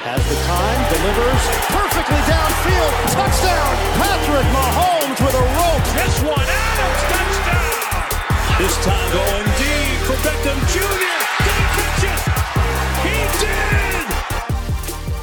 Has 0.00 0.24
the 0.32 0.38
time, 0.48 0.80
delivers 0.96 1.44
perfectly 1.76 2.16
downfield. 2.24 2.92
Touchdown! 3.12 3.72
Patrick 4.00 4.48
Mahomes 4.48 5.20
with 5.20 5.36
a 5.36 5.44
rope. 5.60 5.84
This 5.92 6.16
one, 6.24 6.40
Adams, 6.40 7.02
touchdown! 7.12 8.08
This 8.56 8.72
time 8.80 9.08
going 9.12 9.44
deep 9.60 10.00
for 10.08 10.16
Beckham 10.24 10.56
Jr. 10.72 11.04
Did 11.44 11.52
he 11.52 11.66
catch 11.76 12.08
it? 12.08 12.16
He 13.04 13.12
did! 13.44 14.08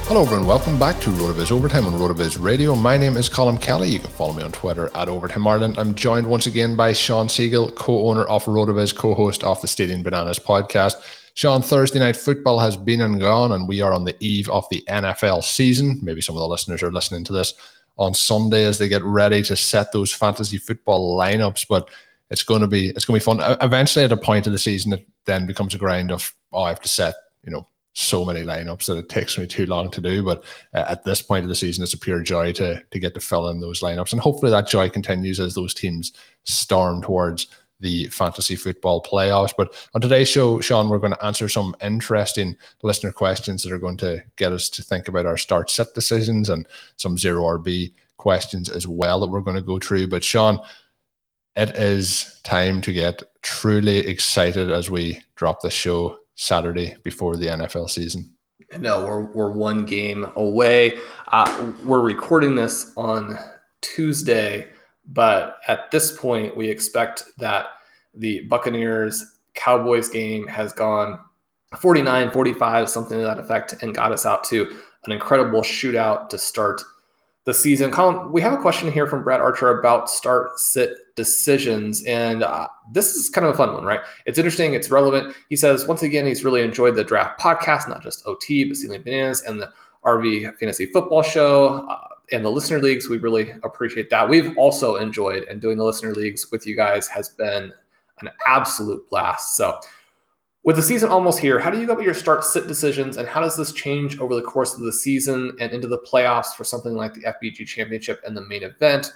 Hello, 0.06 0.22
everyone. 0.22 0.46
Welcome 0.46 0.78
back 0.78 1.02
to 1.02 1.10
RotoViz 1.10 1.52
Overtime 1.52 1.88
on 1.88 1.94
RotoViz 1.94 2.40
Radio. 2.40 2.76
My 2.76 2.98
name 2.98 3.18
is 3.18 3.30
Colin 3.30 3.58
Kelly. 3.58 3.90
You 3.90 3.98
can 3.98 4.12
follow 4.12 4.34
me 4.34 4.44
on 4.44 4.52
Twitter 4.52 4.92
at 4.94 5.10
Overtime 5.10 5.48
Ireland. 5.48 5.80
I'm 5.80 5.96
joined 5.96 6.28
once 6.28 6.46
again 6.46 6.76
by 6.76 6.94
Shawn 6.94 7.30
Siegele, 7.30 7.74
co-owner 7.74 8.26
of 8.26 8.46
RotoViz, 8.46 8.96
co-host 8.96 9.44
of 9.44 9.60
the 9.60 9.68
Stealing 9.68 10.04
Bananas 10.04 10.38
podcast. 10.38 11.02
Shawn, 11.38 11.62
Thursday 11.62 12.00
night 12.00 12.16
football 12.16 12.58
has 12.58 12.76
been 12.76 13.02
and 13.02 13.20
gone, 13.20 13.52
and 13.52 13.68
we 13.68 13.80
are 13.80 13.94
on 13.94 14.06
the 14.06 14.16
eve 14.20 14.50
of 14.50 14.66
the 14.72 14.84
NFL 14.88 15.44
season. 15.44 16.00
Maybe 16.02 16.20
some 16.20 16.36
of 16.36 16.40
the 16.40 16.48
listeners 16.48 16.82
are 16.82 16.92
listening 16.92 17.24
to 17.26 17.32
this 17.32 17.54
on 17.96 18.16
Sunday 18.16 18.64
as 18.64 18.80
they 18.80 18.88
get 18.88 19.04
ready 19.04 19.44
to 19.44 19.56
set 19.56 19.92
those 19.92 20.12
fantasy 20.12 20.58
football 20.58 21.16
lineups. 21.16 21.68
But 21.70 21.92
it's 22.32 22.42
going 22.42 22.62
to 22.62 22.68
be 22.68 22.90
it's 22.90 23.06
going 23.06 23.20
to 23.20 23.24
be 23.24 23.40
fun. 23.40 23.58
Eventually, 23.62 24.04
at 24.04 24.12
a 24.12 24.18
point 24.18 24.48
of 24.48 24.52
the 24.52 24.58
season, 24.58 24.94
it 24.94 25.08
then 25.26 25.46
becomes 25.46 25.76
a 25.76 25.78
grind 25.78 26.12
of 26.12 26.34
oh, 26.54 26.64
I 26.64 26.70
have 26.70 26.82
to 26.82 26.90
set 26.90 27.14
you 27.44 27.52
know 27.52 27.68
so 27.94 28.26
many 28.26 28.42
lineups 28.42 28.88
that 28.88 28.98
it 28.98 29.08
takes 29.08 29.38
me 29.38 29.46
too 29.46 29.68
long 29.68 29.92
to 29.92 30.02
do. 30.02 30.24
But 30.24 30.44
uh, 30.74 30.86
at 30.90 31.04
this 31.04 31.22
point 31.22 31.44
of 31.44 31.50
the 31.50 31.56
season, 31.56 31.84
it's 31.84 31.94
a 31.94 32.00
pure 32.00 32.24
joy 32.24 32.52
to 32.54 32.82
to 32.82 33.00
get 33.00 33.14
to 33.14 33.20
fill 33.20 33.50
in 33.50 33.62
those 33.62 33.82
lineups, 33.82 34.12
and 34.12 34.20
hopefully 34.20 34.50
that 34.50 34.68
joy 34.68 34.90
continues 34.90 35.40
as 35.40 35.54
those 35.54 35.76
teams 35.76 36.14
storm 36.46 37.04
towards 37.04 37.46
the 37.80 38.08
fantasy 38.08 38.56
football 38.56 39.02
playoffs. 39.04 39.54
But 39.58 39.74
on 39.94 40.02
today's 40.02 40.30
show, 40.30 40.60
Sean, 40.60 40.90
we're 40.90 40.98
going 41.00 41.14
to 41.14 41.26
answer 41.26 41.48
some 41.48 41.76
interesting 41.82 42.56
listener 42.84 43.12
questions 43.12 43.64
that 43.64 43.72
are 43.72 43.80
going 43.80 43.98
to 43.98 44.24
get 44.36 44.52
us 44.52 44.70
to 44.70 44.84
think 44.84 45.08
about 45.08 45.26
our 45.26 45.38
start 45.38 45.70
set 45.70 45.94
decisions 45.94 46.50
and 46.50 46.68
some 46.96 47.18
zero 47.18 47.44
RB 47.44 47.94
questions 48.18 48.70
as 48.70 48.88
well 48.88 49.20
that 49.20 49.30
we're 49.30 49.42
going 49.42 49.56
to 49.56 49.62
go 49.62 49.80
through. 49.80 50.08
But 50.08 50.24
Sean, 50.24 50.60
it 51.56 51.70
is 51.76 52.40
time 52.44 52.82
to 52.82 52.94
get 52.94 53.24
truly 53.42 54.00
excited 54.00 54.72
as 54.72 54.90
we 54.90 55.22
drop 55.36 55.62
the 55.62 55.70
show 55.70 56.20
Saturday 56.36 56.96
before 57.04 57.36
the 57.36 57.48
NFL 57.48 57.90
season. 57.90 58.32
No, 58.78 59.06
we're 59.06 59.22
we're 59.22 59.52
one 59.52 59.86
game 59.86 60.28
away. 60.36 61.00
Uh, 61.32 61.72
we're 61.86 62.02
recording 62.02 62.54
this 62.54 62.92
on 62.98 63.40
Tuesday. 63.82 64.68
But 65.08 65.60
at 65.68 65.90
this 65.92 66.18
point, 66.18 66.56
we 66.56 66.70
expect 66.70 67.24
that 67.38 67.68
the 68.14 68.42
Buccaneers 68.42 69.38
Cowboys 69.54 70.10
game 70.10 70.48
has 70.48 70.74
gone 70.74 71.20
49 71.80 72.32
45, 72.32 72.90
something 72.90 73.18
to 73.18 73.24
that 73.24 73.40
effect, 73.40 73.82
and 73.82 73.94
got 73.94 74.12
us 74.12 74.26
out 74.26 74.44
to 74.46 74.78
an 75.06 75.12
incredible 75.12 75.62
shootout 75.62 76.30
to 76.30 76.38
start 76.38 76.82
the 77.48 77.54
season. 77.54 77.90
Colin, 77.92 78.30
we 78.32 78.42
have 78.42 78.52
a 78.52 78.58
question 78.58 78.92
here 78.92 79.08
from 79.08 79.24
Brad 79.24 79.40
Archer 79.40 79.80
about 79.80 80.10
start 80.10 80.60
sit 80.60 81.16
decisions. 81.16 82.04
And 82.04 82.44
uh, 82.44 82.68
this 82.92 83.16
is 83.16 83.30
kind 83.30 83.48
of 83.48 83.54
a 83.54 83.58
fun 83.58 83.74
one, 83.74 83.86
right? 83.86 84.02
It's 84.26 84.38
interesting, 84.38 84.74
it's 84.74 84.92
relevant. 84.92 85.34
He 85.50 85.56
says, 85.56 85.88
once 85.88 86.04
again, 86.04 86.26
he's 86.26 86.44
really 86.44 86.62
enjoyed 86.62 86.96
the 86.96 87.06
draft 87.06 87.40
podcast, 87.40 87.88
not 87.88 88.04
just 88.04 88.22
OT, 88.26 88.66
but 88.66 88.76
Stealing 88.76 89.02
Bananas 89.02 89.44
and 89.44 89.62
the 89.62 89.72
RV 90.04 90.58
Fantasy 90.58 90.88
Football 90.88 91.24
Show. 91.24 91.88
Uh, 91.90 92.08
and 92.32 92.44
the 92.44 92.52
listener 92.52 92.80
leagues, 92.80 93.10
we 93.10 93.18
really 93.18 93.52
appreciate 93.64 94.10
that. 94.10 94.28
We've 94.28 94.58
also 94.58 94.96
enjoyed, 94.98 95.44
and 95.44 95.62
doing 95.62 95.78
the 95.78 95.84
listener 95.84 96.14
leagues 96.14 96.52
with 96.52 96.68
you 96.68 96.76
guys 96.76 97.08
has 97.08 97.30
been 97.30 97.72
an 98.20 98.30
absolute 98.46 99.10
blast. 99.10 99.56
So, 99.56 99.80
with 100.64 100.76
the 100.76 100.82
season 100.82 101.10
almost 101.10 101.40
here, 101.40 101.60
how 101.60 101.70
do 101.70 101.80
you 101.80 101.88
go 101.88 101.94
about 101.94 102.04
your 102.04 102.14
start 102.14 102.44
sit 102.44 102.68
decisions, 102.68 103.16
and 103.16 103.28
how 103.28 103.40
does 103.40 103.56
this 103.56 103.72
change 103.72 104.20
over 104.20 104.36
the 104.36 104.42
course 104.42 104.74
of 104.74 104.82
the 104.82 104.92
season 104.92 105.56
and 105.62 105.72
into 105.72 105.88
the 105.88 106.00
playoffs 106.00 106.54
for 106.56 106.66
something 106.66 106.94
like 106.94 107.14
the 107.14 107.22
FBG 107.22 107.66
Championship 107.66 108.22
and 108.26 108.36
the 108.36 108.46
main 108.48 108.64
event? 108.64 109.14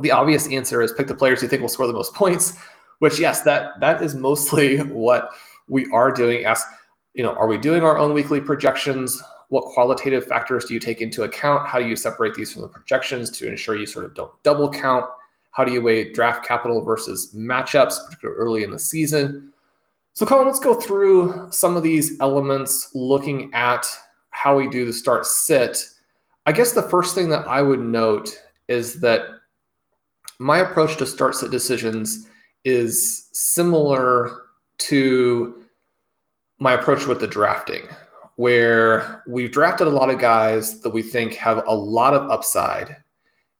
The 0.00 0.10
obvious 0.10 0.48
answer 0.48 0.80
is 0.80 0.92
pick 0.92 1.08
the 1.08 1.14
players 1.14 1.42
you 1.42 1.48
think 1.48 1.60
will 1.60 1.68
score 1.68 1.86
the 1.86 1.92
most 1.92 2.14
points. 2.14 2.56
Which, 3.00 3.20
yes, 3.20 3.42
that 3.42 3.78
that 3.80 4.02
is 4.02 4.14
mostly 4.14 4.78
what 4.82 5.28
we 5.68 5.86
are 5.92 6.10
doing. 6.10 6.46
Ask, 6.46 6.66
you 7.12 7.22
know, 7.22 7.34
are 7.34 7.46
we 7.46 7.58
doing 7.58 7.82
our 7.82 7.98
own 7.98 8.14
weekly 8.14 8.40
projections? 8.40 9.22
What 9.48 9.64
qualitative 9.64 10.26
factors 10.26 10.64
do 10.64 10.74
you 10.74 10.80
take 10.80 11.00
into 11.00 11.22
account? 11.22 11.68
How 11.68 11.78
do 11.78 11.86
you 11.86 11.96
separate 11.96 12.34
these 12.34 12.52
from 12.52 12.62
the 12.62 12.68
projections 12.68 13.30
to 13.30 13.48
ensure 13.48 13.76
you 13.76 13.86
sort 13.86 14.04
of 14.04 14.14
don't 14.14 14.32
double 14.42 14.70
count? 14.70 15.06
How 15.52 15.64
do 15.64 15.72
you 15.72 15.80
weigh 15.80 16.12
draft 16.12 16.44
capital 16.44 16.82
versus 16.82 17.32
matchups, 17.34 18.04
particularly 18.04 18.38
early 18.38 18.64
in 18.64 18.70
the 18.70 18.78
season? 18.78 19.52
So, 20.12 20.26
Colin, 20.26 20.46
let's 20.46 20.58
go 20.58 20.74
through 20.74 21.48
some 21.50 21.76
of 21.76 21.82
these 21.82 22.18
elements 22.20 22.90
looking 22.94 23.52
at 23.54 23.86
how 24.30 24.56
we 24.56 24.68
do 24.68 24.84
the 24.84 24.92
start 24.92 25.26
sit. 25.26 25.84
I 26.46 26.52
guess 26.52 26.72
the 26.72 26.82
first 26.82 27.14
thing 27.14 27.28
that 27.30 27.46
I 27.46 27.62
would 27.62 27.80
note 27.80 28.42
is 28.68 29.00
that 29.00 29.22
my 30.38 30.58
approach 30.58 30.96
to 30.98 31.06
start 31.06 31.34
sit 31.34 31.50
decisions 31.50 32.26
is 32.64 33.28
similar 33.32 34.42
to 34.78 35.64
my 36.58 36.72
approach 36.72 37.06
with 37.06 37.20
the 37.20 37.26
drafting 37.26 37.86
where 38.36 39.22
we've 39.26 39.50
drafted 39.50 39.86
a 39.86 39.90
lot 39.90 40.10
of 40.10 40.18
guys 40.18 40.80
that 40.80 40.90
we 40.90 41.02
think 41.02 41.34
have 41.34 41.62
a 41.66 41.74
lot 41.74 42.14
of 42.14 42.30
upside. 42.30 42.96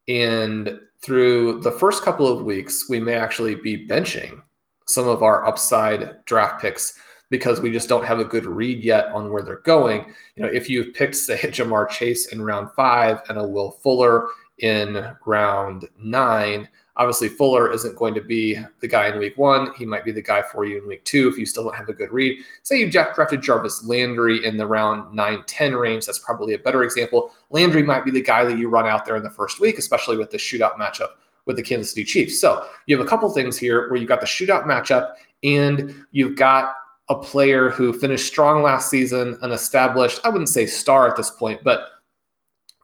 And 0.09 0.79
through 1.01 1.61
the 1.61 1.73
first 1.73 2.03
couple 2.03 2.29
of 2.29 2.45
weeks, 2.45 2.89
we 2.89 3.01
may 3.01 3.15
actually 3.15 3.55
be 3.55 3.87
benching 3.87 4.43
some 4.87 5.09
of 5.09 5.23
our 5.23 5.47
upside 5.47 6.25
draft 6.27 6.61
picks 6.61 6.99
because 7.31 7.61
we 7.61 7.73
just 7.73 7.89
don't 7.89 8.05
have 8.05 8.21
a 8.21 8.25
good 8.25 8.47
read 8.47 8.85
yet 8.85 9.07
on 9.07 9.33
where 9.33 9.43
they're 9.43 9.61
going. 9.61 10.15
You 10.37 10.45
know, 10.45 10.49
if 10.49 10.71
you've 10.71 10.95
picked, 10.95 11.17
say, 11.17 11.39
Ja'Marr 11.43 11.89
Chase 11.89 12.33
in 12.33 12.43
round 12.43 12.71
five 12.77 13.21
and 13.29 13.39
a 13.39 13.47
Will 13.47 13.73
Fuller 13.83 14.29
in 14.59 15.15
round 15.25 15.89
nine, 15.99 16.69
Obviously, 16.99 17.29
Fuller 17.29 17.71
isn't 17.73 17.97
going 17.97 18.15
to 18.15 18.21
be 18.21 18.59
the 18.81 18.89
guy 18.89 19.09
in 19.09 19.19
week 19.19 19.37
one. 19.37 19.75
He 19.75 19.85
might 19.85 20.05
be 20.05 20.13
the 20.13 20.23
guy 20.23 20.43
for 20.43 20.65
you 20.65 20.79
in 20.81 20.89
week 20.89 21.05
two 21.05 21.29
if 21.29 21.37
you 21.37 21.45
still 21.45 21.65
don't 21.65 21.77
have 21.77 21.89
a 21.89 21.93
good 21.93 22.11
read. 22.11 22.39
Say 22.63 22.79
you 22.79 22.91
drafted 22.91 23.43
Jarvis 23.43 23.85
Landry 23.85 24.45
in 24.45 24.57
the 24.57 24.67
round 24.67 25.15
9 25.15 25.45
10 25.47 25.75
range. 25.75 26.07
That's 26.07 26.19
probably 26.19 26.55
a 26.55 26.59
better 26.59 26.83
example. 26.85 27.33
Landry 27.51 27.83
might 27.83 28.05
be 28.05 28.11
the 28.11 28.23
guy 28.23 28.45
that 28.45 28.59
you 28.59 28.69
run 28.69 28.87
out 28.87 29.05
there 29.05 29.17
in 29.17 29.23
the 29.23 29.31
first 29.31 29.61
week, 29.61 29.79
especially 29.79 30.17
with 30.17 30.31
the 30.31 30.39
shootout 30.39 30.77
matchup 30.77 31.11
with 31.45 31.57
the 31.57 31.63
Kansas 31.63 31.91
City 31.91 32.05
Chiefs. 32.05 32.41
So 32.41 32.67
you 32.87 32.97
have 32.97 33.07
a 33.07 33.09
couple 33.09 33.29
things 33.31 33.57
here 33.57 33.89
where 33.89 33.99
you've 33.99 34.09
got 34.09 34.21
the 34.21 34.27
shootout 34.27 34.65
matchup 34.65 35.13
and 35.43 35.95
you've 36.11 36.37
got 36.37 36.75
a 37.09 37.15
player 37.15 37.71
who 37.71 37.93
finished 37.93 38.27
strong 38.27 38.63
last 38.63 38.91
season, 38.91 39.39
an 39.43 39.53
established, 39.53 40.21
I 40.25 40.29
wouldn't 40.29 40.49
say 40.49 40.67
star 40.67 41.09
at 41.09 41.17
this 41.17 41.31
point, 41.31 41.63
but 41.63 41.91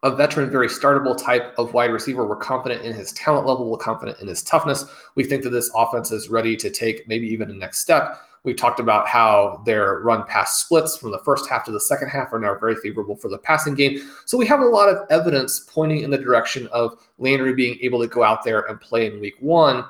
a 0.03 0.15
veteran, 0.15 0.51
very 0.51 0.67
startable 0.67 1.17
type 1.17 1.55
of 1.59 1.75
wide 1.75 1.93
receiver. 1.93 2.27
We're 2.27 2.37
confident 2.37 2.85
in 2.85 2.93
his 2.93 3.13
talent 3.13 3.47
level. 3.47 3.71
We're 3.71 3.77
confident 3.77 4.19
in 4.21 4.27
his 4.27 4.43
toughness. 4.43 4.85
We 5.15 5.25
think 5.25 5.45
that 5.45 5.51
this 5.51 5.71
offense 5.77 6.11
is 6.11 6.29
ready 6.29 6.57
to 6.57 6.71
take 6.71 7.07
maybe 7.07 7.29
even 7.29 7.51
a 7.51 7.55
next 7.55 7.79
step 7.79 8.19
We 8.45 8.55
talked 8.55 8.81
about 8.81 9.07
how 9.07 9.63
their 9.65 10.01
run 10.01 10.25
pass 10.27 10.61
splits 10.61 10.97
from 10.97 11.13
the 11.13 11.21
first 11.21 11.49
half 11.49 11.65
to 11.67 11.71
the 11.71 11.81
second 11.81 12.09
half 12.09 12.33
are 12.33 12.41
now 12.41 12.57
very 12.59 12.75
favorable 12.77 13.15
for 13.15 13.29
the 13.29 13.39
passing 13.39 13.75
game. 13.75 14.01
So 14.27 14.37
we 14.37 14.47
have 14.47 14.61
a 14.61 14.67
lot 14.67 14.89
of 14.89 15.07
evidence 15.11 15.61
pointing 15.61 16.03
in 16.03 16.11
the 16.11 16.19
direction 16.19 16.67
of 16.69 16.97
Landry 17.19 17.55
being 17.55 17.79
able 17.83 18.01
to 18.01 18.09
go 18.09 18.25
out 18.25 18.43
there 18.43 18.63
and 18.63 18.81
play 18.81 19.07
in 19.07 19.21
week 19.21 19.37
one. 19.39 19.85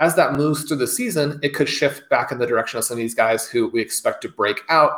As 0.00 0.16
that 0.16 0.32
moves 0.32 0.64
through 0.64 0.78
the 0.78 0.86
season, 0.86 1.38
it 1.42 1.54
could 1.54 1.68
shift 1.68 2.08
back 2.08 2.32
in 2.32 2.38
the 2.38 2.46
direction 2.46 2.78
of 2.78 2.84
some 2.84 2.94
of 2.94 2.98
these 2.98 3.14
guys 3.14 3.46
who 3.46 3.68
we 3.68 3.82
expect 3.82 4.22
to 4.22 4.30
break 4.30 4.62
out 4.70 4.92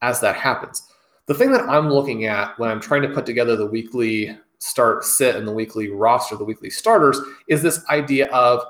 as 0.00 0.20
that 0.20 0.36
happens. 0.36 0.90
The 1.26 1.34
thing 1.34 1.50
that 1.52 1.68
I'm 1.68 1.90
looking 1.90 2.24
at 2.24 2.58
when 2.58 2.70
I'm 2.70 2.80
trying 2.80 3.02
to 3.02 3.08
put 3.08 3.26
together 3.26 3.56
the 3.56 3.66
weekly 3.66 4.38
start 4.58 5.04
sit 5.04 5.36
and 5.36 5.46
the 5.46 5.52
weekly 5.52 5.90
roster, 5.90 6.36
the 6.36 6.44
weekly 6.44 6.70
starters, 6.70 7.20
is 7.48 7.62
this 7.62 7.84
idea 7.90 8.26
of 8.28 8.62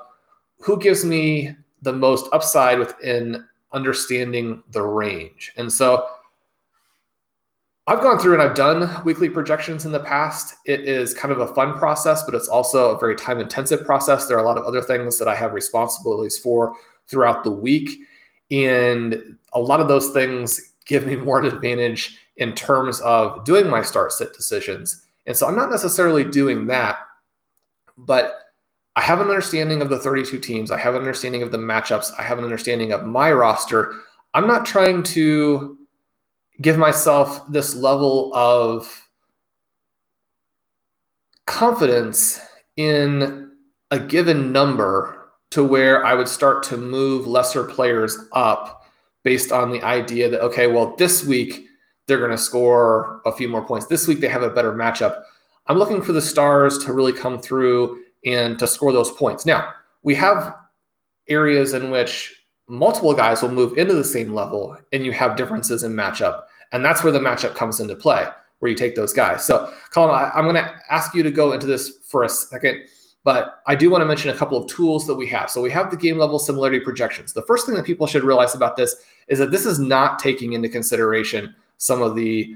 who 0.59 0.77
gives 0.79 1.05
me 1.05 1.55
the 1.83 1.93
most 1.93 2.27
upside 2.33 2.79
within 2.79 3.45
understanding 3.73 4.63
the 4.71 4.81
range. 4.81 5.53
And 5.57 5.71
so 5.71 6.07
I've 7.85 8.01
gone 8.01 8.19
through 8.19 8.33
and 8.33 8.41
I've 8.41 8.55
done 8.55 9.03
weekly 9.05 9.29
projections 9.29 9.85
in 9.85 9.91
the 9.91 9.99
past. 9.99 10.55
It 10.65 10.81
is 10.81 11.13
kind 11.13 11.31
of 11.31 11.39
a 11.39 11.53
fun 11.53 11.77
process, 11.77 12.23
but 12.23 12.35
it's 12.35 12.49
also 12.49 12.93
a 12.93 12.99
very 12.99 13.15
time 13.15 13.39
intensive 13.39 13.85
process. 13.85 14.25
There 14.25 14.37
are 14.37 14.43
a 14.43 14.45
lot 14.45 14.57
of 14.57 14.65
other 14.65 14.81
things 14.81 15.17
that 15.19 15.27
I 15.27 15.35
have 15.35 15.53
responsibilities 15.53 16.37
for 16.37 16.73
throughout 17.07 17.43
the 17.43 17.51
week. 17.51 17.99
And 18.51 19.37
a 19.53 19.59
lot 19.59 19.79
of 19.79 19.87
those 19.87 20.09
things 20.09 20.73
give 20.85 21.05
me 21.05 21.15
more 21.15 21.41
advantage 21.43 22.17
in 22.37 22.53
terms 22.53 22.99
of 23.01 23.43
doing 23.43 23.69
my 23.69 23.81
start 23.81 24.11
sit 24.11 24.33
decisions. 24.33 25.03
And 25.25 25.35
so 25.35 25.47
I'm 25.47 25.55
not 25.55 25.69
necessarily 25.69 26.23
doing 26.23 26.67
that, 26.67 26.99
but 27.97 28.39
I 28.95 29.01
have 29.01 29.21
an 29.21 29.27
understanding 29.27 29.81
of 29.81 29.89
the 29.89 29.99
32 29.99 30.39
teams. 30.39 30.71
I 30.71 30.77
have 30.79 30.95
an 30.95 31.01
understanding 31.01 31.43
of 31.43 31.51
the 31.51 31.57
matchups. 31.57 32.11
I 32.17 32.23
have 32.23 32.37
an 32.39 32.43
understanding 32.43 32.91
of 32.91 33.05
my 33.05 33.31
roster. 33.31 33.93
I'm 34.33 34.47
not 34.47 34.65
trying 34.65 35.03
to 35.03 35.77
give 36.61 36.77
myself 36.77 37.41
this 37.51 37.75
level 37.75 38.33
of 38.33 39.07
confidence 41.45 42.39
in 42.75 43.51
a 43.91 43.99
given 43.99 44.51
number 44.51 45.29
to 45.51 45.63
where 45.63 46.05
I 46.05 46.13
would 46.13 46.27
start 46.27 46.63
to 46.63 46.77
move 46.77 47.27
lesser 47.27 47.63
players 47.63 48.17
up 48.33 48.85
based 49.23 49.51
on 49.51 49.71
the 49.71 49.81
idea 49.83 50.29
that, 50.29 50.41
okay, 50.41 50.67
well, 50.67 50.95
this 50.97 51.23
week 51.23 51.66
they're 52.07 52.17
going 52.17 52.31
to 52.31 52.37
score 52.37 53.21
a 53.25 53.31
few 53.31 53.47
more 53.47 53.63
points. 53.63 53.87
This 53.87 54.07
week 54.07 54.19
they 54.19 54.29
have 54.29 54.43
a 54.43 54.49
better 54.49 54.73
matchup. 54.73 55.23
I'm 55.67 55.77
looking 55.77 56.01
for 56.01 56.13
the 56.13 56.21
stars 56.21 56.77
to 56.79 56.93
really 56.93 57.13
come 57.13 57.39
through 57.39 58.01
and 58.25 58.57
to 58.59 58.67
score 58.67 58.93
those 58.93 59.11
points. 59.11 59.45
Now, 59.45 59.73
we 60.03 60.15
have 60.15 60.55
areas 61.27 61.73
in 61.73 61.91
which 61.91 62.33
multiple 62.67 63.13
guys 63.13 63.41
will 63.41 63.51
move 63.51 63.77
into 63.77 63.93
the 63.93 64.03
same 64.03 64.33
level 64.33 64.77
and 64.93 65.05
you 65.05 65.11
have 65.11 65.35
differences 65.35 65.83
in 65.83 65.93
matchup. 65.93 66.43
And 66.71 66.83
that's 66.83 67.03
where 67.03 67.13
the 67.13 67.19
matchup 67.19 67.55
comes 67.55 67.79
into 67.79 67.95
play, 67.95 68.25
where 68.59 68.69
you 68.69 68.77
take 68.77 68.95
those 68.95 69.13
guys. 69.13 69.45
So, 69.45 69.71
Colin, 69.91 70.15
I, 70.15 70.31
am 70.37 70.45
going 70.45 70.55
to 70.55 70.75
ask 70.89 71.13
you 71.13 71.23
to 71.23 71.31
go 71.31 71.53
into 71.53 71.67
this 71.67 71.97
for 72.03 72.23
a 72.23 72.29
second, 72.29 72.83
but 73.23 73.61
I 73.67 73.75
do 73.75 73.89
want 73.89 74.01
to 74.01 74.05
mention 74.05 74.31
a 74.31 74.37
couple 74.37 74.57
of 74.57 74.69
tools 74.69 75.07
that 75.07 75.15
we 75.15 75.27
have. 75.27 75.49
So, 75.49 75.61
we 75.61 75.71
have 75.71 75.91
the 75.91 75.97
game 75.97 76.17
level 76.17 76.39
similarity 76.39 76.81
projections. 76.81 77.31
The 77.31 77.43
first 77.43 77.65
thing 77.65 77.75
that 77.75 77.85
people 77.85 78.05
should 78.05 78.23
realize 78.23 78.53
about 78.53 78.75
this 78.75 78.95
is 79.29 79.39
that 79.39 79.51
this 79.51 79.65
is 79.65 79.79
not 79.79 80.19
taking 80.19 80.53
into 80.53 80.67
consideration 80.67 81.55
some 81.77 82.01
of 82.01 82.15
the 82.15 82.55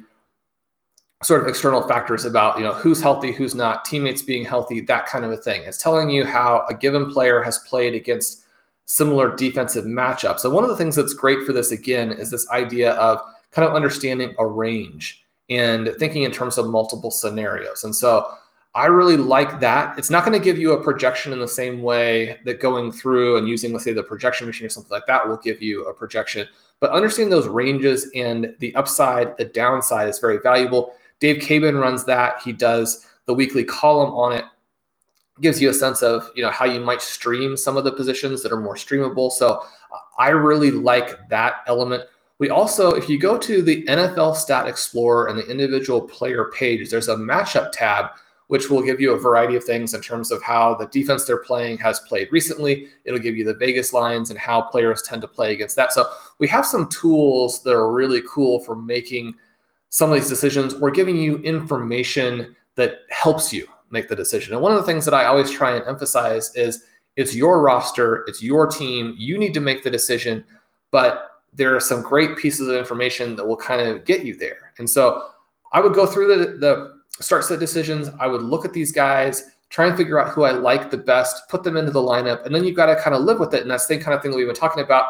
sort 1.23 1.41
of 1.41 1.47
external 1.47 1.87
factors 1.87 2.25
about 2.25 2.57
you 2.57 2.63
know 2.63 2.73
who's 2.73 3.01
healthy 3.01 3.31
who's 3.31 3.53
not 3.53 3.85
teammates 3.85 4.23
being 4.23 4.43
healthy 4.43 4.81
that 4.81 5.05
kind 5.05 5.23
of 5.23 5.31
a 5.31 5.37
thing. 5.37 5.61
It's 5.63 5.77
telling 5.77 6.09
you 6.09 6.25
how 6.25 6.65
a 6.69 6.73
given 6.73 7.11
player 7.11 7.41
has 7.41 7.59
played 7.59 7.93
against 7.93 8.43
similar 8.85 9.35
defensive 9.35 9.85
matchups. 9.85 10.39
So 10.39 10.49
one 10.49 10.63
of 10.63 10.69
the 10.69 10.75
things 10.75 10.95
that's 10.95 11.13
great 11.13 11.45
for 11.45 11.53
this 11.53 11.71
again 11.71 12.11
is 12.11 12.29
this 12.29 12.49
idea 12.49 12.93
of 12.93 13.21
kind 13.51 13.67
of 13.67 13.75
understanding 13.75 14.33
a 14.39 14.45
range 14.45 15.23
and 15.49 15.93
thinking 15.99 16.23
in 16.23 16.31
terms 16.31 16.57
of 16.57 16.67
multiple 16.67 17.11
scenarios. 17.11 17.83
And 17.83 17.95
so 17.95 18.33
i 18.73 18.85
really 18.85 19.17
like 19.17 19.59
that. 19.59 19.97
It's 19.97 20.09
not 20.09 20.25
going 20.25 20.37
to 20.37 20.43
give 20.43 20.57
you 20.57 20.71
a 20.71 20.81
projection 20.81 21.33
in 21.33 21.39
the 21.39 21.47
same 21.47 21.81
way 21.81 22.39
that 22.45 22.61
going 22.61 22.91
through 22.91 23.37
and 23.37 23.47
using 23.47 23.73
let's 23.73 23.83
say 23.83 23.93
the 23.93 24.03
projection 24.03 24.47
machine 24.47 24.65
or 24.65 24.69
something 24.69 24.91
like 24.91 25.05
that 25.07 25.27
will 25.27 25.37
give 25.37 25.61
you 25.61 25.85
a 25.85 25.93
projection 25.93 26.47
but 26.81 26.91
understanding 26.91 27.29
those 27.29 27.47
ranges 27.47 28.09
and 28.13 28.53
the 28.59 28.75
upside 28.75 29.37
the 29.37 29.45
downside 29.45 30.09
is 30.09 30.19
very 30.19 30.39
valuable 30.39 30.93
Dave 31.21 31.37
Caban 31.37 31.79
runs 31.79 32.03
that. 32.05 32.41
He 32.43 32.51
does 32.51 33.05
the 33.27 33.33
weekly 33.33 33.63
column 33.63 34.11
on 34.13 34.33
it. 34.33 34.43
Gives 35.39 35.61
you 35.61 35.69
a 35.69 35.73
sense 35.73 36.03
of 36.03 36.29
you 36.35 36.43
know 36.43 36.49
how 36.49 36.65
you 36.65 36.81
might 36.81 37.01
stream 37.01 37.55
some 37.55 37.77
of 37.77 37.85
the 37.85 37.93
positions 37.93 38.43
that 38.43 38.51
are 38.51 38.59
more 38.59 38.75
streamable. 38.75 39.31
So 39.31 39.63
I 40.17 40.29
really 40.29 40.71
like 40.71 41.29
that 41.29 41.63
element. 41.67 42.03
We 42.37 42.49
also, 42.49 42.91
if 42.91 43.07
you 43.07 43.19
go 43.19 43.37
to 43.37 43.61
the 43.61 43.83
NFL 43.85 44.35
Stat 44.35 44.67
Explorer 44.67 45.27
and 45.27 45.37
the 45.37 45.47
individual 45.47 46.01
player 46.01 46.51
page, 46.53 46.89
there's 46.89 47.07
a 47.07 47.15
matchup 47.15 47.71
tab 47.71 48.07
which 48.51 48.69
will 48.69 48.81
give 48.81 48.99
you 48.99 49.13
a 49.13 49.17
variety 49.17 49.55
of 49.55 49.63
things 49.63 49.93
in 49.93 50.01
terms 50.01 50.29
of 50.29 50.43
how 50.43 50.75
the 50.75 50.87
defense 50.87 51.23
they're 51.23 51.37
playing 51.37 51.77
has 51.77 52.01
played 52.01 52.27
recently. 52.33 52.89
It'll 53.05 53.17
give 53.17 53.37
you 53.37 53.45
the 53.45 53.53
Vegas 53.53 53.93
lines 53.93 54.29
and 54.29 54.37
how 54.37 54.61
players 54.61 55.01
tend 55.03 55.21
to 55.21 55.27
play 55.29 55.53
against 55.53 55.77
that. 55.77 55.93
So 55.93 56.05
we 56.37 56.49
have 56.49 56.65
some 56.65 56.89
tools 56.89 57.63
that 57.63 57.71
are 57.71 57.89
really 57.89 58.21
cool 58.29 58.59
for 58.59 58.75
making 58.75 59.35
some 59.87 60.09
of 60.09 60.15
these 60.15 60.27
decisions 60.27 60.73
or 60.73 60.91
giving 60.91 61.15
you 61.15 61.37
information 61.37 62.53
that 62.75 63.03
helps 63.09 63.53
you 63.53 63.65
make 63.89 64.09
the 64.09 64.17
decision. 64.17 64.53
And 64.53 64.61
one 64.61 64.73
of 64.73 64.79
the 64.79 64.85
things 64.85 65.05
that 65.05 65.13
I 65.13 65.27
always 65.27 65.49
try 65.49 65.77
and 65.77 65.87
emphasize 65.87 66.53
is 66.53 66.83
it's 67.15 67.33
your 67.33 67.61
roster, 67.61 68.25
it's 68.27 68.43
your 68.43 68.67
team, 68.67 69.15
you 69.17 69.37
need 69.37 69.53
to 69.53 69.61
make 69.61 69.81
the 69.81 69.89
decision, 69.89 70.43
but 70.91 71.39
there 71.53 71.73
are 71.73 71.79
some 71.79 72.01
great 72.01 72.35
pieces 72.35 72.67
of 72.67 72.75
information 72.75 73.37
that 73.37 73.47
will 73.47 73.55
kind 73.55 73.87
of 73.87 74.03
get 74.03 74.25
you 74.25 74.35
there. 74.35 74.73
And 74.77 74.89
so 74.89 75.29
I 75.71 75.79
would 75.79 75.93
go 75.93 76.05
through 76.05 76.35
the, 76.35 76.57
the 76.57 76.90
start 77.21 77.45
set 77.45 77.59
decisions, 77.59 78.09
I 78.19 78.27
would 78.27 78.41
look 78.41 78.65
at 78.65 78.73
these 78.73 78.91
guys, 78.91 79.51
try 79.69 79.87
and 79.87 79.97
figure 79.97 80.19
out 80.19 80.29
who 80.29 80.43
I 80.43 80.51
like 80.51 80.91
the 80.91 80.97
best, 80.97 81.47
put 81.49 81.63
them 81.63 81.77
into 81.77 81.91
the 81.91 82.01
lineup, 82.01 82.45
and 82.45 82.53
then 82.53 82.63
you've 82.63 82.75
got 82.75 82.87
to 82.87 83.01
kind 83.01 83.15
of 83.15 83.23
live 83.23 83.39
with 83.39 83.53
it. 83.53 83.61
And 83.61 83.71
that's 83.71 83.87
the 83.87 83.97
kind 83.97 84.13
of 84.13 84.21
thing 84.21 84.31
that 84.31 84.37
we've 84.37 84.47
been 84.47 84.55
talking 84.55 84.83
about. 84.83 85.05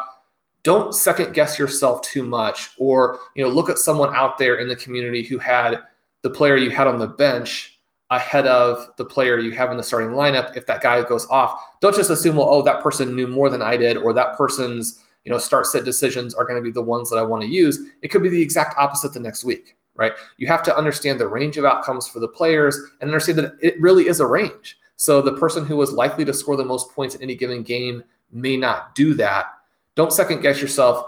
Don't 0.63 0.93
second 0.93 1.33
guess 1.33 1.57
yourself 1.57 2.03
too 2.03 2.23
much 2.23 2.69
or 2.77 3.17
you 3.35 3.43
know 3.43 3.49
look 3.49 3.69
at 3.69 3.79
someone 3.79 4.15
out 4.15 4.37
there 4.37 4.57
in 4.57 4.67
the 4.67 4.75
community 4.75 5.23
who 5.23 5.39
had 5.39 5.79
the 6.21 6.29
player 6.29 6.55
you 6.55 6.69
had 6.69 6.85
on 6.85 6.99
the 6.99 7.07
bench 7.07 7.79
ahead 8.11 8.45
of 8.45 8.89
the 8.97 9.05
player 9.05 9.39
you 9.39 9.51
have 9.51 9.71
in 9.71 9.77
the 9.77 9.83
starting 9.83 10.09
lineup 10.09 10.55
if 10.55 10.67
that 10.67 10.81
guy 10.83 11.01
goes 11.01 11.25
off. 11.31 11.59
Don't 11.79 11.95
just 11.95 12.11
assume 12.11 12.35
well 12.35 12.47
oh 12.47 12.61
that 12.61 12.83
person 12.83 13.15
knew 13.15 13.25
more 13.25 13.49
than 13.49 13.63
i 13.63 13.75
did 13.75 13.97
or 13.97 14.13
that 14.13 14.37
person's 14.37 15.03
you 15.25 15.31
know 15.31 15.39
start 15.39 15.65
set 15.65 15.83
decisions 15.83 16.35
are 16.35 16.45
going 16.45 16.61
to 16.61 16.61
be 16.61 16.71
the 16.71 16.81
ones 16.81 17.09
that 17.09 17.17
i 17.17 17.23
want 17.23 17.41
to 17.41 17.49
use. 17.49 17.79
It 18.03 18.09
could 18.09 18.21
be 18.21 18.29
the 18.29 18.41
exact 18.41 18.77
opposite 18.77 19.13
the 19.13 19.19
next 19.19 19.43
week 19.43 19.77
right 19.95 20.13
you 20.37 20.47
have 20.47 20.63
to 20.63 20.75
understand 20.75 21.19
the 21.19 21.27
range 21.27 21.57
of 21.57 21.65
outcomes 21.65 22.07
for 22.07 22.19
the 22.19 22.27
players 22.27 22.79
and 22.99 23.09
understand 23.09 23.37
that 23.37 23.53
it 23.61 23.79
really 23.79 24.07
is 24.07 24.19
a 24.19 24.25
range 24.25 24.77
so 24.95 25.21
the 25.21 25.33
person 25.37 25.65
who 25.65 25.75
was 25.75 25.91
likely 25.91 26.23
to 26.23 26.33
score 26.33 26.55
the 26.55 26.63
most 26.63 26.91
points 26.91 27.15
in 27.15 27.21
any 27.21 27.35
given 27.35 27.63
game 27.63 28.03
may 28.31 28.55
not 28.55 28.95
do 28.95 29.13
that 29.13 29.47
don't 29.95 30.13
second 30.13 30.41
guess 30.41 30.61
yourself. 30.61 31.05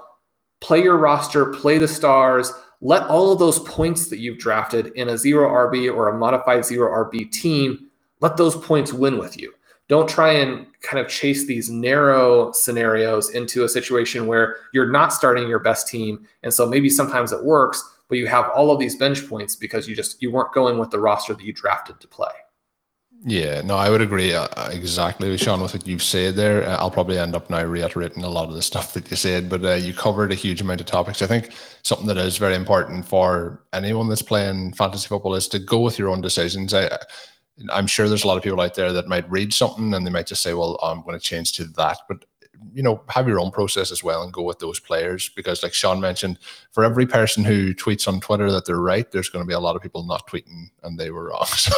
Play 0.60 0.84
your 0.84 0.98
roster, 0.98 1.48
play 1.48 1.77
the 1.77 1.88
stars. 1.88 2.51
Let 2.81 3.03
all 3.03 3.31
of 3.31 3.39
those 3.39 3.60
points 3.60 4.10
that 4.10 4.19
you've 4.19 4.39
drafted 4.39 4.88
in 4.96 5.10
a 5.10 5.17
zero 5.17 5.50
RB 5.50 5.93
or 5.93 6.10
a 6.10 6.17
modified 6.17 6.65
zero 6.65 6.91
RB 7.05 7.31
team, 7.31 7.88
let 8.19 8.36
those 8.36 8.55
points 8.55 8.91
win 8.91 9.17
with 9.17 9.39
you. 9.39 9.53
Don't 9.89 10.07
try 10.07 10.34
and 10.34 10.67
kind 10.81 11.03
of 11.03 11.10
chase 11.10 11.46
these 11.46 11.69
narrow 11.69 12.51
scenarios 12.51 13.29
into 13.31 13.63
a 13.63 13.69
situation 13.69 14.27
where 14.27 14.57
you're 14.74 14.91
not 14.91 15.13
starting 15.13 15.48
your 15.48 15.60
best 15.60 15.88
team. 15.88 16.25
And 16.41 16.53
so 16.53 16.65
maybe 16.65 16.89
sometimes 16.89 17.31
it 17.31 17.43
works, 17.43 17.84
but 18.13 18.20
you 18.20 18.27
have 18.27 18.48
all 18.50 18.70
of 18.70 18.77
these 18.77 18.96
bench 18.96 19.27
points 19.27 19.55
because 19.55 19.88
you 19.88 19.96
just 19.96 20.22
you 20.22 20.29
weren't 20.29 20.53
going 20.53 20.77
with 20.77 20.91
the 20.91 21.00
roster 21.00 21.34
that 21.34 21.43
you 21.43 21.51
drafted 21.51 22.00
to 22.00 22.08
play. 22.08 22.29
Yeah, 23.25 23.62
no, 23.62 23.75
I 23.75 23.89
would 23.89 24.01
agree 24.01 24.36
uh, 24.36 24.70
exactly 24.70 25.32
with 25.32 25.41
Sean 25.41 25.63
with 25.63 25.74
what 25.74 25.88
you've 25.88 26.03
said 26.03 26.36
there. 26.36 26.62
Uh, 26.62 26.77
I'll 26.77 26.91
probably 26.91 27.17
end 27.17 27.36
up 27.36 27.50
now 27.50 27.63
reiterating 27.63 28.24
a 28.24 28.29
lot 28.29 28.50
of 28.50 28.53
the 28.53 28.62
stuff 28.62 28.93
that 28.93 29.10
you 29.10 29.17
said, 29.17 29.50
but 29.50 29.65
uh, 29.65 29.74
you 29.74 29.96
covered 29.96 30.32
a 30.32 30.36
huge 30.36 30.62
amount 30.62 30.79
of 30.79 30.86
topics. 30.86 31.24
I 31.24 31.25
think 31.25 31.53
something 31.82 32.05
that 32.05 32.17
is 32.17 32.38
very 32.38 32.53
important 32.53 33.03
for 33.03 33.63
anyone 33.74 34.10
that's 34.10 34.22
playing 34.22 34.74
fantasy 34.74 35.08
football 35.08 35.34
is 35.34 35.48
to 35.48 35.58
go 35.58 35.79
with 35.79 35.98
your 35.98 36.10
own 36.10 36.22
decisions. 36.22 36.72
I, 36.72 36.96
I'm 37.72 37.88
sure 37.88 38.08
there's 38.08 38.25
a 38.25 38.27
lot 38.27 38.38
of 38.38 38.43
people 38.43 38.62
out 38.62 38.75
there 38.75 38.93
that 38.93 39.08
might 39.08 39.27
read 39.27 39.55
something 39.55 39.91
and 39.96 40.05
they 40.05 40.12
might 40.12 40.27
just 40.27 40.43
say, 40.43 40.53
"Well, 40.53 40.77
I'm 40.84 41.01
going 41.01 41.17
to 41.17 41.25
change 41.25 41.53
to 41.53 41.63
that," 41.63 41.98
but 42.08 42.25
you 42.74 42.84
know, 42.84 43.03
have 43.10 43.27
your 43.27 43.39
own 43.39 43.51
process 43.51 43.91
as 43.91 44.03
well 44.03 44.24
and 44.24 44.32
go 44.32 44.41
with 44.43 44.60
those 44.60 44.79
players 44.79 45.29
because, 45.29 45.63
like 45.63 45.74
Sean 45.74 46.00
mentioned, 46.00 46.39
for 46.72 46.84
every 46.84 47.05
person 47.05 47.43
who 47.43 47.74
tweets 47.74 48.08
on 48.08 48.20
Twitter 48.20 48.51
that 48.51 48.65
they're 48.65 48.79
right, 48.79 49.10
there's 49.12 49.29
going 49.29 49.43
to 49.43 49.48
be 49.48 49.53
a 49.53 49.60
lot 49.60 49.75
of 49.75 49.82
people 49.82 50.03
not 50.03 50.27
tweeting 50.27 50.70
and 50.84 51.00
they 51.00 51.12
were 51.12 51.29
wrong. 51.29 51.48
So, 51.63 51.72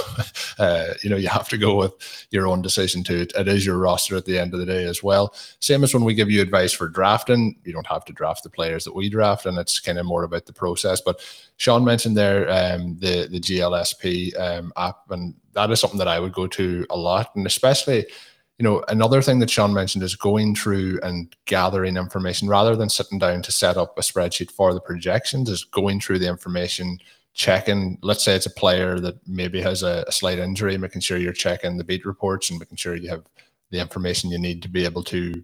uh, 0.58 0.94
you 1.04 1.10
know, 1.10 1.15
you 1.15 1.27
have 1.27 1.48
to 1.50 1.58
go 1.58 1.75
with 1.75 2.27
your 2.32 2.48
own 2.48 2.62
decision 2.62 3.04
to 3.04 3.22
it. 3.22 3.34
It 3.36 3.48
is 3.48 3.65
your 3.65 3.77
roster 3.77 4.15
at 4.15 4.25
the 4.25 4.39
end 4.39 4.54
of 4.54 4.60
the 4.60 4.65
day 4.65 4.86
as 4.86 5.04
well. 5.04 5.36
Same 5.60 5.84
as 5.84 5.94
when 5.94 6.04
we 6.04 6.15
give 6.15 6.32
you 6.32 6.42
advice 6.42 6.74
for 6.74 6.88
drafting, 6.88 7.56
you 7.63 7.72
don't 7.72 7.86
have 7.86 8.04
to 8.06 8.13
draft 8.13 8.44
the 8.44 8.50
players 8.50 8.84
that 8.86 8.96
we 8.96 9.10
draft, 9.10 9.46
and 9.46 9.58
it's 9.58 9.80
kind 9.80 10.00
of 10.00 10.06
more 10.06 10.24
about 10.24 10.46
the 10.46 10.54
process. 10.54 11.01
But 11.01 11.22
Sean 11.58 11.84
mentioned 11.84 12.18
there 12.18 12.50
um, 12.50 12.98
the 13.00 13.27
the 13.30 13.39
GLSP 13.39 14.39
um, 14.39 14.74
app, 14.77 15.12
and 15.12 15.36
that 15.54 15.72
is 15.72 15.80
something 15.80 16.00
that 16.00 16.08
I 16.08 16.20
would 16.20 16.34
go 16.34 16.48
to 16.48 16.86
a 16.89 16.98
lot, 16.98 17.36
and 17.36 17.46
especially 17.46 18.08
you 18.57 18.63
know, 18.63 18.83
another 18.88 19.21
thing 19.21 19.39
that 19.39 19.50
Sean 19.50 19.74
mentioned 19.74 20.03
is 20.03 20.15
going 20.15 20.55
through 20.55 21.00
and 21.03 21.35
gathering 21.45 21.97
information 21.97 22.47
rather 22.47 22.75
than 22.75 22.89
sitting 22.89 23.19
down 23.19 23.41
to 23.41 23.51
set 23.51 23.75
up 23.75 23.97
a 23.97 24.01
spreadsheet 24.01 24.50
for 24.50 24.74
the 24.74 24.79
projections, 24.79 25.50
is 25.50 25.65
going 25.65 26.00
through 26.00 26.19
the 26.19 26.29
information, 26.29 26.97
checking. 27.33 27.97
Let's 28.01 28.24
say 28.24 28.33
it's 28.33 28.45
a 28.45 28.51
player 28.51 29.00
that 29.01 29.15
maybe 29.27 29.62
has 29.62 29.83
a, 29.83 30.05
a 30.07 30.12
slight 30.12 30.39
injury, 30.39 30.77
making 30.77 31.01
sure 31.01 31.17
you're 31.17 31.33
checking 31.33 31.77
the 31.77 31.83
beat 31.83 32.05
reports 32.05 32.50
and 32.50 32.57
making 32.57 32.77
sure 32.77 32.95
you 32.95 33.09
have 33.09 33.25
the 33.71 33.79
information 33.79 34.31
you 34.31 34.39
need 34.39 34.62
to 34.62 34.69
be 34.69 34.85
able 34.85 35.03
to 35.03 35.43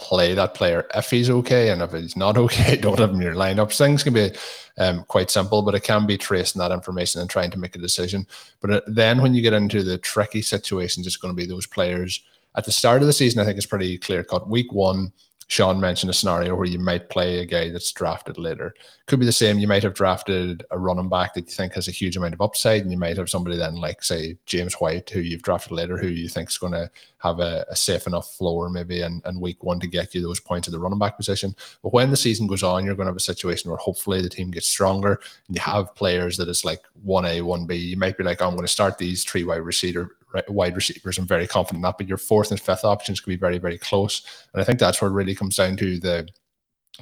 play 0.00 0.32
that 0.32 0.54
player 0.54 0.86
if 0.94 1.10
he's 1.10 1.28
okay 1.28 1.68
and 1.68 1.82
if 1.82 1.92
he's 1.92 2.16
not 2.16 2.38
okay 2.44 2.74
don't 2.74 2.98
have 2.98 3.10
him 3.10 3.16
in 3.16 3.22
your 3.22 3.34
lineups 3.34 3.76
things 3.76 4.02
can 4.02 4.14
be 4.14 4.30
um, 4.78 5.04
quite 5.04 5.30
simple 5.30 5.60
but 5.60 5.74
it 5.74 5.82
can 5.82 6.06
be 6.06 6.16
tracing 6.16 6.58
that 6.58 6.72
information 6.72 7.20
and 7.20 7.28
trying 7.28 7.50
to 7.50 7.58
make 7.58 7.76
a 7.76 7.78
decision 7.78 8.26
but 8.62 8.70
uh, 8.70 8.80
then 8.86 9.20
when 9.20 9.34
you 9.34 9.42
get 9.42 9.52
into 9.52 9.82
the 9.82 9.98
tricky 9.98 10.40
situations 10.40 11.06
it's 11.06 11.18
going 11.18 11.34
to 11.34 11.36
be 11.36 11.46
those 11.46 11.66
players 11.66 12.22
at 12.56 12.64
the 12.64 12.72
start 12.72 13.00
of 13.00 13.06
the 13.06 13.12
season, 13.12 13.40
I 13.40 13.44
think 13.44 13.56
it's 13.56 13.66
pretty 13.66 13.98
clear 13.98 14.24
cut. 14.24 14.48
Week 14.48 14.72
one, 14.72 15.12
Sean 15.50 15.80
mentioned 15.80 16.08
a 16.08 16.12
scenario 16.12 16.54
where 16.54 16.68
you 16.68 16.78
might 16.78 17.10
play 17.10 17.40
a 17.40 17.44
guy 17.44 17.70
that's 17.70 17.90
drafted 17.90 18.38
later. 18.38 18.72
Could 19.06 19.18
be 19.18 19.26
the 19.26 19.32
same. 19.32 19.58
You 19.58 19.66
might 19.66 19.82
have 19.82 19.94
drafted 19.94 20.64
a 20.70 20.78
running 20.78 21.08
back 21.08 21.34
that 21.34 21.46
you 21.46 21.52
think 21.52 21.72
has 21.72 21.88
a 21.88 21.90
huge 21.90 22.16
amount 22.16 22.34
of 22.34 22.40
upside, 22.40 22.82
and 22.82 22.92
you 22.92 22.96
might 22.96 23.16
have 23.16 23.28
somebody 23.28 23.56
then 23.56 23.74
like 23.74 24.00
say 24.04 24.36
James 24.46 24.74
White, 24.74 25.10
who 25.10 25.18
you've 25.18 25.42
drafted 25.42 25.72
later, 25.72 25.98
who 25.98 26.06
you 26.06 26.28
think 26.28 26.50
is 26.50 26.58
going 26.58 26.74
to 26.74 26.88
have 27.18 27.40
a, 27.40 27.66
a, 27.68 27.74
safe 27.74 28.06
enough 28.06 28.32
floor 28.36 28.70
maybe 28.70 29.02
in, 29.02 29.20
in 29.26 29.40
week 29.40 29.64
one 29.64 29.80
to 29.80 29.88
get 29.88 30.14
you 30.14 30.22
those 30.22 30.38
points 30.38 30.68
at 30.68 30.72
the 30.72 30.78
running 30.78 31.00
back 31.00 31.16
position. 31.16 31.52
But 31.82 31.92
when 31.92 32.10
the 32.10 32.16
season 32.16 32.46
goes 32.46 32.62
on, 32.62 32.84
you're 32.84 32.94
going 32.94 33.06
to 33.06 33.10
have 33.10 33.16
a 33.16 33.20
situation 33.20 33.72
where 33.72 33.78
hopefully 33.78 34.22
the 34.22 34.28
team 34.28 34.52
gets 34.52 34.68
stronger 34.68 35.20
and 35.48 35.56
you 35.56 35.62
have 35.62 35.96
players 35.96 36.36
that 36.36 36.48
is 36.48 36.64
like 36.64 36.84
one 37.02 37.26
A, 37.26 37.40
one 37.40 37.66
B. 37.66 37.74
You 37.74 37.96
might 37.96 38.16
be 38.16 38.22
like, 38.22 38.40
I'm 38.40 38.50
going 38.50 38.62
to 38.62 38.68
start 38.68 38.98
these 38.98 39.24
three 39.24 39.42
wide 39.42 39.62
receiver 39.62 40.16
wide 40.48 40.76
receivers. 40.76 41.18
I'm 41.18 41.26
very 41.26 41.46
confident 41.46 41.78
in 41.78 41.82
that. 41.82 41.98
But 41.98 42.08
your 42.08 42.18
fourth 42.18 42.50
and 42.50 42.60
fifth 42.60 42.84
options 42.84 43.20
could 43.20 43.30
be 43.30 43.36
very, 43.36 43.58
very 43.58 43.78
close. 43.78 44.22
And 44.52 44.60
I 44.60 44.64
think 44.64 44.78
that's 44.78 45.00
where 45.00 45.10
it 45.10 45.14
really 45.14 45.34
comes 45.34 45.56
down 45.56 45.76
to 45.78 45.98
the 45.98 46.28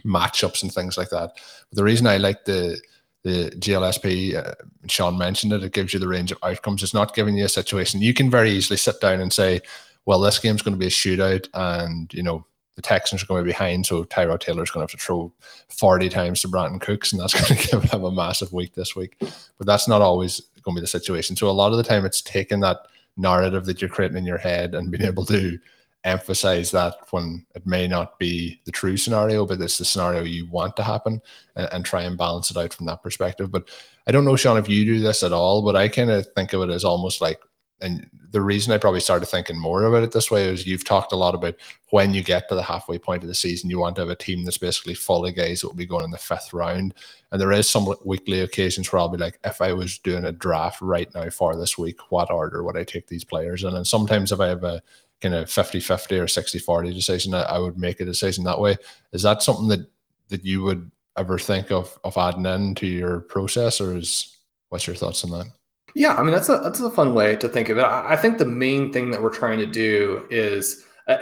matchups 0.04 0.62
and 0.62 0.72
things 0.72 0.96
like 0.96 1.10
that. 1.10 1.32
But 1.70 1.76
the 1.76 1.84
reason 1.84 2.06
I 2.06 2.16
like 2.16 2.44
the 2.44 2.80
the 3.24 3.50
GLSP, 3.56 4.36
uh, 4.36 4.54
Sean 4.86 5.18
mentioned 5.18 5.52
it, 5.52 5.64
it 5.64 5.72
gives 5.72 5.92
you 5.92 5.98
the 5.98 6.08
range 6.08 6.30
of 6.30 6.38
outcomes. 6.42 6.82
It's 6.82 6.94
not 6.94 7.16
giving 7.16 7.36
you 7.36 7.44
a 7.44 7.48
situation. 7.48 8.00
You 8.00 8.14
can 8.14 8.30
very 8.30 8.50
easily 8.50 8.76
sit 8.76 9.00
down 9.00 9.20
and 9.20 9.32
say, 9.32 9.60
well, 10.06 10.20
this 10.20 10.38
game's 10.38 10.62
going 10.62 10.74
to 10.74 10.78
be 10.78 10.86
a 10.86 10.88
shootout 10.88 11.48
and, 11.52 12.14
you 12.14 12.22
know, 12.22 12.46
the 12.78 12.82
Texans 12.82 13.20
are 13.20 13.26
going 13.26 13.40
to 13.40 13.44
be 13.44 13.50
behind, 13.50 13.84
so 13.84 14.04
Tyrod 14.04 14.38
Taylor's 14.38 14.70
going 14.70 14.86
to 14.86 14.92
have 14.92 14.98
to 14.98 15.04
throw 15.04 15.32
40 15.68 16.08
times 16.08 16.42
to 16.42 16.48
Brandin 16.48 16.80
Cooks, 16.80 17.10
and 17.10 17.20
that's 17.20 17.34
going 17.48 17.60
to 17.60 17.68
give 17.68 17.82
him 17.82 18.04
a 18.04 18.12
massive 18.12 18.52
week 18.52 18.72
this 18.74 18.94
week. 18.94 19.16
But 19.18 19.66
that's 19.66 19.88
not 19.88 20.00
always 20.00 20.42
going 20.62 20.76
to 20.76 20.80
be 20.80 20.82
the 20.82 20.86
situation. 20.86 21.34
So 21.34 21.48
a 21.48 21.50
lot 21.50 21.72
of 21.72 21.76
the 21.76 21.82
time, 21.82 22.04
it's 22.04 22.22
taking 22.22 22.60
that 22.60 22.82
narrative 23.18 23.66
that 23.66 23.82
you're 23.82 23.90
creating 23.90 24.16
in 24.16 24.26
your 24.26 24.38
head 24.38 24.74
and 24.74 24.90
being 24.90 25.04
able 25.04 25.26
to 25.26 25.58
emphasize 26.04 26.70
that 26.70 26.94
when 27.10 27.44
it 27.54 27.66
may 27.66 27.86
not 27.86 28.18
be 28.18 28.60
the 28.64 28.72
true 28.72 28.96
scenario, 28.96 29.44
but 29.44 29.60
it's 29.60 29.78
the 29.78 29.84
scenario 29.84 30.22
you 30.22 30.46
want 30.46 30.76
to 30.76 30.82
happen 30.82 31.20
and, 31.56 31.68
and, 31.72 31.84
try 31.84 32.02
and 32.02 32.16
balance 32.16 32.50
it 32.50 32.56
out 32.56 32.72
from 32.72 32.86
that 32.86 33.02
perspective. 33.02 33.50
But 33.50 33.68
I 34.06 34.12
don't 34.12 34.24
know, 34.24 34.36
Sean, 34.36 34.56
if 34.56 34.68
you 34.68 34.84
do 34.84 35.00
this 35.00 35.22
at 35.22 35.32
all, 35.32 35.62
but 35.62 35.76
I 35.76 35.88
kind 35.88 36.10
of 36.10 36.26
think 36.34 36.52
of 36.52 36.62
it 36.62 36.70
as 36.70 36.84
almost 36.84 37.20
like 37.20 37.40
and 37.80 38.08
the 38.30 38.40
reason 38.40 38.72
I 38.72 38.78
probably 38.78 39.00
started 39.00 39.26
thinking 39.26 39.58
more 39.58 39.84
about 39.84 40.02
it 40.02 40.12
this 40.12 40.30
way 40.30 40.48
is 40.48 40.66
you've 40.66 40.84
talked 40.84 41.12
a 41.12 41.16
lot 41.16 41.34
about 41.34 41.54
when 41.90 42.12
you 42.12 42.22
get 42.22 42.48
to 42.48 42.54
the 42.54 42.62
halfway 42.62 42.98
point 42.98 43.22
of 43.22 43.28
the 43.28 43.34
season, 43.34 43.70
you 43.70 43.78
want 43.78 43.94
to 43.96 44.02
have 44.02 44.10
a 44.10 44.16
team 44.16 44.44
that's 44.44 44.58
basically 44.58 44.94
full 44.94 45.24
of 45.24 45.36
guys 45.36 45.60
that 45.60 45.68
will 45.68 45.74
be 45.74 45.86
going 45.86 46.04
in 46.04 46.10
the 46.10 46.18
fifth 46.18 46.52
round. 46.52 46.94
And 47.30 47.40
there 47.40 47.52
is 47.52 47.70
some 47.70 47.94
weekly 48.04 48.40
occasions 48.40 48.92
where 48.92 49.00
I'll 49.00 49.08
be 49.08 49.18
like, 49.18 49.38
if 49.44 49.60
I 49.60 49.72
was 49.72 49.98
doing 49.98 50.24
a 50.24 50.32
draft 50.32 50.80
right 50.82 51.12
now 51.14 51.30
for 51.30 51.56
this 51.56 51.78
week, 51.78 51.98
what 52.10 52.30
order 52.30 52.64
would 52.64 52.76
I 52.76 52.84
take 52.84 53.06
these 53.06 53.24
players 53.24 53.62
in? 53.62 53.74
And 53.74 53.86
sometimes 53.86 54.32
if 54.32 54.40
I 54.40 54.48
have 54.48 54.64
a 54.64 54.82
kind 55.20 55.34
of 55.34 55.50
50 55.50 55.80
50 55.80 56.18
or 56.18 56.28
60 56.28 56.58
40 56.58 56.92
decision, 56.92 57.34
I 57.34 57.58
would 57.58 57.78
make 57.78 58.00
a 58.00 58.04
decision 58.04 58.44
that 58.44 58.60
way. 58.60 58.76
Is 59.12 59.22
that 59.22 59.42
something 59.42 59.68
that, 59.68 59.88
that 60.28 60.44
you 60.44 60.62
would 60.62 60.90
ever 61.16 61.38
think 61.38 61.70
of, 61.70 61.96
of 62.04 62.16
adding 62.16 62.46
in 62.46 62.74
to 62.76 62.86
your 62.86 63.20
process, 63.20 63.80
or 63.80 63.96
is 63.96 64.38
what's 64.68 64.86
your 64.86 64.96
thoughts 64.96 65.24
on 65.24 65.30
that? 65.30 65.46
Yeah, 65.94 66.14
I 66.14 66.22
mean 66.22 66.32
that's 66.32 66.48
a 66.48 66.58
that's 66.62 66.80
a 66.80 66.90
fun 66.90 67.14
way 67.14 67.36
to 67.36 67.48
think 67.48 67.68
of 67.68 67.78
it. 67.78 67.82
I, 67.82 68.12
I 68.12 68.16
think 68.16 68.38
the 68.38 68.44
main 68.46 68.92
thing 68.92 69.10
that 69.10 69.22
we're 69.22 69.30
trying 69.34 69.58
to 69.58 69.66
do 69.66 70.26
is, 70.30 70.84
uh, 71.06 71.18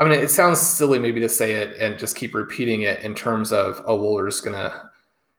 I 0.00 0.04
mean, 0.04 0.12
it 0.18 0.30
sounds 0.30 0.60
silly 0.60 0.98
maybe 0.98 1.20
to 1.20 1.28
say 1.28 1.52
it 1.52 1.76
and 1.78 1.98
just 1.98 2.16
keep 2.16 2.34
repeating 2.34 2.82
it 2.82 3.00
in 3.02 3.14
terms 3.14 3.52
of, 3.52 3.82
oh, 3.86 3.94
well, 3.96 4.14
we're 4.14 4.28
just 4.28 4.44
gonna 4.44 4.90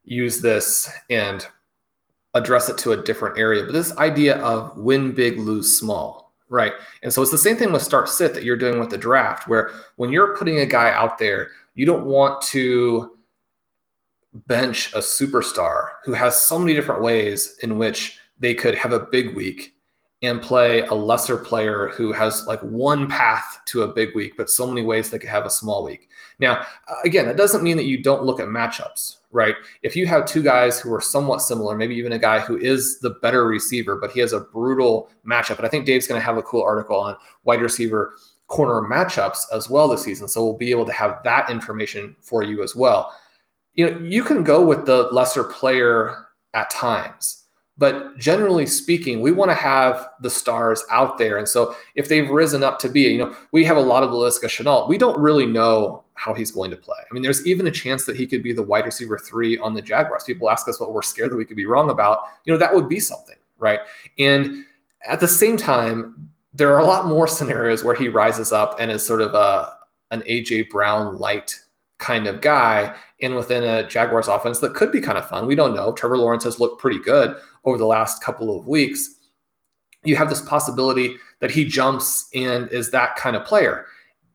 use 0.05 0.41
this 0.41 0.89
and 1.09 1.45
address 2.33 2.69
it 2.69 2.77
to 2.79 2.93
a 2.93 3.03
different 3.03 3.37
area. 3.37 3.63
But 3.63 3.73
this 3.73 3.95
idea 3.97 4.37
of 4.37 4.77
win 4.77 5.11
big, 5.11 5.37
lose 5.39 5.77
small, 5.77 6.33
right? 6.49 6.73
And 7.03 7.11
so 7.13 7.21
it's 7.21 7.31
the 7.31 7.37
same 7.37 7.57
thing 7.57 7.71
with 7.71 7.81
start 7.83 8.09
sit 8.09 8.33
that 8.33 8.43
you're 8.43 8.57
doing 8.57 8.79
with 8.79 8.89
the 8.89 8.97
draft, 8.97 9.47
where 9.47 9.71
when 9.97 10.11
you're 10.11 10.35
putting 10.37 10.59
a 10.59 10.65
guy 10.65 10.91
out 10.91 11.17
there, 11.17 11.49
you 11.75 11.85
don't 11.85 12.05
want 12.05 12.41
to 12.43 13.17
bench 14.33 14.93
a 14.93 14.99
superstar 14.99 15.89
who 16.03 16.13
has 16.13 16.41
so 16.41 16.57
many 16.57 16.73
different 16.73 17.01
ways 17.01 17.57
in 17.61 17.77
which 17.77 18.17
they 18.39 18.53
could 18.53 18.75
have 18.75 18.91
a 18.91 18.99
big 18.99 19.35
week 19.35 19.73
and 20.23 20.41
play 20.41 20.81
a 20.81 20.93
lesser 20.93 21.37
player 21.37 21.89
who 21.89 22.13
has 22.13 22.47
like 22.47 22.61
one 22.61 23.07
path 23.09 23.59
to 23.65 23.83
a 23.83 23.87
big 23.87 24.15
week, 24.15 24.35
but 24.37 24.49
so 24.49 24.65
many 24.65 24.81
ways 24.81 25.09
they 25.09 25.19
could 25.19 25.29
have 25.29 25.45
a 25.45 25.49
small 25.49 25.83
week. 25.83 26.09
Now, 26.39 26.65
again, 27.03 27.25
that 27.25 27.35
doesn't 27.35 27.61
mean 27.61 27.75
that 27.75 27.85
you 27.85 28.01
don't 28.01 28.23
look 28.23 28.39
at 28.39 28.47
matchups, 28.47 29.17
right? 29.31 29.55
If 29.81 29.97
you 29.97 30.07
have 30.07 30.25
two 30.25 30.41
guys 30.41 30.79
who 30.79 30.93
are 30.93 31.01
somewhat 31.01 31.41
similar, 31.41 31.75
maybe 31.75 31.95
even 31.95 32.13
a 32.13 32.19
guy 32.19 32.39
who 32.39 32.57
is 32.57 32.99
the 32.99 33.11
better 33.21 33.45
receiver, 33.45 33.97
but 33.97 34.11
he 34.11 34.21
has 34.21 34.31
a 34.31 34.39
brutal 34.39 35.09
matchup. 35.27 35.57
And 35.57 35.65
I 35.65 35.69
think 35.69 35.85
Dave's 35.85 36.07
going 36.07 36.19
to 36.19 36.25
have 36.25 36.37
a 36.37 36.43
cool 36.43 36.63
article 36.63 36.97
on 36.97 37.17
wide 37.43 37.61
receiver 37.61 38.15
corner 38.47 38.81
matchups 38.81 39.41
as 39.51 39.69
well 39.69 39.89
this 39.89 40.03
season. 40.03 40.29
So 40.29 40.43
we'll 40.43 40.57
be 40.57 40.71
able 40.71 40.85
to 40.85 40.93
have 40.93 41.21
that 41.25 41.49
information 41.49 42.15
for 42.21 42.43
you 42.43 42.63
as 42.63 42.75
well 42.75 43.13
you 43.73 43.89
know, 43.89 43.97
you 43.99 44.23
can 44.23 44.43
go 44.43 44.63
with 44.63 44.85
the 44.85 45.03
lesser 45.11 45.43
player 45.43 46.27
at 46.53 46.69
times, 46.69 47.45
but 47.77 48.17
generally 48.17 48.67
speaking, 48.67 49.21
we 49.21 49.31
want 49.31 49.49
to 49.49 49.55
have 49.55 50.09
the 50.21 50.29
stars 50.29 50.83
out 50.91 51.17
there. 51.17 51.37
And 51.37 51.47
so 51.47 51.75
if 51.95 52.07
they've 52.07 52.29
risen 52.29 52.63
up 52.63 52.77
to 52.79 52.89
be, 52.89 53.01
you 53.01 53.17
know, 53.17 53.35
we 53.51 53.63
have 53.65 53.77
a 53.77 53.81
lot 53.81 54.03
of 54.03 54.11
Laviska 54.11 54.45
Shenault. 54.45 54.87
We 54.87 54.99
don't 54.99 55.17
really 55.17 55.47
know 55.47 56.03
how 56.13 56.35
he's 56.35 56.51
going 56.51 56.69
to 56.69 56.77
play. 56.77 56.97
I 56.99 57.13
mean, 57.13 57.23
there's 57.23 57.45
even 57.47 57.65
a 57.65 57.71
chance 57.71 58.05
that 58.05 58.15
he 58.15 58.27
could 58.27 58.43
be 58.43 58.53
the 58.53 58.61
wide 58.61 58.85
receiver 58.85 59.17
three 59.17 59.57
on 59.57 59.73
the 59.73 59.81
Jaguars. 59.81 60.23
People 60.23 60.51
ask 60.51 60.67
us 60.67 60.79
what 60.79 60.93
we're 60.93 61.01
scared 61.01 61.31
that 61.31 61.35
we 61.35 61.45
could 61.45 61.57
be 61.57 61.65
wrong 61.65 61.89
about. 61.89 62.19
You 62.45 62.53
know, 62.53 62.59
that 62.59 62.73
would 62.73 62.87
be 62.87 62.99
something, 62.99 63.37
right? 63.57 63.79
And 64.19 64.65
at 65.07 65.19
the 65.19 65.27
same 65.27 65.57
time, 65.57 66.29
there 66.53 66.71
are 66.73 66.79
a 66.79 66.85
lot 66.85 67.07
more 67.07 67.27
scenarios 67.27 67.83
where 67.83 67.95
he 67.95 68.07
rises 68.07 68.51
up 68.51 68.75
and 68.79 68.91
is 68.91 69.05
sort 69.05 69.21
of 69.21 69.33
a 69.33 69.73
an 70.11 70.21
AJ 70.29 70.69
Brown 70.69 71.17
light 71.17 71.59
kind 72.03 72.27
of 72.27 72.41
guy 72.41 72.93
and 73.21 73.33
within 73.33 73.63
a 73.63 73.87
Jaguars 73.87 74.27
offense 74.27 74.59
that 74.59 74.75
could 74.75 74.91
be 74.91 74.99
kind 74.99 75.17
of 75.17 75.27
fun. 75.27 75.47
We 75.47 75.55
don't 75.55 75.73
know. 75.73 75.93
Trevor 75.93 76.17
Lawrence 76.17 76.43
has 76.43 76.59
looked 76.59 76.81
pretty 76.81 76.99
good 76.99 77.35
over 77.63 77.77
the 77.77 77.85
last 77.85 78.21
couple 78.21 78.57
of 78.57 78.67
weeks. 78.67 79.15
You 80.03 80.17
have 80.17 80.29
this 80.29 80.41
possibility 80.41 81.15
that 81.39 81.51
he 81.51 81.63
jumps 81.63 82.27
and 82.35 82.69
is 82.71 82.91
that 82.91 83.15
kind 83.15 83.37
of 83.37 83.45
player. 83.45 83.85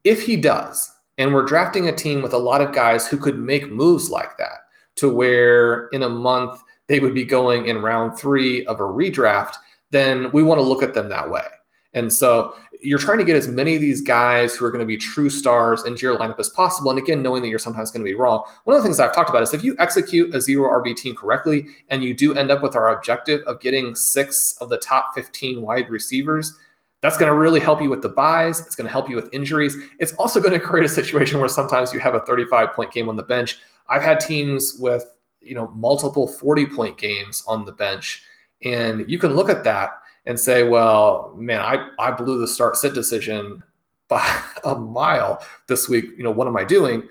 If 0.02 0.22
he 0.22 0.36
does, 0.36 0.90
and 1.18 1.34
we're 1.34 1.44
drafting 1.44 1.88
a 1.88 1.94
team 1.94 2.22
with 2.22 2.32
a 2.32 2.38
lot 2.38 2.62
of 2.62 2.72
guys 2.72 3.06
who 3.06 3.18
could 3.18 3.38
make 3.38 3.70
moves 3.70 4.08
like 4.08 4.38
that, 4.38 4.60
to 4.96 5.12
where 5.12 5.88
in 5.88 6.02
a 6.02 6.08
month 6.08 6.62
they 6.86 7.00
would 7.00 7.14
be 7.14 7.24
going 7.24 7.66
in 7.66 7.82
round 7.82 8.18
three 8.18 8.64
of 8.66 8.80
a 8.80 8.84
redraft, 8.84 9.54
then 9.90 10.30
we 10.32 10.42
want 10.42 10.58
to 10.58 10.66
look 10.66 10.82
at 10.82 10.94
them 10.94 11.10
that 11.10 11.30
way. 11.30 11.44
And 11.92 12.10
so 12.12 12.54
you're 12.80 12.98
trying 12.98 13.18
to 13.18 13.24
get 13.24 13.36
as 13.36 13.48
many 13.48 13.74
of 13.74 13.80
these 13.80 14.00
guys 14.00 14.54
who 14.54 14.64
are 14.64 14.70
going 14.70 14.80
to 14.80 14.86
be 14.86 14.96
true 14.96 15.30
stars 15.30 15.84
into 15.84 16.02
your 16.02 16.16
lineup 16.16 16.38
as 16.38 16.48
possible. 16.48 16.90
And 16.90 16.98
again, 16.98 17.22
knowing 17.22 17.42
that 17.42 17.48
you're 17.48 17.58
sometimes 17.58 17.90
going 17.90 18.04
to 18.04 18.10
be 18.10 18.14
wrong. 18.14 18.44
One 18.64 18.76
of 18.76 18.82
the 18.82 18.86
things 18.86 19.00
I've 19.00 19.14
talked 19.14 19.30
about 19.30 19.42
is 19.42 19.52
if 19.52 19.64
you 19.64 19.74
execute 19.78 20.34
a 20.34 20.40
zero 20.40 20.70
RB 20.80 20.96
team 20.96 21.14
correctly 21.14 21.66
and 21.88 22.04
you 22.04 22.14
do 22.14 22.34
end 22.34 22.50
up 22.50 22.62
with 22.62 22.76
our 22.76 22.96
objective 22.96 23.42
of 23.42 23.60
getting 23.60 23.94
six 23.94 24.56
of 24.60 24.68
the 24.68 24.78
top 24.78 25.14
15 25.14 25.62
wide 25.62 25.90
receivers, 25.90 26.56
that's 27.00 27.16
going 27.16 27.30
to 27.30 27.38
really 27.38 27.60
help 27.60 27.80
you 27.80 27.90
with 27.90 28.02
the 28.02 28.08
buys. 28.08 28.60
It's 28.60 28.74
going 28.74 28.86
to 28.86 28.92
help 28.92 29.08
you 29.08 29.16
with 29.16 29.32
injuries. 29.32 29.76
It's 29.98 30.12
also 30.14 30.40
going 30.40 30.52
to 30.58 30.60
create 30.60 30.84
a 30.84 30.88
situation 30.88 31.40
where 31.40 31.48
sometimes 31.48 31.92
you 31.92 32.00
have 32.00 32.14
a 32.14 32.20
35 32.20 32.72
point 32.72 32.92
game 32.92 33.08
on 33.08 33.16
the 33.16 33.22
bench. 33.22 33.58
I've 33.88 34.02
had 34.02 34.20
teams 34.20 34.76
with, 34.78 35.04
you 35.40 35.54
know, 35.54 35.68
multiple 35.74 36.28
40 36.28 36.66
point 36.66 36.98
games 36.98 37.42
on 37.46 37.64
the 37.64 37.72
bench. 37.72 38.22
And 38.64 39.08
you 39.08 39.18
can 39.18 39.34
look 39.34 39.48
at 39.48 39.64
that 39.64 39.90
and 40.26 40.38
say, 40.38 40.62
well, 40.62 41.34
man, 41.36 41.60
I, 41.60 41.88
I 41.98 42.10
blew 42.10 42.38
the 42.38 42.48
start 42.48 42.76
sit 42.76 42.94
decision 42.94 43.62
by 44.08 44.42
a 44.64 44.74
mile 44.74 45.42
this 45.66 45.88
week. 45.88 46.06
You 46.16 46.24
know, 46.24 46.30
what 46.30 46.46
am 46.46 46.56
I 46.56 46.64
doing? 46.64 47.08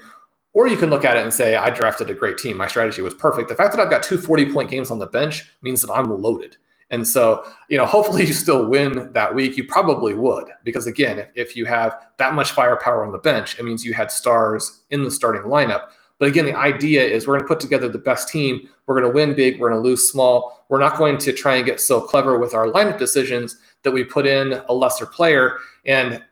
Or 0.54 0.68
you 0.68 0.78
can 0.78 0.90
look 0.90 1.06
at 1.06 1.18
it 1.18 1.24
and 1.24 1.34
say, 1.34 1.56
I 1.56 1.70
drafted 1.70 2.10
a 2.10 2.16
great 2.16 2.38
team. 2.38 2.58
My 2.58 2.68
strategy 2.68 3.02
was 3.02 3.14
perfect. 3.14 3.50
The 3.50 3.56
fact 3.56 3.76
that 3.76 3.82
I've 3.82 3.92
got 3.92 4.02
two 4.02 4.18
40 4.18 4.52
point 4.52 4.72
games 4.72 4.90
on 4.90 4.98
the 4.98 5.06
bench 5.06 5.52
means 5.62 5.82
that 5.82 5.92
I'm 5.92 6.10
loaded. 6.10 6.58
And 6.90 7.08
so, 7.08 7.46
you 7.70 7.78
know, 7.78 7.86
hopefully 7.96 8.26
you 8.26 8.34
still 8.34 8.68
win 8.68 9.12
that 9.14 9.34
week. 9.34 9.58
You 9.58 9.66
probably 9.66 10.14
would, 10.14 10.46
because 10.64 10.88
again, 10.88 11.20
if, 11.20 11.30
if 11.36 11.56
you 11.56 11.66
have 11.66 11.96
that 12.18 12.34
much 12.34 12.52
firepower 12.52 13.06
on 13.06 13.12
the 13.12 13.18
bench, 13.20 13.60
it 13.60 13.66
means 13.66 13.86
you 13.86 13.94
had 13.94 14.12
stars 14.12 14.82
in 14.90 15.04
the 15.04 15.12
starting 15.12 15.44
lineup. 15.44 15.90
But 16.20 16.30
again, 16.30 16.46
the 16.46 16.56
idea 16.56 17.04
is 17.04 17.28
we're 17.28 17.36
going 17.36 17.44
to 17.44 17.48
put 17.48 17.60
together 17.60 17.88
the 17.88 18.00
best 18.00 18.30
team. 18.30 18.68
We're 18.86 19.00
going 19.00 19.12
to 19.12 19.16
win 19.16 19.36
big. 19.36 19.60
We're 19.60 19.70
going 19.70 19.82
to 19.82 19.88
lose 19.88 20.10
small. 20.10 20.66
We're 20.70 20.80
not 20.80 20.98
going 20.98 21.18
to 21.20 21.32
try 21.32 21.58
and 21.58 21.66
get 21.66 21.80
so 21.80 22.02
clever 22.02 22.40
with 22.40 22.54
our 22.54 22.66
lineup 22.66 22.98
decisions 22.98 23.58
that 23.84 23.92
we 23.92 24.04
put 24.04 24.26
in 24.26 24.62
a 24.68 24.74
lesser 24.74 25.06
player. 25.06 25.58
And, 25.86 26.24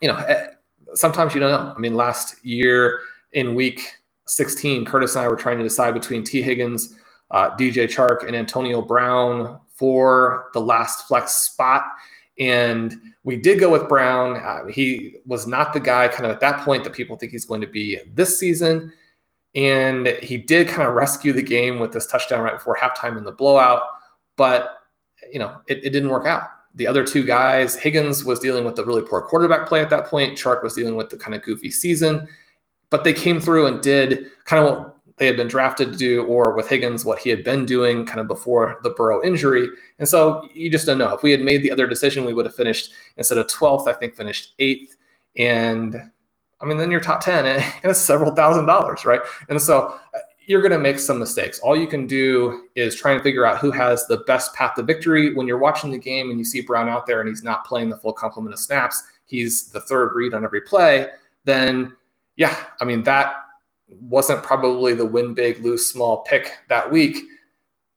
you 0.00 0.08
know, 0.08 0.16
eh, 0.16 0.48
sometimes 0.94 1.34
you 1.34 1.40
don't 1.40 1.50
know. 1.50 1.72
I 1.74 1.78
mean, 1.78 1.94
last 1.94 2.44
year 2.44 3.00
in 3.32 3.54
week 3.54 3.98
16, 4.26 4.84
Curtis 4.84 5.14
and 5.14 5.24
I 5.24 5.28
were 5.28 5.36
trying 5.36 5.58
to 5.58 5.64
decide 5.64 5.94
between 5.94 6.24
Tee 6.24 6.42
Higgins, 6.42 6.94
uh, 7.30 7.50
DJ 7.56 7.86
Chark, 7.86 8.26
and 8.26 8.34
Antonio 8.34 8.82
Brown 8.82 9.60
for 9.74 10.46
the 10.54 10.60
last 10.60 11.06
flex 11.06 11.32
spot. 11.32 11.84
And 12.38 13.00
we 13.24 13.36
did 13.36 13.58
go 13.58 13.70
with 13.70 13.88
Brown. 13.88 14.36
Uh, 14.36 14.66
he 14.66 15.16
was 15.26 15.46
not 15.46 15.72
the 15.72 15.80
guy 15.80 16.08
kind 16.08 16.24
of 16.24 16.30
at 16.30 16.40
that 16.40 16.64
point 16.64 16.84
that 16.84 16.92
people 16.92 17.16
think 17.16 17.32
he's 17.32 17.44
going 17.44 17.60
to 17.60 17.66
be 17.66 18.00
this 18.14 18.38
season. 18.38 18.92
And 19.54 20.06
he 20.22 20.36
did 20.36 20.68
kind 20.68 20.86
of 20.86 20.94
rescue 20.94 21.32
the 21.32 21.42
game 21.42 21.78
with 21.78 21.92
this 21.92 22.06
touchdown 22.06 22.42
right 22.42 22.54
before 22.54 22.76
halftime 22.80 23.16
in 23.18 23.24
the 23.24 23.32
blowout. 23.32 23.82
But, 24.36 24.82
you 25.32 25.38
know, 25.38 25.56
it, 25.66 25.78
it 25.84 25.90
didn't 25.90 26.10
work 26.10 26.26
out. 26.26 26.44
The 26.74 26.86
other 26.86 27.04
two 27.04 27.24
guys, 27.24 27.74
Higgins 27.74 28.24
was 28.24 28.38
dealing 28.38 28.64
with 28.64 28.76
the 28.76 28.84
really 28.84 29.02
poor 29.02 29.20
quarterback 29.20 29.66
play 29.66 29.80
at 29.80 29.90
that 29.90 30.06
point. 30.06 30.38
Chark 30.38 30.62
was 30.62 30.74
dealing 30.74 30.94
with 30.94 31.10
the 31.10 31.16
kind 31.16 31.34
of 31.34 31.42
goofy 31.42 31.70
season. 31.70 32.28
But 32.90 33.04
they 33.04 33.12
came 33.12 33.40
through 33.40 33.66
and 33.66 33.82
did 33.82 34.30
kind 34.44 34.64
of 34.64 34.76
what 34.76 34.97
they 35.18 35.26
had 35.26 35.36
been 35.36 35.48
drafted 35.48 35.92
to 35.92 35.98
do, 35.98 36.24
or 36.24 36.54
with 36.54 36.68
Higgins, 36.68 37.04
what 37.04 37.18
he 37.18 37.30
had 37.30 37.44
been 37.44 37.66
doing 37.66 38.06
kind 38.06 38.20
of 38.20 38.28
before 38.28 38.78
the 38.82 38.90
Burrow 38.90 39.22
injury. 39.22 39.68
And 39.98 40.08
so 40.08 40.48
you 40.54 40.70
just 40.70 40.86
don't 40.86 40.98
know. 40.98 41.14
If 41.14 41.22
we 41.22 41.30
had 41.30 41.40
made 41.40 41.62
the 41.62 41.70
other 41.70 41.86
decision, 41.86 42.24
we 42.24 42.34
would 42.34 42.46
have 42.46 42.54
finished 42.54 42.92
instead 43.16 43.38
of 43.38 43.46
12th, 43.46 43.88
I 43.88 43.92
think 43.92 44.14
finished 44.14 44.54
eighth. 44.58 44.96
And 45.36 45.96
I 46.60 46.66
mean, 46.66 46.78
then 46.78 46.90
you're 46.90 47.00
top 47.00 47.20
10 47.20 47.46
and 47.46 47.64
it's 47.84 47.98
several 47.98 48.34
thousand 48.34 48.66
dollars, 48.66 49.04
right? 49.04 49.20
And 49.48 49.60
so 49.60 49.98
uh, 50.14 50.18
you're 50.46 50.62
going 50.62 50.72
to 50.72 50.78
make 50.78 50.98
some 50.98 51.18
mistakes. 51.18 51.58
All 51.60 51.76
you 51.76 51.86
can 51.86 52.06
do 52.06 52.68
is 52.74 52.96
try 52.96 53.12
and 53.12 53.22
figure 53.22 53.44
out 53.44 53.58
who 53.58 53.70
has 53.70 54.06
the 54.06 54.18
best 54.18 54.54
path 54.54 54.74
to 54.76 54.82
victory. 54.82 55.34
When 55.34 55.46
you're 55.46 55.58
watching 55.58 55.90
the 55.90 55.98
game 55.98 56.30
and 56.30 56.38
you 56.38 56.44
see 56.44 56.62
Brown 56.62 56.88
out 56.88 57.06
there 57.06 57.20
and 57.20 57.28
he's 57.28 57.42
not 57.42 57.66
playing 57.66 57.90
the 57.90 57.98
full 57.98 58.14
complement 58.14 58.54
of 58.54 58.60
snaps, 58.60 59.02
he's 59.26 59.70
the 59.70 59.80
third 59.80 60.12
read 60.14 60.32
on 60.32 60.44
every 60.44 60.62
play, 60.62 61.08
then 61.44 61.94
yeah, 62.36 62.56
I 62.80 62.84
mean, 62.84 63.02
that 63.02 63.34
wasn't 63.88 64.42
probably 64.42 64.94
the 64.94 65.06
win 65.06 65.34
big, 65.34 65.64
lose 65.64 65.88
small 65.88 66.18
pick 66.22 66.52
that 66.68 66.90
week. 66.90 67.18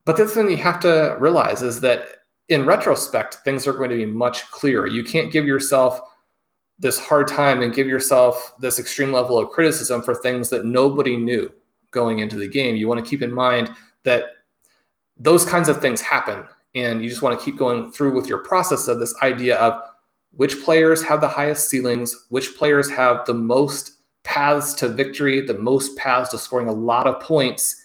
But 0.05 0.17
the 0.17 0.27
thing 0.27 0.49
you 0.49 0.57
have 0.57 0.79
to 0.81 1.17
realize 1.19 1.61
is 1.61 1.81
that 1.81 2.07
in 2.49 2.65
retrospect, 2.65 3.35
things 3.45 3.67
are 3.67 3.73
going 3.73 3.89
to 3.89 3.95
be 3.95 4.05
much 4.05 4.49
clearer. 4.51 4.87
You 4.87 5.03
can't 5.03 5.31
give 5.31 5.45
yourself 5.45 6.01
this 6.79 6.99
hard 6.99 7.27
time 7.27 7.61
and 7.61 7.73
give 7.73 7.87
yourself 7.87 8.53
this 8.59 8.79
extreme 8.79 9.11
level 9.11 9.37
of 9.37 9.49
criticism 9.49 10.01
for 10.01 10.15
things 10.15 10.49
that 10.49 10.65
nobody 10.65 11.15
knew 11.15 11.51
going 11.91 12.19
into 12.19 12.37
the 12.37 12.47
game. 12.47 12.75
You 12.75 12.87
want 12.87 13.03
to 13.03 13.09
keep 13.09 13.21
in 13.21 13.31
mind 13.31 13.69
that 14.03 14.23
those 15.17 15.45
kinds 15.45 15.69
of 15.69 15.79
things 15.79 16.01
happen. 16.01 16.43
And 16.73 17.03
you 17.03 17.09
just 17.09 17.21
want 17.21 17.37
to 17.37 17.45
keep 17.45 17.57
going 17.57 17.91
through 17.91 18.15
with 18.15 18.27
your 18.27 18.39
process 18.39 18.87
of 18.87 18.99
this 18.99 19.13
idea 19.21 19.57
of 19.57 19.81
which 20.31 20.63
players 20.63 21.03
have 21.03 21.21
the 21.21 21.27
highest 21.27 21.69
ceilings, 21.69 22.25
which 22.29 22.55
players 22.57 22.89
have 22.89 23.25
the 23.25 23.33
most 23.33 24.00
paths 24.23 24.73
to 24.75 24.87
victory, 24.87 25.41
the 25.41 25.57
most 25.57 25.97
paths 25.97 26.29
to 26.29 26.37
scoring 26.37 26.67
a 26.67 26.73
lot 26.73 27.07
of 27.07 27.19
points 27.19 27.81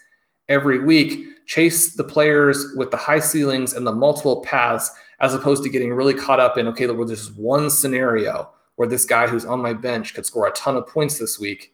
every 0.48 0.78
week. 0.78 1.24
Chase 1.46 1.94
the 1.94 2.04
players 2.04 2.74
with 2.76 2.90
the 2.90 2.96
high 2.96 3.20
ceilings 3.20 3.72
and 3.72 3.86
the 3.86 3.92
multiple 3.92 4.42
paths, 4.42 4.90
as 5.20 5.32
opposed 5.32 5.62
to 5.62 5.68
getting 5.68 5.94
really 5.94 6.14
caught 6.14 6.40
up 6.40 6.58
in, 6.58 6.66
okay, 6.68 6.86
there's 6.86 7.32
one 7.32 7.70
scenario 7.70 8.50
where 8.74 8.88
this 8.88 9.04
guy 9.04 9.26
who's 9.26 9.44
on 9.44 9.62
my 9.62 9.72
bench 9.72 10.14
could 10.14 10.26
score 10.26 10.46
a 10.46 10.52
ton 10.52 10.76
of 10.76 10.86
points 10.86 11.18
this 11.18 11.38
week. 11.38 11.72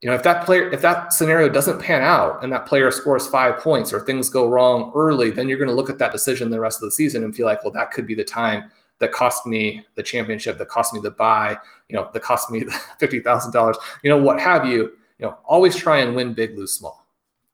You 0.00 0.10
know, 0.10 0.16
if 0.16 0.22
that 0.22 0.44
player, 0.44 0.70
if 0.70 0.82
that 0.82 1.12
scenario 1.12 1.48
doesn't 1.48 1.80
pan 1.80 2.02
out 2.02 2.42
and 2.42 2.52
that 2.52 2.66
player 2.66 2.90
scores 2.90 3.26
five 3.26 3.58
points 3.58 3.92
or 3.92 4.00
things 4.00 4.28
go 4.28 4.48
wrong 4.48 4.92
early, 4.94 5.30
then 5.30 5.48
you're 5.48 5.58
going 5.58 5.68
to 5.68 5.74
look 5.74 5.90
at 5.90 5.98
that 5.98 6.12
decision 6.12 6.50
the 6.50 6.60
rest 6.60 6.82
of 6.82 6.86
the 6.86 6.92
season 6.92 7.24
and 7.24 7.34
feel 7.34 7.46
like, 7.46 7.64
well, 7.64 7.72
that 7.72 7.90
could 7.90 8.06
be 8.06 8.14
the 8.14 8.24
time 8.24 8.70
that 9.00 9.12
cost 9.12 9.46
me 9.46 9.84
the 9.94 10.02
championship, 10.02 10.58
that 10.58 10.68
cost 10.68 10.94
me 10.94 11.00
the 11.00 11.10
buy, 11.10 11.56
you 11.88 11.96
know, 11.96 12.08
that 12.12 12.22
cost 12.22 12.50
me 12.50 12.60
the 12.60 12.72
fifty 12.98 13.20
thousand 13.20 13.52
dollars, 13.52 13.76
you 14.02 14.10
know, 14.10 14.18
what 14.18 14.40
have 14.40 14.66
you. 14.66 14.92
You 15.18 15.26
know, 15.26 15.38
always 15.44 15.76
try 15.76 15.98
and 15.98 16.16
win 16.16 16.34
big, 16.34 16.58
lose 16.58 16.72
small. 16.72 17.04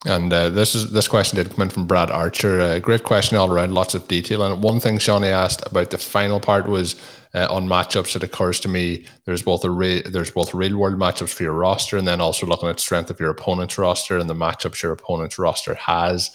And 0.06 0.32
uh, 0.32 0.48
this 0.48 0.74
is 0.74 0.92
this 0.92 1.08
question 1.08 1.36
did 1.36 1.50
come 1.50 1.62
in 1.62 1.68
from 1.68 1.86
Brad 1.86 2.10
Archer. 2.10 2.58
A 2.58 2.64
uh, 2.64 2.78
great 2.78 3.04
question 3.04 3.36
all 3.36 3.52
around, 3.52 3.74
lots 3.74 3.94
of 3.94 4.08
detail. 4.08 4.42
And 4.42 4.62
one 4.62 4.80
thing 4.80 4.98
Shawnee 4.98 5.28
asked 5.28 5.62
about 5.66 5.90
the 5.90 5.98
final 5.98 6.40
part 6.40 6.66
was 6.66 6.96
uh, 7.34 7.46
on 7.50 7.68
matchups. 7.68 8.16
It 8.16 8.22
occurs 8.22 8.60
to 8.60 8.68
me 8.68 9.04
there's 9.26 9.42
both 9.42 9.62
a 9.62 9.70
re- 9.70 10.00
there's 10.02 10.30
both 10.30 10.54
real 10.54 10.78
world 10.78 10.98
matchups 10.98 11.34
for 11.34 11.42
your 11.42 11.52
roster, 11.52 11.98
and 11.98 12.08
then 12.08 12.18
also 12.18 12.46
looking 12.46 12.70
at 12.70 12.80
strength 12.80 13.10
of 13.10 13.20
your 13.20 13.28
opponent's 13.28 13.76
roster 13.76 14.16
and 14.16 14.30
the 14.30 14.34
matchups 14.34 14.82
your 14.82 14.92
opponent's 14.92 15.38
roster 15.38 15.74
has. 15.74 16.30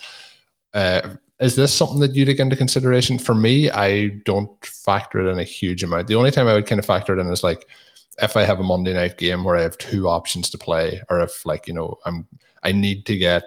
Is 1.40 1.56
this 1.56 1.74
something 1.74 2.00
that 2.00 2.16
you 2.16 2.24
take 2.24 2.40
into 2.40 2.56
consideration? 2.56 3.20
For 3.20 3.36
me, 3.36 3.70
I 3.70 4.08
don't 4.24 4.50
factor 4.66 5.20
it 5.20 5.30
in 5.30 5.38
a 5.38 5.44
huge 5.44 5.84
amount. 5.84 6.08
The 6.08 6.16
only 6.16 6.32
time 6.32 6.48
I 6.48 6.54
would 6.54 6.66
kind 6.66 6.80
of 6.80 6.86
factor 6.86 7.18
it 7.18 7.20
in 7.20 7.28
is 7.28 7.44
like 7.44 7.68
if 8.22 8.38
I 8.38 8.44
have 8.44 8.60
a 8.60 8.64
Monday 8.64 8.94
night 8.94 9.18
game 9.18 9.44
where 9.44 9.58
I 9.58 9.62
have 9.62 9.78
two 9.78 10.08
options 10.08 10.50
to 10.52 10.58
play, 10.58 11.02
or 11.10 11.20
if 11.20 11.46
like 11.46 11.68
you 11.68 11.74
know 11.74 11.98
I'm 12.06 12.28
I 12.64 12.72
need 12.72 13.06
to 13.08 13.18
get 13.18 13.44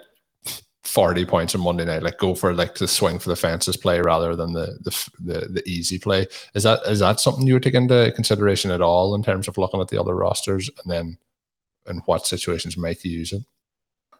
40 0.83 1.25
points 1.25 1.55
on 1.55 1.61
Monday 1.61 1.85
night, 1.85 2.03
like 2.03 2.19
go 2.19 2.35
for 2.35 2.53
like 2.53 2.75
the 2.75 2.87
swing 2.87 3.17
for 3.17 3.29
the 3.29 3.35
fences 3.35 3.77
play 3.77 3.99
rather 4.01 4.35
than 4.35 4.53
the 4.53 4.77
the 4.81 5.09
the, 5.19 5.47
the 5.47 5.63
easy 5.67 5.97
play. 5.97 6.27
Is 6.53 6.63
that 6.63 6.81
is 6.85 6.99
that 6.99 7.19
something 7.19 7.47
you 7.47 7.53
would 7.53 7.63
take 7.63 7.73
into 7.73 8.11
consideration 8.15 8.69
at 8.69 8.81
all 8.81 9.15
in 9.15 9.23
terms 9.23 9.47
of 9.47 9.57
looking 9.57 9.81
at 9.81 9.87
the 9.87 9.99
other 9.99 10.15
rosters 10.15 10.69
and 10.83 10.91
then 10.91 11.17
in 11.87 11.97
what 12.05 12.27
situations 12.27 12.77
might 12.77 13.03
you 13.03 13.11
use 13.11 13.33
it? 13.33 13.43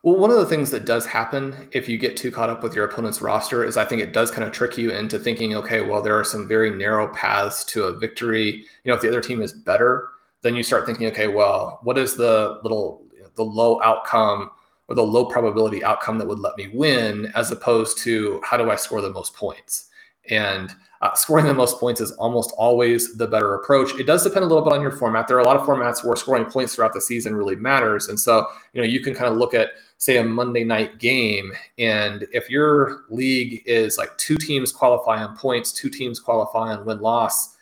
Well, 0.01 0.15
one 0.15 0.31
of 0.31 0.37
the 0.37 0.45
things 0.45 0.71
that 0.71 0.85
does 0.85 1.05
happen 1.05 1.67
if 1.73 1.89
you 1.89 1.97
get 1.97 2.15
too 2.15 2.31
caught 2.31 2.49
up 2.49 2.63
with 2.63 2.73
your 2.73 2.85
opponent's 2.85 3.21
roster 3.21 3.65
is 3.65 3.75
I 3.75 3.83
think 3.83 4.01
it 4.01 4.13
does 4.13 4.31
kind 4.31 4.47
of 4.47 4.53
trick 4.53 4.77
you 4.77 4.91
into 4.91 5.19
thinking, 5.19 5.55
okay, 5.55 5.81
well, 5.81 6.01
there 6.01 6.17
are 6.17 6.23
some 6.23 6.47
very 6.47 6.71
narrow 6.71 7.13
paths 7.13 7.65
to 7.65 7.83
a 7.83 7.97
victory. 7.97 8.65
You 8.83 8.89
know, 8.89 8.93
if 8.93 9.01
the 9.01 9.09
other 9.09 9.19
team 9.19 9.41
is 9.41 9.51
better, 9.51 10.07
then 10.41 10.55
you 10.55 10.63
start 10.63 10.85
thinking, 10.85 11.07
okay, 11.07 11.27
well, 11.27 11.79
what 11.83 11.97
is 11.97 12.15
the 12.15 12.59
little 12.63 13.03
the 13.35 13.43
low 13.43 13.81
outcome 13.81 14.51
or 14.87 14.95
the 14.95 15.03
low 15.03 15.25
probability 15.25 15.83
outcome 15.83 16.17
that 16.17 16.27
would 16.27 16.39
let 16.39 16.57
me 16.57 16.69
win, 16.73 17.31
as 17.35 17.51
opposed 17.51 17.97
to 17.99 18.41
how 18.43 18.55
do 18.55 18.71
I 18.71 18.75
score 18.77 19.01
the 19.01 19.09
most 19.09 19.35
points? 19.35 19.89
And 20.29 20.73
uh, 21.01 21.13
scoring 21.13 21.45
the 21.45 21.53
most 21.53 21.79
points 21.79 21.99
is 22.01 22.11
almost 22.13 22.53
always 22.57 23.15
the 23.17 23.27
better 23.27 23.55
approach. 23.55 23.97
It 23.99 24.05
does 24.05 24.23
depend 24.23 24.43
a 24.43 24.47
little 24.47 24.63
bit 24.63 24.73
on 24.73 24.81
your 24.81 24.91
format. 24.91 25.27
There 25.27 25.37
are 25.37 25.41
a 25.41 25.45
lot 25.45 25.55
of 25.57 25.63
formats 25.63 26.03
where 26.03 26.15
scoring 26.15 26.45
points 26.45 26.75
throughout 26.75 26.93
the 26.93 27.01
season 27.01 27.35
really 27.35 27.55
matters, 27.55 28.07
and 28.07 28.17
so 28.17 28.47
you 28.73 28.81
know 28.81 28.87
you 28.87 29.01
can 29.01 29.13
kind 29.13 29.31
of 29.31 29.37
look 29.37 29.53
at 29.53 29.69
say 29.99 30.17
a 30.17 30.23
Monday 30.23 30.63
night 30.63 30.97
game, 30.97 31.51
and 31.77 32.25
if 32.31 32.49
your 32.49 33.03
league 33.09 33.61
is 33.65 33.97
like 33.97 34.17
two 34.17 34.37
teams 34.37 34.71
qualify 34.71 35.21
on 35.21 35.37
points, 35.37 35.71
two 35.71 35.89
teams 35.89 36.19
qualify 36.19 36.73
on 36.73 36.85
win 36.85 36.99
loss, 36.99 37.55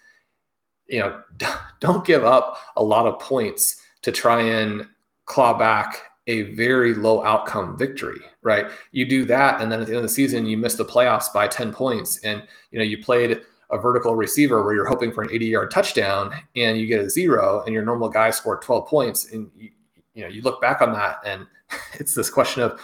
you 0.88 1.00
know, 1.00 1.22
don't 1.80 2.06
give 2.06 2.24
up 2.24 2.60
a 2.78 2.84
lot 2.84 3.08
of 3.08 3.20
points 3.20 3.82
to 4.04 4.12
try 4.12 4.42
and 4.42 4.88
claw 5.26 5.58
back 5.58 6.04
a 6.28 6.44
very 6.54 6.94
low 6.94 7.24
outcome 7.24 7.78
victory, 7.78 8.20
right? 8.44 8.68
You 8.92 9.06
do 9.08 9.26
that, 9.26 9.60
and 9.60 9.72
then 9.72 9.82
at 9.82 9.88
the 9.88 9.94
end 9.94 9.98
of 9.98 10.04
the 10.04 10.10
season, 10.10 10.46
you 10.46 10.58
miss 10.58 10.76
the 10.76 10.86
playoffs 10.86 11.34
by 11.34 11.48
10 11.48 11.74
points, 11.74 12.20
and 12.20 12.44
you 12.72 12.78
know, 12.78 12.86
you 12.86 13.04
played 13.04 13.42
a 13.72 13.78
vertical 13.78 14.16
receiver 14.16 14.64
where 14.64 14.76
you're 14.76 14.88
hoping 14.88 15.12
for 15.12 15.24
an 15.24 15.30
80 15.32 15.46
yard 15.48 15.72
touchdown 15.72 16.32
and 16.56 16.78
you 16.78 16.88
get 16.88 17.02
a 17.02 17.10
zero 17.10 17.64
and 17.66 17.74
your 17.74 17.84
normal 17.84 18.08
guy 18.08 18.30
scored 18.30 18.62
12 18.62 18.88
points 18.88 19.34
and 19.34 19.52
you, 19.58 19.70
you 20.14 20.24
know 20.24 20.30
you 20.30 20.42
look 20.42 20.62
back 20.62 20.82
on 20.82 20.94
that 20.94 21.20
and 21.26 21.46
it's 21.94 22.14
this 22.14 22.30
question 22.30 22.64
of, 22.64 22.80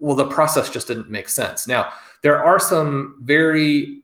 well, 0.00 0.16
the 0.16 0.26
process 0.26 0.70
just 0.70 0.88
didn't 0.88 1.10
make 1.10 1.28
sense. 1.28 1.66
Now, 1.66 1.90
there 2.22 2.42
are 2.42 2.58
some 2.58 3.16
very 3.22 4.02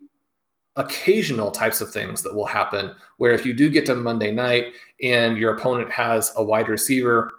occasional 0.76 1.50
types 1.50 1.80
of 1.80 1.92
things 1.92 2.22
that 2.22 2.34
will 2.34 2.46
happen 2.46 2.94
where 3.18 3.32
if 3.32 3.46
you 3.46 3.52
do 3.52 3.70
get 3.70 3.86
to 3.86 3.94
Monday 3.94 4.32
night 4.32 4.72
and 5.02 5.38
your 5.38 5.54
opponent 5.54 5.90
has 5.90 6.32
a 6.36 6.42
wide 6.42 6.68
receiver 6.68 7.32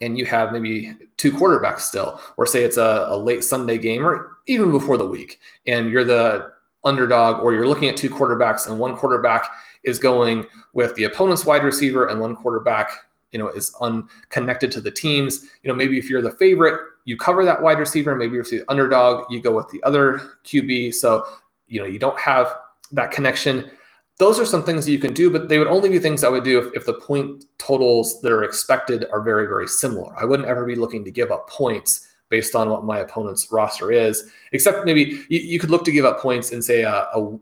and 0.00 0.16
you 0.16 0.24
have 0.24 0.52
maybe 0.52 0.94
two 1.16 1.32
quarterbacks 1.32 1.80
still, 1.80 2.20
or 2.36 2.46
say 2.46 2.62
it's 2.62 2.76
a, 2.76 3.06
a, 3.08 3.16
late 3.16 3.42
Sunday 3.42 3.76
game 3.76 4.06
or 4.06 4.38
even 4.46 4.70
before 4.70 4.96
the 4.96 5.04
week, 5.06 5.40
and 5.66 5.90
you're 5.90 6.04
the 6.04 6.52
underdog, 6.84 7.42
or 7.42 7.52
you're 7.52 7.66
looking 7.66 7.88
at 7.88 7.96
two 7.96 8.08
quarterbacks 8.08 8.68
and 8.68 8.78
one 8.78 8.96
quarterback 8.96 9.50
is 9.82 9.98
going 9.98 10.46
with 10.72 10.94
the 10.94 11.04
opponent's 11.04 11.44
wide 11.44 11.64
receiver 11.64 12.06
and 12.06 12.20
one 12.20 12.36
quarterback 12.36 12.92
you 13.32 13.38
know 13.38 13.48
is 13.48 13.74
unconnected 13.80 14.72
to 14.72 14.80
the 14.80 14.90
teams. 14.90 15.44
You 15.62 15.68
know 15.68 15.74
maybe 15.74 15.98
if 15.98 16.08
you're 16.08 16.22
the 16.22 16.32
favorite 16.32 16.80
you 17.04 17.16
cover 17.16 17.44
that 17.44 17.62
wide 17.62 17.78
receiver. 17.78 18.14
Maybe 18.14 18.38
if 18.38 18.50
you're 18.50 18.60
the 18.60 18.70
underdog 18.70 19.30
you 19.30 19.40
go 19.40 19.54
with 19.54 19.68
the 19.68 19.82
other 19.82 20.20
qb 20.44 20.94
so 20.94 21.24
you 21.66 21.80
know 21.80 21.86
you 21.86 21.98
don't 21.98 22.18
have 22.18 22.54
that 22.92 23.10
connection. 23.10 23.70
Those 24.18 24.40
are 24.40 24.44
some 24.44 24.64
things 24.64 24.84
that 24.84 24.92
you 24.92 24.98
can 24.98 25.12
do 25.12 25.30
but 25.30 25.48
they 25.48 25.58
would 25.58 25.68
only 25.68 25.88
be 25.88 25.98
things 25.98 26.24
i 26.24 26.28
would 26.28 26.42
do 26.42 26.58
if, 26.58 26.74
if 26.74 26.86
the 26.86 26.94
point 26.94 27.44
totals 27.58 28.20
that 28.20 28.32
are 28.32 28.44
expected 28.44 29.06
are 29.12 29.20
very 29.20 29.46
very 29.46 29.68
similar. 29.68 30.14
I 30.18 30.24
wouldn't 30.24 30.48
ever 30.48 30.64
be 30.64 30.74
looking 30.74 31.04
to 31.04 31.10
give 31.10 31.30
up 31.30 31.48
points 31.48 32.06
based 32.28 32.54
on 32.54 32.68
what 32.68 32.84
my 32.84 32.98
opponent's 32.98 33.50
roster 33.50 33.90
is 33.92 34.30
except 34.52 34.84
maybe 34.84 35.24
you, 35.28 35.40
you 35.40 35.58
could 35.58 35.70
look 35.70 35.84
to 35.84 35.92
give 35.92 36.04
up 36.04 36.20
points 36.20 36.50
in 36.50 36.60
say 36.60 36.82
a, 36.82 37.08
a 37.14 37.38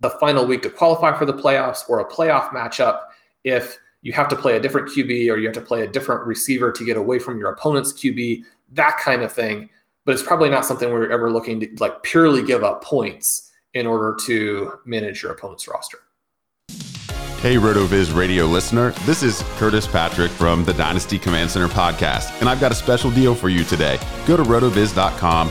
the 0.00 0.10
final 0.10 0.46
week 0.46 0.62
to 0.62 0.70
qualify 0.70 1.16
for 1.16 1.26
the 1.26 1.32
playoffs 1.32 1.88
or 1.88 2.00
a 2.00 2.08
playoff 2.08 2.50
matchup 2.50 3.00
if 3.44 3.78
you 4.08 4.14
have 4.14 4.28
to 4.28 4.36
play 4.36 4.56
a 4.56 4.60
different 4.60 4.88
QB 4.88 5.30
or 5.30 5.36
you 5.36 5.46
have 5.46 5.54
to 5.54 5.60
play 5.60 5.82
a 5.82 5.86
different 5.86 6.26
receiver 6.26 6.72
to 6.72 6.82
get 6.82 6.96
away 6.96 7.18
from 7.18 7.38
your 7.38 7.50
opponent's 7.50 7.92
QB, 7.92 8.42
that 8.72 8.96
kind 8.96 9.20
of 9.20 9.30
thing. 9.30 9.68
But 10.06 10.14
it's 10.14 10.22
probably 10.22 10.48
not 10.48 10.64
something 10.64 10.90
we're 10.90 11.12
ever 11.12 11.30
looking 11.30 11.60
to 11.60 11.68
like 11.78 12.02
purely 12.02 12.42
give 12.42 12.64
up 12.64 12.82
points 12.82 13.52
in 13.74 13.86
order 13.86 14.16
to 14.24 14.72
manage 14.86 15.22
your 15.22 15.32
opponent's 15.32 15.68
roster. 15.68 15.98
Hey, 17.42 17.56
RotoViz 17.56 18.16
radio 18.16 18.46
listener. 18.46 18.92
This 19.04 19.22
is 19.22 19.42
Curtis 19.58 19.86
Patrick 19.86 20.30
from 20.30 20.64
the 20.64 20.72
Dynasty 20.72 21.18
Command 21.18 21.50
Center 21.50 21.68
podcast, 21.68 22.40
and 22.40 22.48
I've 22.48 22.60
got 22.60 22.72
a 22.72 22.74
special 22.74 23.10
deal 23.10 23.34
for 23.34 23.50
you 23.50 23.62
today. 23.62 24.00
Go 24.26 24.38
to 24.38 24.42
rotoviz.com, 24.42 25.50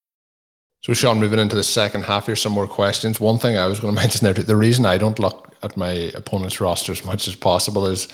So, 0.81 0.95
Sean, 0.95 1.19
moving 1.19 1.37
into 1.37 1.55
the 1.55 1.63
second 1.63 2.05
half, 2.05 2.25
here's 2.25 2.41
some 2.41 2.53
more 2.53 2.67
questions. 2.67 3.19
One 3.19 3.37
thing 3.37 3.55
I 3.55 3.67
was 3.67 3.79
going 3.79 3.93
to 3.95 4.01
mention 4.01 4.23
there, 4.23 4.33
the 4.33 4.55
reason 4.55 4.85
I 4.85 4.97
don't 4.97 5.19
look 5.19 5.53
at 5.61 5.77
my 5.77 6.11
opponent's 6.15 6.59
roster 6.59 6.91
as 6.91 7.05
much 7.05 7.27
as 7.27 7.35
possible 7.35 7.85
is 7.85 8.07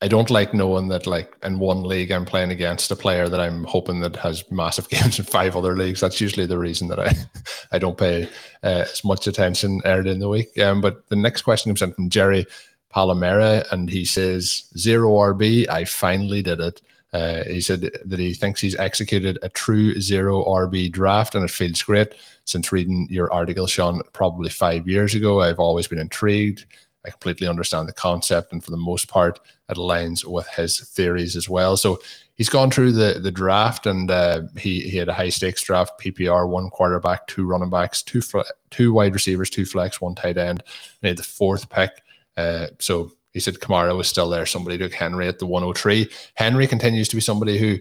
I 0.00 0.08
don't 0.08 0.30
like 0.30 0.54
knowing 0.54 0.88
that, 0.88 1.06
like, 1.06 1.36
in 1.42 1.58
one 1.58 1.82
league, 1.82 2.12
I'm 2.12 2.24
playing 2.24 2.50
against 2.50 2.90
a 2.92 2.96
player 2.96 3.28
that 3.28 3.40
I'm 3.40 3.64
hoping 3.64 4.00
that 4.00 4.16
has 4.16 4.48
massive 4.52 4.88
games 4.90 5.18
in 5.18 5.24
five 5.24 5.56
other 5.56 5.76
leagues. 5.76 6.00
That's 6.00 6.20
usually 6.20 6.46
the 6.46 6.58
reason 6.58 6.88
that 6.88 7.00
I, 7.00 7.12
I 7.72 7.78
don't 7.80 7.98
pay 7.98 8.28
uh, 8.62 8.84
as 8.92 9.04
much 9.04 9.26
attention 9.26 9.80
early 9.84 10.10
in 10.10 10.20
the 10.20 10.28
week. 10.28 10.56
Um, 10.60 10.80
but 10.80 11.08
the 11.08 11.16
next 11.16 11.42
question 11.42 11.70
comes 11.70 11.82
in 11.82 11.92
from 11.92 12.08
Jerry 12.08 12.46
Palomera, 12.94 13.64
and 13.72 13.90
he 13.90 14.04
says, 14.04 14.64
Zero 14.78 15.10
RB, 15.10 15.68
I 15.68 15.84
finally 15.84 16.42
did 16.42 16.60
it. 16.60 16.82
Uh, 17.12 17.44
he 17.44 17.60
said 17.60 17.90
that 18.04 18.18
he 18.18 18.32
thinks 18.32 18.60
he's 18.60 18.76
executed 18.76 19.38
a 19.42 19.48
true 19.50 20.00
zero 20.00 20.44
RB 20.44 20.90
draft 20.90 21.34
and 21.34 21.44
it 21.44 21.50
feels 21.50 21.82
great. 21.82 22.14
Since 22.44 22.72
reading 22.72 23.06
your 23.10 23.32
article, 23.32 23.66
Sean, 23.66 24.00
probably 24.12 24.48
five 24.48 24.88
years 24.88 25.14
ago, 25.14 25.40
I've 25.42 25.58
always 25.60 25.86
been 25.86 25.98
intrigued. 25.98 26.64
I 27.04 27.10
completely 27.10 27.48
understand 27.48 27.88
the 27.88 27.92
concept, 27.92 28.52
and 28.52 28.64
for 28.64 28.70
the 28.70 28.76
most 28.76 29.08
part, 29.08 29.40
it 29.68 29.76
aligns 29.76 30.24
with 30.24 30.46
his 30.48 30.80
theories 30.80 31.34
as 31.34 31.48
well. 31.48 31.76
So 31.76 32.00
he's 32.36 32.48
gone 32.48 32.70
through 32.70 32.92
the 32.92 33.18
the 33.20 33.32
draft, 33.32 33.86
and 33.86 34.10
uh, 34.10 34.42
he 34.56 34.80
he 34.82 34.98
had 34.98 35.08
a 35.08 35.14
high 35.14 35.28
stakes 35.28 35.62
draft, 35.62 36.00
PPR, 36.00 36.48
one 36.48 36.70
quarterback, 36.70 37.26
two 37.26 37.44
running 37.44 37.70
backs, 37.70 38.02
two 38.02 38.22
two 38.70 38.92
wide 38.92 39.14
receivers, 39.14 39.50
two 39.50 39.66
flex, 39.66 40.00
one 40.00 40.14
tight 40.14 40.38
end, 40.38 40.60
and 40.60 41.02
he 41.02 41.08
had 41.08 41.16
the 41.16 41.24
fourth 41.24 41.68
pick. 41.68 41.90
Uh, 42.36 42.68
so 42.78 43.12
he 43.32 43.40
said 43.40 43.54
Kamara 43.54 43.96
was 43.96 44.08
still 44.08 44.28
there. 44.28 44.46
Somebody 44.46 44.78
took 44.78 44.92
Henry 44.92 45.26
at 45.26 45.38
the 45.38 45.46
103. 45.46 46.08
Henry 46.34 46.66
continues 46.66 47.08
to 47.08 47.16
be 47.16 47.22
somebody 47.22 47.58
who 47.58 47.78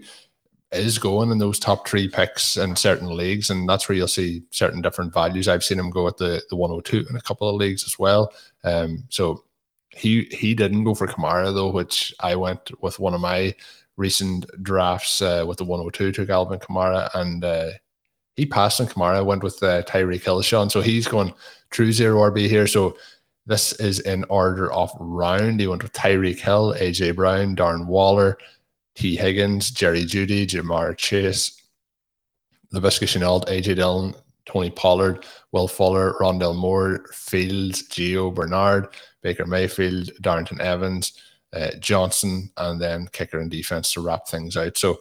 is 0.72 0.98
going 0.98 1.32
in 1.32 1.38
those 1.38 1.60
top 1.60 1.88
three 1.88 2.08
picks 2.08 2.56
in 2.56 2.76
certain 2.76 3.16
leagues, 3.16 3.50
and 3.50 3.68
that's 3.68 3.90
where 3.90 3.98
you'll 3.98 4.08
see 4.08 4.44
certain 4.52 4.82
different 4.82 5.14
values. 5.14 5.48
I've 5.48 5.64
seen 5.64 5.80
him 5.80 5.90
go 5.90 6.08
at 6.08 6.18
the, 6.18 6.42
the 6.50 6.56
102 6.56 7.10
in 7.10 7.16
a 7.16 7.22
couple 7.22 7.50
of 7.50 7.56
leagues 7.56 7.84
as 7.84 8.00
well. 8.00 8.34
Um, 8.64 9.04
so 9.10 9.44
he 9.90 10.24
he 10.32 10.56
didn't 10.56 10.86
go 10.86 10.96
for 10.96 11.08
Kamara 11.08 11.54
though, 11.54 11.72
which 11.72 12.14
I 12.22 12.36
went 12.36 12.72
with 12.82 13.00
one 13.00 13.14
of 13.14 13.20
my 13.20 13.54
recent 13.98 14.46
drafts 14.64 15.22
uh, 15.22 15.44
with 15.46 15.58
the 15.58 15.66
102 15.66 16.14
took 16.14 16.30
Alvin 16.30 16.60
Kamara, 16.60 17.10
and 17.14 17.44
uh, 17.44 17.72
he 18.38 18.46
passed 18.46 18.80
on 18.80 18.88
Kamara. 18.88 19.26
Went 19.26 19.44
with 19.44 19.62
uh, 19.62 19.84
Tyreek 19.84 20.24
Hill. 20.24 20.42
So 20.70 20.82
he's 20.82 21.08
going 21.08 21.34
true 21.70 21.92
zero 21.92 22.32
RB 22.32 22.48
here. 22.48 22.68
So 22.68 22.98
this 23.46 23.74
is 23.74 24.00
in 24.02 24.24
order 24.26 24.72
of 24.72 24.92
round. 25.00 25.60
He 25.60 25.68
went 25.68 25.84
with 25.84 25.94
Tyreek 25.94 26.40
Hill, 26.40 26.76
AJ 26.76 27.16
Brown, 27.16 27.56
Darren 27.56 27.88
Waller, 27.88 28.38
Tee 28.96 29.16
Higgins, 29.16 29.72
Jerry 29.72 30.04
Jeudy, 30.04 30.46
Ja'Marr 30.46 30.96
Chase, 30.96 31.62
Laviska 32.74 33.08
Shenault, 33.08 33.46
AJ 33.48 33.76
Dillon, 33.76 34.14
Tony 34.46 34.70
Pollard, 34.70 35.26
Will 35.52 35.68
Fuller, 35.68 36.14
Rondale 36.20 36.56
Moore, 36.56 37.06
Fields, 37.14 37.88
Gio 37.90 38.34
Bernard, 38.34 38.88
Baker 39.22 39.46
Mayfield, 39.46 40.12
Darrynton 40.22 40.60
Evans, 40.60 41.14
uh, 41.54 41.72
Johnson, 41.80 42.50
and 42.58 42.82
then 42.82 43.08
kicker 43.12 43.40
and 43.40 43.52
defense 43.52 43.94
to 43.94 44.02
wrap 44.02 44.28
things 44.28 44.56
out. 44.58 44.78
So 44.78 45.00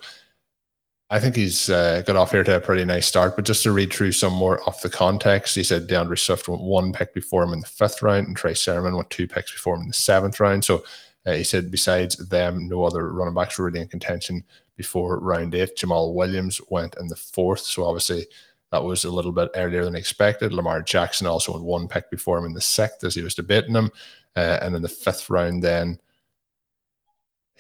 I 1.13 1.19
think 1.19 1.35
he's 1.35 1.69
uh, 1.69 2.03
got 2.07 2.15
off 2.15 2.31
here 2.31 2.45
to 2.45 2.57
a 2.57 2.61
pretty 2.61 2.85
nice 2.85 3.07
start. 3.07 3.35
But 3.35 3.45
just 3.45 3.65
to 3.65 3.73
read 3.73 3.93
through 3.93 4.13
some 4.13 4.33
more 4.33 4.63
off 4.69 4.83
the 4.83 4.89
context, 4.89 5.57
he 5.57 5.65
said 5.65 5.89
D'Andre 5.89 6.17
Swift 6.17 6.49
went 6.49 6.63
one 6.63 6.93
pick 6.93 7.13
before 7.13 7.43
him 7.43 7.53
in 7.53 7.61
the 7.61 7.67
fifth 7.67 8.01
round, 8.01 8.29
and 8.29 8.37
Trey 8.37 8.55
Sermon 8.55 8.95
went 8.95 9.11
two 9.11 9.27
picks 9.27 9.51
before 9.51 9.75
him 9.75 9.83
in 9.83 9.89
the 9.89 9.95
seventh 9.95 10.39
round. 10.39 10.65
So 10.65 10.85
uh, 11.27 11.33
he 11.33 11.43
said 11.43 11.71
besides 11.71 12.17
them, 12.29 12.69
no 12.69 12.85
other 12.85 13.13
running 13.13 13.35
backs 13.35 13.59
were 13.59 13.65
really 13.67 13.81
in 13.81 13.89
contention 13.89 14.45
before 14.77 15.19
round 15.19 15.55
eight. 15.55 15.77
Jamaal 15.77 16.15
Williams 16.15 16.61
went 16.69 16.97
in 17.01 17.09
the 17.09 17.17
fourth, 17.17 17.61
so 17.61 17.85
obviously 17.85 18.27
that 18.71 18.85
was 18.85 19.05
a 19.05 19.11
little 19.11 19.33
bit 19.33 19.51
earlier 19.57 19.85
than 19.85 19.97
expected. 19.97 20.53
Lamar 20.53 20.81
Jackson 20.81 21.27
also 21.27 21.53
went 21.53 21.65
one 21.65 21.89
pick 21.89 22.09
before 22.09 22.39
him 22.39 22.45
in 22.45 22.55
the 22.55 22.61
sixth 22.61 23.03
as 23.03 23.17
he 23.17 23.23
was 23.23 23.35
debating 23.35 23.75
him, 23.75 23.91
uh, 24.37 24.61
and 24.63 24.77
in 24.77 24.83
the 24.83 24.89
fifth 24.89 25.29
round 25.29 25.61
then 25.61 25.99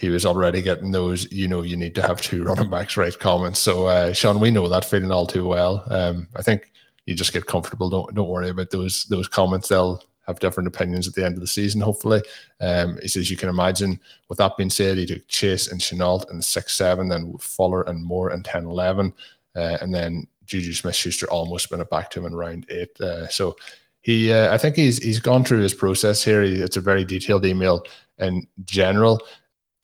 he 0.01 0.09
was 0.09 0.25
already 0.25 0.63
getting 0.63 0.91
those, 0.91 1.31
you 1.31 1.47
know, 1.47 1.61
you 1.61 1.77
need 1.77 1.95
to 1.95 2.03
have 2.03 2.23
two 2.23 2.43
running 2.43 2.71
backs 2.71 2.97
right 2.97 3.17
comments. 3.19 3.59
So, 3.61 3.87
uh, 3.87 4.15
Sean, 4.15 4.41
we 4.41 4.51
know 4.51 4.67
that 4.67 4.87
feeling 4.87 5.13
all 5.13 5.27
too 5.27 5.47
well. 5.47 5.85
Um, 5.91 6.27
I 6.35 6.41
think 6.41 6.73
you 7.05 7.15
just 7.15 7.35
get 7.35 7.45
comfortable. 7.45 7.91
Don't 7.91 8.15
don't 8.15 8.29
worry 8.29 8.49
about 8.49 8.71
those 8.71 9.05
those 9.05 9.29
comments. 9.29 9.69
They'll 9.69 10.03
have 10.27 10.41
different 10.41 10.69
opinions 10.69 11.07
at 11.07 11.15
the 11.15 11.25
end 11.25 11.35
of 11.35 11.43
the 11.43 11.47
season, 11.47 11.83
hopefully. 11.83 12.23
Um, 12.61 12.99
he 13.03 13.21
you 13.21 13.37
can 13.37 13.51
imagine. 13.51 14.01
With 14.31 14.39
that 14.39 14.57
being 14.57 14.71
said, 14.71 14.97
he 14.97 15.05
took 15.05 15.29
Chase 15.29 15.71
and 15.71 15.79
Shenault 15.79 16.31
in 16.31 16.41
six 16.41 16.73
seven, 16.73 17.09
then 17.09 17.37
Fuller 17.39 17.83
and 17.83 18.03
Moore 18.03 18.33
in 18.33 18.43
10 18.43 18.65
11, 18.65 19.13
uh, 19.55 19.79
and 19.83 19.95
then 19.95 20.27
Juju 20.47 20.73
Smith 20.73 20.95
Schuster 20.95 21.31
almost 21.31 21.69
been 21.69 21.81
it 21.81 21.91
back 21.91 22.09
to 22.11 22.21
him 22.21 22.27
in 22.27 22.35
round 22.35 22.65
eight. 22.71 22.99
Uh, 23.03 23.29
so 23.29 23.55
he, 24.01 24.33
uh, 24.33 24.55
I 24.55 24.57
think 24.57 24.77
he's 24.77 24.97
he's 24.97 25.21
gone 25.21 25.45
through 25.45 25.61
his 25.61 25.75
process 25.75 26.25
here. 26.25 26.43
He, 26.43 26.55
it's 26.55 26.79
a 26.79 26.81
very 26.81 27.05
detailed 27.05 27.45
email 27.45 27.85
in 28.19 28.47
general 28.65 29.21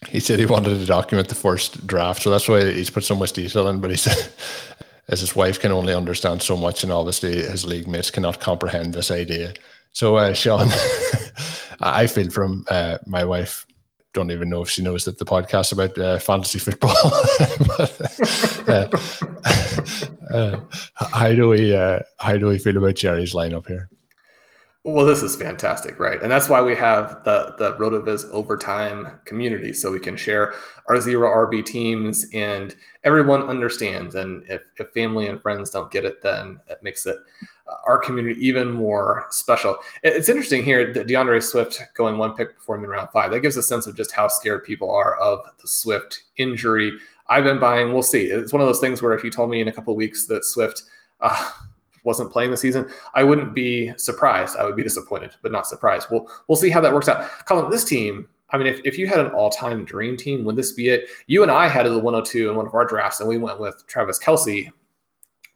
he 0.08 0.20
said 0.20 0.38
he 0.38 0.46
wanted 0.46 0.78
to 0.78 0.86
document 0.86 1.28
the 1.28 1.34
first 1.34 1.86
draft, 1.86 2.22
so 2.22 2.30
that's 2.30 2.48
why 2.48 2.72
he's 2.72 2.90
put 2.90 3.04
so 3.04 3.14
much 3.14 3.32
detail 3.32 3.68
in. 3.68 3.80
But 3.80 3.90
he 3.90 3.96
said, 3.96 4.32
as 5.08 5.20
his 5.20 5.34
wife 5.34 5.60
can 5.60 5.72
only 5.72 5.94
understand 5.94 6.42
so 6.42 6.56
much, 6.56 6.82
and 6.82 6.92
obviously 6.92 7.36
his 7.36 7.64
league 7.64 7.88
mates 7.88 8.10
cannot 8.10 8.40
comprehend 8.40 8.94
this 8.94 9.10
idea. 9.10 9.54
So, 9.92 10.16
uh, 10.16 10.34
Sean, 10.34 10.68
I 11.80 12.06
feel 12.06 12.30
from 12.30 12.64
uh, 12.70 12.98
my 13.06 13.24
wife. 13.24 13.66
Don't 14.12 14.30
even 14.30 14.48
know 14.48 14.62
if 14.62 14.70
she 14.70 14.82
knows 14.82 15.04
that 15.04 15.18
the 15.18 15.26
podcast 15.26 15.72
about 15.72 15.98
uh, 15.98 16.18
fantasy 16.18 16.58
football. 16.58 16.94
but, 17.76 18.62
uh, 18.66 18.88
uh, 20.32 20.60
how 20.96 21.32
do 21.34 21.48
we 21.48 21.74
uh, 21.74 22.00
how 22.18 22.36
do 22.38 22.46
we 22.46 22.58
feel 22.58 22.78
about 22.78 22.94
Jerry's 22.94 23.34
lineup 23.34 23.66
here? 23.66 23.90
Well, 24.86 25.04
this 25.04 25.24
is 25.24 25.34
fantastic, 25.34 25.98
right? 25.98 26.22
And 26.22 26.30
that's 26.30 26.48
why 26.48 26.62
we 26.62 26.76
have 26.76 27.24
the 27.24 27.56
the 27.58 27.74
RotoViz 27.74 28.30
overtime 28.30 29.18
community, 29.24 29.72
so 29.72 29.90
we 29.90 29.98
can 29.98 30.16
share 30.16 30.54
our 30.88 31.00
zero 31.00 31.28
RB 31.28 31.66
teams, 31.66 32.26
and 32.32 32.72
everyone 33.02 33.42
understands. 33.42 34.14
And 34.14 34.44
if, 34.48 34.62
if 34.76 34.90
family 34.90 35.26
and 35.26 35.42
friends 35.42 35.70
don't 35.70 35.90
get 35.90 36.04
it, 36.04 36.22
then 36.22 36.60
it 36.68 36.84
makes 36.84 37.04
it 37.04 37.16
uh, 37.66 37.74
our 37.84 37.98
community 37.98 38.38
even 38.46 38.70
more 38.70 39.26
special. 39.30 39.76
It's 40.04 40.28
interesting 40.28 40.62
here 40.62 40.92
that 40.92 41.08
D'Andre 41.08 41.40
Swift 41.40 41.82
going 41.94 42.16
one 42.16 42.36
pick 42.36 42.54
before 42.56 42.76
him 42.76 42.84
in 42.84 42.90
round 42.90 43.08
five. 43.10 43.32
That 43.32 43.40
gives 43.40 43.56
a 43.56 43.64
sense 43.64 43.88
of 43.88 43.96
just 43.96 44.12
how 44.12 44.28
scared 44.28 44.62
people 44.62 44.92
are 44.92 45.16
of 45.16 45.40
the 45.60 45.66
Swift 45.66 46.22
injury. 46.36 46.96
I've 47.26 47.42
been 47.42 47.58
buying. 47.58 47.92
We'll 47.92 48.04
see. 48.04 48.26
It's 48.26 48.52
one 48.52 48.62
of 48.62 48.68
those 48.68 48.78
things 48.78 49.02
where 49.02 49.14
if 49.14 49.24
you 49.24 49.32
told 49.32 49.50
me 49.50 49.60
in 49.60 49.66
a 49.66 49.72
couple 49.72 49.96
weeks 49.96 50.26
that 50.26 50.44
Swift. 50.44 50.84
Uh, 51.20 51.50
wasn't 52.06 52.32
playing 52.32 52.52
the 52.52 52.56
season, 52.56 52.88
I 53.14 53.24
wouldn't 53.24 53.52
be 53.52 53.92
surprised. 53.98 54.56
I 54.56 54.64
would 54.64 54.76
be 54.76 54.82
disappointed, 54.82 55.32
but 55.42 55.52
not 55.52 55.66
surprised. 55.66 56.06
We'll 56.10 56.30
we'll 56.48 56.56
see 56.56 56.70
how 56.70 56.80
that 56.80 56.94
works 56.94 57.08
out. 57.08 57.28
Colin, 57.44 57.70
this 57.70 57.84
team, 57.84 58.28
I 58.50 58.58
mean, 58.58 58.68
if, 58.68 58.80
if 58.84 58.96
you 58.96 59.08
had 59.08 59.18
an 59.18 59.32
all-time 59.32 59.84
dream 59.84 60.16
team, 60.16 60.44
would 60.44 60.56
this 60.56 60.72
be 60.72 60.88
it? 60.88 61.08
You 61.26 61.42
and 61.42 61.50
I 61.50 61.68
had 61.68 61.84
the 61.84 61.98
102 61.98 62.48
in 62.48 62.56
one 62.56 62.66
of 62.66 62.74
our 62.74 62.86
drafts, 62.86 63.20
and 63.20 63.28
we 63.28 63.38
went 63.38 63.60
with 63.60 63.84
Travis 63.88 64.18
Kelce 64.18 64.70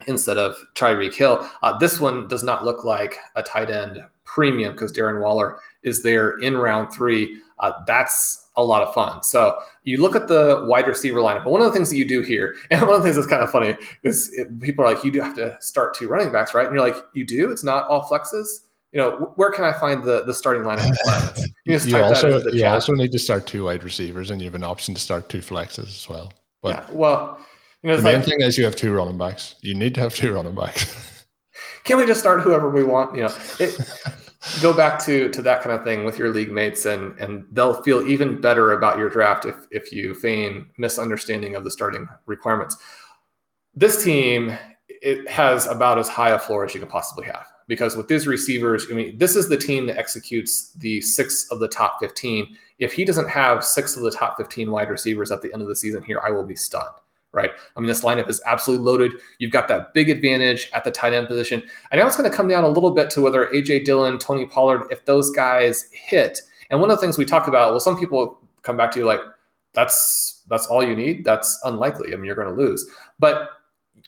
instead 0.06 0.38
of 0.38 0.56
Tyreek 0.74 1.14
Hill. 1.14 1.48
Uh, 1.62 1.78
this 1.78 2.00
one 2.00 2.26
does 2.26 2.42
not 2.42 2.64
look 2.64 2.84
like 2.84 3.16
a 3.36 3.42
tight 3.42 3.70
end 3.70 4.02
premium 4.24 4.72
because 4.72 4.92
Darren 4.92 5.20
Waller 5.20 5.60
is 5.82 6.02
there 6.02 6.38
in 6.38 6.56
round 6.56 6.92
three. 6.92 7.40
Uh, 7.60 7.72
that's 7.86 8.48
a 8.60 8.64
lot 8.64 8.82
of 8.82 8.92
fun. 8.94 9.22
So 9.22 9.58
you 9.84 10.00
look 10.00 10.14
at 10.14 10.28
the 10.28 10.64
wide 10.68 10.86
receiver 10.86 11.20
lineup. 11.20 11.44
But 11.44 11.50
one 11.50 11.60
of 11.60 11.66
the 11.66 11.72
things 11.72 11.90
that 11.90 11.96
you 11.96 12.04
do 12.04 12.22
here, 12.22 12.56
and 12.70 12.80
one 12.82 12.94
of 12.94 13.02
the 13.02 13.04
things 13.04 13.16
that's 13.16 13.28
kind 13.28 13.42
of 13.42 13.50
funny 13.50 13.76
is 14.02 14.32
it, 14.34 14.60
people 14.60 14.84
are 14.84 14.92
like, 14.94 15.04
you 15.04 15.10
do 15.10 15.20
have 15.20 15.34
to 15.36 15.56
start 15.60 15.94
two 15.94 16.08
running 16.08 16.32
backs, 16.32 16.54
right? 16.54 16.66
And 16.66 16.74
you're 16.74 16.86
like, 16.86 16.96
you 17.14 17.24
do? 17.24 17.50
It's 17.50 17.64
not 17.64 17.86
all 17.88 18.08
flexes. 18.08 18.46
You 18.92 18.98
know, 18.98 19.32
where 19.36 19.52
can 19.52 19.64
I 19.64 19.72
find 19.72 20.02
the 20.02 20.24
the 20.24 20.34
starting 20.34 20.64
lineup? 20.64 20.96
You, 21.66 21.78
you 21.78 21.96
also 21.98 22.40
you 22.50 22.60
chat. 22.60 22.72
also 22.72 22.94
need 22.94 23.12
to 23.12 23.18
start 23.18 23.46
two 23.46 23.64
wide 23.66 23.84
receivers, 23.84 24.30
and 24.30 24.40
you 24.40 24.46
have 24.46 24.56
an 24.56 24.64
option 24.64 24.92
to 24.94 25.00
start 25.00 25.28
two 25.28 25.38
flexes 25.38 25.86
as 25.86 26.08
well. 26.08 26.32
But 26.62 26.68
yeah, 26.70 26.86
well, 26.90 27.38
you 27.82 27.90
know, 27.90 27.96
the 27.96 28.02
main 28.02 28.22
thing 28.22 28.40
is 28.40 28.58
you 28.58 28.64
have 28.64 28.74
two 28.74 28.92
running 28.92 29.16
backs. 29.16 29.54
You 29.60 29.74
need 29.74 29.94
to 29.94 30.00
have 30.00 30.14
two 30.14 30.32
running 30.32 30.54
backs. 30.54 31.24
Can 31.84 31.98
we 31.98 32.06
just 32.06 32.20
start 32.20 32.40
whoever 32.40 32.68
we 32.70 32.82
want? 32.82 33.14
You 33.14 33.22
know, 33.22 33.34
it, 33.58 33.78
go 34.62 34.72
back 34.72 34.98
to 35.04 35.28
to 35.30 35.42
that 35.42 35.62
kind 35.62 35.76
of 35.76 35.84
thing 35.84 36.04
with 36.04 36.18
your 36.18 36.30
league 36.30 36.50
mates 36.50 36.86
and 36.86 37.18
and 37.18 37.44
they'll 37.52 37.82
feel 37.82 38.06
even 38.08 38.40
better 38.40 38.72
about 38.72 38.98
your 38.98 39.08
draft 39.08 39.44
if 39.44 39.66
if 39.70 39.92
you 39.92 40.14
feign 40.14 40.70
misunderstanding 40.78 41.56
of 41.56 41.64
the 41.64 41.70
starting 41.70 42.08
requirements. 42.26 42.76
This 43.74 44.02
team 44.02 44.56
it 44.88 45.28
has 45.28 45.66
about 45.66 45.98
as 45.98 46.08
high 46.08 46.30
a 46.30 46.38
floor 46.38 46.64
as 46.64 46.74
you 46.74 46.80
can 46.80 46.88
possibly 46.88 47.24
have 47.26 47.46
because 47.68 47.96
with 47.96 48.08
these 48.08 48.26
receivers 48.26 48.86
i 48.90 48.94
mean 48.94 49.16
this 49.16 49.36
is 49.36 49.48
the 49.48 49.56
team 49.56 49.86
that 49.86 49.96
executes 49.96 50.72
the 50.74 51.00
six 51.00 51.46
of 51.50 51.60
the 51.60 51.68
top 51.68 51.98
15 52.00 52.56
if 52.78 52.92
he 52.92 53.04
doesn't 53.04 53.28
have 53.28 53.64
six 53.64 53.96
of 53.96 54.02
the 54.02 54.10
top 54.10 54.36
15 54.36 54.70
wide 54.70 54.90
receivers 54.90 55.30
at 55.30 55.40
the 55.40 55.52
end 55.52 55.62
of 55.62 55.68
the 55.68 55.76
season 55.76 56.02
here 56.02 56.20
i 56.24 56.30
will 56.30 56.44
be 56.44 56.56
stunned 56.56 56.88
right? 57.32 57.50
I 57.76 57.80
mean, 57.80 57.86
this 57.86 58.02
lineup 58.02 58.28
is 58.28 58.40
absolutely 58.46 58.84
loaded. 58.84 59.12
You've 59.38 59.52
got 59.52 59.68
that 59.68 59.94
big 59.94 60.10
advantage 60.10 60.68
at 60.72 60.84
the 60.84 60.90
tight 60.90 61.12
end 61.12 61.28
position. 61.28 61.62
I 61.92 61.96
know 61.96 62.06
it's 62.06 62.16
going 62.16 62.30
to 62.30 62.36
come 62.36 62.48
down 62.48 62.64
a 62.64 62.68
little 62.68 62.90
bit 62.90 63.10
to 63.10 63.20
whether 63.20 63.46
AJ 63.46 63.84
Dillon, 63.84 64.18
Tony 64.18 64.46
Pollard, 64.46 64.84
if 64.90 65.04
those 65.04 65.30
guys 65.30 65.88
hit. 65.92 66.40
And 66.70 66.80
one 66.80 66.90
of 66.90 66.96
the 66.96 67.00
things 67.00 67.18
we 67.18 67.24
talked 67.24 67.48
about, 67.48 67.70
well, 67.70 67.80
some 67.80 67.98
people 67.98 68.40
come 68.62 68.76
back 68.76 68.90
to 68.92 68.98
you 68.98 69.04
like, 69.04 69.20
that's 69.72 70.42
that's 70.48 70.66
all 70.66 70.82
you 70.82 70.96
need. 70.96 71.24
That's 71.24 71.60
unlikely. 71.64 72.12
I 72.12 72.16
mean, 72.16 72.24
you're 72.24 72.34
going 72.34 72.48
to 72.48 72.60
lose. 72.60 72.88
But 73.20 73.50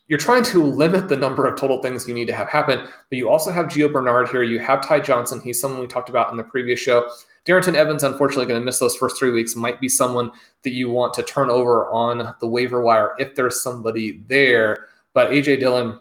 you're 0.08 0.18
trying 0.18 0.42
to 0.44 0.62
limit 0.62 1.08
the 1.08 1.16
number 1.16 1.46
of 1.46 1.58
total 1.58 1.80
things 1.80 2.06
you 2.08 2.14
need 2.14 2.26
to 2.26 2.34
have 2.34 2.48
happen. 2.48 2.80
But 3.08 3.18
you 3.18 3.28
also 3.28 3.52
have 3.52 3.66
Gio 3.66 3.92
Bernard 3.92 4.28
here. 4.28 4.42
You 4.42 4.58
have 4.58 4.84
Ty 4.84 5.00
Johnson. 5.00 5.40
He's 5.40 5.60
someone 5.60 5.80
we 5.80 5.86
talked 5.86 6.08
about 6.08 6.30
in 6.30 6.36
the 6.36 6.44
previous 6.44 6.80
show. 6.80 7.08
Darrynton 7.44 7.74
Evans, 7.74 8.04
unfortunately, 8.04 8.46
going 8.46 8.60
to 8.60 8.64
miss 8.64 8.78
those 8.78 8.94
first 8.94 9.18
three 9.18 9.32
weeks. 9.32 9.56
Might 9.56 9.80
be 9.80 9.88
someone 9.88 10.30
that 10.62 10.72
you 10.72 10.90
want 10.90 11.12
to 11.14 11.22
turn 11.22 11.50
over 11.50 11.90
on 11.90 12.34
the 12.40 12.46
waiver 12.46 12.82
wire 12.82 13.14
if 13.18 13.34
there's 13.34 13.60
somebody 13.60 14.22
there. 14.28 14.86
But 15.12 15.30
AJ 15.30 15.60
Dillon 15.60 16.00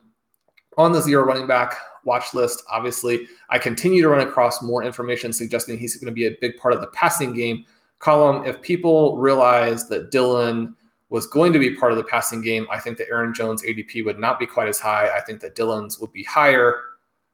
on 0.78 0.92
the 0.92 1.02
zero 1.02 1.24
running 1.24 1.48
back 1.48 1.76
watch 2.06 2.34
list. 2.34 2.64
Obviously, 2.70 3.28
I 3.50 3.58
continue 3.58 4.02
to 4.02 4.10
run 4.10 4.26
across 4.26 4.62
more 4.62 4.84
information 4.84 5.34
suggesting 5.34 5.78
he's 5.78 5.96
going 5.96 6.12
to 6.12 6.16
be 6.16 6.28
a 6.28 6.38
big 6.42 6.58
part 6.58 6.74
of 6.74 6.82
the 6.82 6.88
passing 6.88 7.34
game 7.34 7.66
column. 8.00 8.46
If 8.46 8.62
people 8.62 9.18
realize 9.18 9.88
that 9.90 10.12
Dillon 10.12 10.76
was 11.10 11.28
going 11.28 11.54
to 11.54 11.60
be 11.60 11.76
part 11.76 11.92
of 11.92 11.98
the 11.98 12.04
passing 12.04 12.42
game, 12.42 12.68
I 12.72 12.80
think 12.80 12.98
that 12.98 13.10
Aaron 13.10 13.34
Jones' 13.34 13.64
ADP 13.64 14.06
would 14.06 14.20
not 14.20 14.40
be 14.40 14.46
quite 14.46 14.70
as 14.70 14.80
high. 14.80 15.10
I 15.16 15.22
think 15.22 15.42
that 15.42 15.56
Dillon's 15.56 16.00
would 16.00 16.12
be 16.12 16.24
higher 16.24 16.82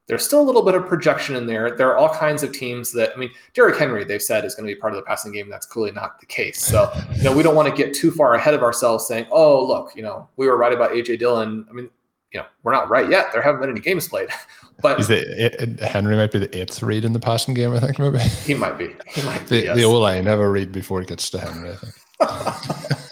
there's 0.08 0.24
still 0.24 0.40
a 0.40 0.42
little 0.42 0.62
bit 0.62 0.74
of 0.74 0.86
projection 0.86 1.36
in 1.36 1.46
there. 1.46 1.76
There 1.76 1.88
are 1.88 1.96
all 1.96 2.08
kinds 2.08 2.42
of 2.42 2.50
teams 2.50 2.92
that, 2.92 3.12
I 3.14 3.18
mean, 3.18 3.30
Derrick 3.52 3.78
Henry, 3.78 4.04
they've 4.04 4.22
said 4.22 4.44
is 4.44 4.54
going 4.54 4.66
to 4.66 4.74
be 4.74 4.80
part 4.80 4.94
of 4.94 4.96
the 4.96 5.02
passing 5.02 5.32
game. 5.32 5.50
That's 5.50 5.66
clearly 5.66 5.92
not 5.92 6.18
the 6.18 6.26
case. 6.26 6.60
So, 6.62 6.90
you 7.14 7.22
know, 7.22 7.36
we 7.36 7.42
don't 7.42 7.54
want 7.54 7.68
to 7.68 7.74
get 7.74 7.94
too 7.94 8.10
far 8.10 8.34
ahead 8.34 8.54
of 8.54 8.62
ourselves 8.62 9.06
saying, 9.06 9.26
oh, 9.30 9.64
look, 9.64 9.94
you 9.94 10.02
know, 10.02 10.26
we 10.36 10.46
were 10.46 10.56
right 10.56 10.72
about 10.72 10.92
AJ 10.92 11.18
Dillon. 11.18 11.66
I 11.68 11.72
mean, 11.74 11.90
you 12.32 12.40
know, 12.40 12.46
we're 12.62 12.72
not 12.72 12.88
right 12.88 13.08
yet. 13.08 13.32
There 13.32 13.42
haven't 13.42 13.60
been 13.60 13.70
any 13.70 13.80
games 13.80 14.08
played. 14.08 14.30
But 14.80 15.00
is 15.00 15.10
it, 15.10 15.80
Henry 15.80 16.14
might 16.14 16.30
be 16.30 16.38
the 16.38 16.56
eighth 16.56 16.80
read 16.84 17.04
in 17.04 17.12
the 17.12 17.18
passing 17.18 17.52
game, 17.52 17.72
I 17.72 17.80
think, 17.80 17.98
maybe. 17.98 18.20
He 18.20 18.54
might 18.54 18.78
be. 18.78 18.94
He 19.08 19.22
might 19.22 19.40
be. 19.40 19.58
The, 19.58 19.64
yes. 19.64 19.76
the 19.76 19.82
O 19.82 19.98
line 19.98 20.26
never 20.26 20.52
read 20.52 20.70
before 20.70 21.02
it 21.02 21.08
gets 21.08 21.28
to 21.30 21.40
Henry, 21.40 21.72
I 21.72 21.74
think. 21.74 23.00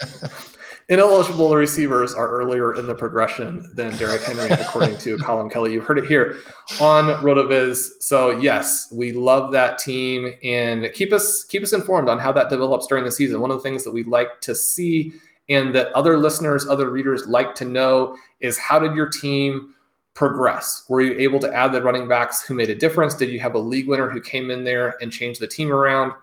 Ineligible 0.89 1.53
receivers 1.53 2.13
are 2.13 2.29
earlier 2.29 2.75
in 2.75 2.87
the 2.87 2.95
progression 2.95 3.69
than 3.73 3.95
Derrick 3.97 4.23
Henry, 4.23 4.49
according 4.49 4.97
to 4.99 5.17
Colin 5.21 5.49
Kelly. 5.49 5.73
You 5.73 5.81
heard 5.81 5.97
it 5.97 6.05
here 6.05 6.37
on 6.79 7.21
RotoViz. 7.21 8.01
So 8.01 8.31
yes, 8.31 8.87
we 8.93 9.11
love 9.11 9.51
that 9.51 9.79
team 9.79 10.33
and 10.43 10.89
keep 10.93 11.11
us 11.11 11.43
keep 11.43 11.61
us 11.61 11.73
informed 11.73 12.07
on 12.07 12.19
how 12.19 12.31
that 12.31 12.49
develops 12.49 12.87
during 12.87 13.03
the 13.03 13.11
season. 13.11 13.41
One 13.41 13.51
of 13.51 13.57
the 13.57 13.63
things 13.63 13.83
that 13.83 13.91
we 13.91 14.05
like 14.05 14.39
to 14.41 14.55
see 14.55 15.11
and 15.49 15.75
that 15.75 15.91
other 15.91 16.17
listeners, 16.17 16.65
other 16.65 16.89
readers 16.89 17.27
like 17.27 17.53
to 17.55 17.65
know 17.65 18.15
is 18.39 18.57
how 18.57 18.79
did 18.79 18.95
your 18.95 19.09
team 19.09 19.73
progress? 20.13 20.85
Were 20.87 21.01
you 21.01 21.19
able 21.19 21.39
to 21.39 21.53
add 21.53 21.73
the 21.73 21.81
running 21.81 22.07
backs 22.07 22.43
who 22.43 22.53
made 22.53 22.69
a 22.69 22.75
difference? 22.75 23.13
Did 23.13 23.29
you 23.29 23.41
have 23.41 23.55
a 23.55 23.59
league 23.59 23.89
winner 23.89 24.09
who 24.09 24.21
came 24.21 24.49
in 24.51 24.63
there 24.63 24.95
and 25.01 25.11
changed 25.11 25.41
the 25.41 25.47
team 25.47 25.69
around? 25.69 26.13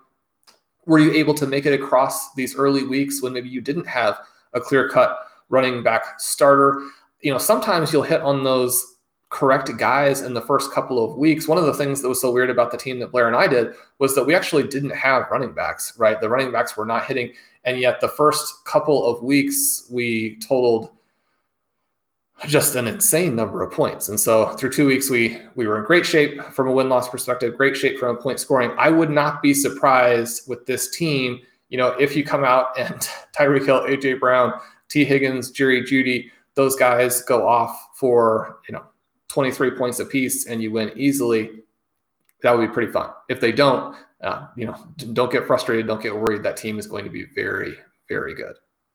were 0.86 0.98
you 0.98 1.12
able 1.12 1.34
to 1.34 1.46
make 1.46 1.66
it 1.66 1.72
across 1.72 2.34
these 2.34 2.56
early 2.56 2.84
weeks 2.84 3.22
when 3.22 3.32
maybe 3.32 3.48
you 3.48 3.60
didn't 3.60 3.86
have 3.86 4.18
a 4.54 4.60
clear 4.60 4.88
cut 4.88 5.18
running 5.48 5.82
back 5.82 6.20
starter? 6.20 6.82
You 7.20 7.32
know, 7.32 7.38
sometimes 7.38 7.92
you'll 7.92 8.02
hit 8.02 8.22
on 8.22 8.44
those 8.44 8.94
correct 9.34 9.76
guys 9.78 10.20
in 10.20 10.32
the 10.32 10.40
first 10.40 10.72
couple 10.72 11.04
of 11.04 11.16
weeks. 11.16 11.48
One 11.48 11.58
of 11.58 11.66
the 11.66 11.74
things 11.74 12.00
that 12.00 12.08
was 12.08 12.20
so 12.20 12.30
weird 12.30 12.50
about 12.50 12.70
the 12.70 12.76
team 12.76 13.00
that 13.00 13.10
Blair 13.10 13.26
and 13.26 13.34
I 13.34 13.48
did 13.48 13.74
was 13.98 14.14
that 14.14 14.24
we 14.24 14.34
actually 14.34 14.62
didn't 14.68 14.90
have 14.90 15.28
running 15.30 15.52
backs, 15.52 15.98
right? 15.98 16.20
The 16.20 16.28
running 16.28 16.52
backs 16.52 16.76
were 16.76 16.86
not 16.86 17.06
hitting. 17.06 17.32
And 17.64 17.80
yet 17.80 18.00
the 18.00 18.08
first 18.08 18.64
couple 18.64 19.04
of 19.04 19.22
weeks, 19.24 19.88
we 19.90 20.38
totaled 20.38 20.90
just 22.46 22.76
an 22.76 22.86
insane 22.86 23.34
number 23.34 23.62
of 23.62 23.72
points. 23.72 24.08
And 24.08 24.20
so 24.20 24.50
through 24.50 24.70
two 24.70 24.86
weeks, 24.86 25.10
we 25.10 25.38
we 25.54 25.66
were 25.66 25.78
in 25.78 25.84
great 25.84 26.06
shape 26.06 26.42
from 26.52 26.68
a 26.68 26.72
win 26.72 26.88
loss 26.88 27.08
perspective, 27.08 27.56
great 27.56 27.76
shape 27.76 27.98
from 27.98 28.16
a 28.16 28.20
point 28.20 28.38
scoring. 28.38 28.72
I 28.78 28.90
would 28.90 29.10
not 29.10 29.42
be 29.42 29.54
surprised 29.54 30.48
with 30.48 30.66
this 30.66 30.90
team, 30.90 31.40
you 31.74 31.78
know, 31.78 31.88
if 31.98 32.14
you 32.14 32.22
come 32.22 32.44
out 32.44 32.66
and 32.78 33.08
Tyreek 33.36 33.66
Hill, 33.66 33.80
AJ 33.80 34.20
Brown, 34.20 34.52
Tee 34.88 35.04
Higgins, 35.04 35.50
Jerry 35.50 35.82
Jeudy, 35.82 36.30
those 36.54 36.76
guys 36.76 37.20
go 37.22 37.48
off 37.48 37.76
for 37.96 38.60
you 38.68 38.74
know 38.74 38.84
23 39.26 39.72
points 39.72 39.98
apiece 39.98 40.46
and 40.46 40.62
you 40.62 40.70
win 40.70 40.92
easily. 40.94 41.50
That 42.42 42.56
would 42.56 42.68
be 42.68 42.72
pretty 42.72 42.92
fun. 42.92 43.10
If 43.28 43.40
they 43.40 43.50
don't, 43.50 43.96
uh, 44.22 44.46
you 44.54 44.66
know, 44.66 44.76
don't 45.14 45.32
get 45.32 45.48
frustrated, 45.48 45.88
don't 45.88 46.00
get 46.00 46.14
worried. 46.14 46.44
That 46.44 46.56
team 46.56 46.78
is 46.78 46.86
going 46.86 47.04
to 47.04 47.10
be 47.10 47.24
very, 47.34 47.74
very 48.08 48.34
good. 48.36 48.54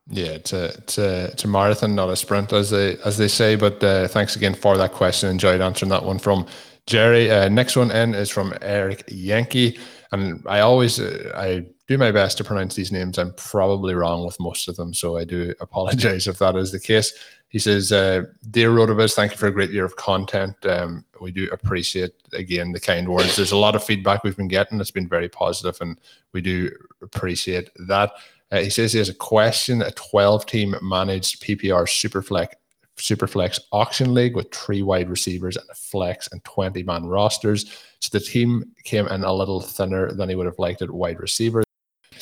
Yeah, 0.09 0.27
it's 0.27 0.53
a 0.53 0.65
it's 0.77 0.97
a 0.97 1.25
it's 1.25 1.43
a 1.43 1.49
marathon, 1.49 1.95
not 1.95 2.09
a 2.09 2.15
sprint, 2.15 2.53
as 2.53 2.69
they 2.69 2.95
as 3.03 3.17
they 3.17 3.27
say. 3.27 3.55
But 3.57 3.83
uh, 3.83 4.07
thanks 4.07 4.37
again 4.37 4.53
for 4.53 4.77
that 4.77 4.93
question. 4.93 5.29
Enjoyed 5.29 5.59
answering 5.59 5.89
that 5.89 6.05
one 6.05 6.17
from 6.17 6.45
Jerry. 6.87 7.29
Uh, 7.29 7.49
next 7.49 7.75
one 7.75 7.91
in 7.91 8.15
is 8.15 8.29
from 8.29 8.53
Eric 8.61 9.03
Yankee, 9.09 9.77
and 10.13 10.41
I 10.47 10.61
always 10.61 10.97
uh, 10.97 11.33
I 11.35 11.65
do 11.89 11.97
my 11.97 12.11
best 12.11 12.37
to 12.37 12.43
pronounce 12.43 12.75
these 12.75 12.91
names. 12.91 13.17
I'm 13.17 13.33
probably 13.33 13.95
wrong 13.95 14.23
with 14.23 14.39
most 14.39 14.67
of 14.67 14.75
them, 14.75 14.93
so 14.93 15.17
I 15.17 15.25
do 15.25 15.55
apologize 15.59 16.27
if 16.27 16.37
that 16.37 16.55
is 16.55 16.71
the 16.71 16.79
case. 16.79 17.13
He 17.49 17.57
says, 17.57 17.91
uh, 17.91 18.25
"Dear 18.51 18.69
Rotoviz, 18.69 19.15
thank 19.15 19.31
you 19.31 19.37
for 19.37 19.47
a 19.47 19.51
great 19.51 19.71
year 19.71 19.85
of 19.85 19.95
content. 19.95 20.55
Um, 20.67 21.03
we 21.19 21.31
do 21.31 21.49
appreciate 21.51 22.11
again 22.31 22.71
the 22.71 22.79
kind 22.79 23.09
words. 23.09 23.35
There's 23.35 23.51
a 23.51 23.57
lot 23.57 23.75
of 23.75 23.83
feedback 23.83 24.23
we've 24.23 24.37
been 24.37 24.47
getting. 24.47 24.79
It's 24.79 24.91
been 24.91 25.09
very 25.09 25.27
positive, 25.27 25.77
and 25.81 25.99
we 26.31 26.41
do 26.41 26.69
appreciate 27.01 27.71
that." 27.87 28.11
Uh, 28.51 28.59
he 28.59 28.69
says 28.69 28.93
he 28.93 28.99
has 28.99 29.09
a 29.09 29.15
question: 29.15 29.81
a 29.81 29.91
12 29.91 30.45
team 30.45 30.75
managed 30.83 31.41
PPR 31.41 31.85
Superflex 31.85 32.53
Superflex 32.97 33.61
auction 33.71 34.13
league 34.13 34.35
with 34.35 34.53
three 34.53 34.83
wide 34.83 35.09
receivers 35.09 35.55
and 35.57 35.65
a 35.71 35.75
flex 35.75 36.27
and 36.31 36.43
20 36.43 36.83
man 36.83 37.05
rosters. 37.05 37.65
So 37.99 38.09
the 38.11 38.23
team 38.23 38.65
came 38.83 39.07
in 39.07 39.23
a 39.23 39.33
little 39.33 39.61
thinner 39.61 40.11
than 40.11 40.29
he 40.29 40.35
would 40.35 40.45
have 40.45 40.59
liked 40.59 40.81
at 40.81 40.91
wide 40.91 41.19
receiver. 41.19 41.63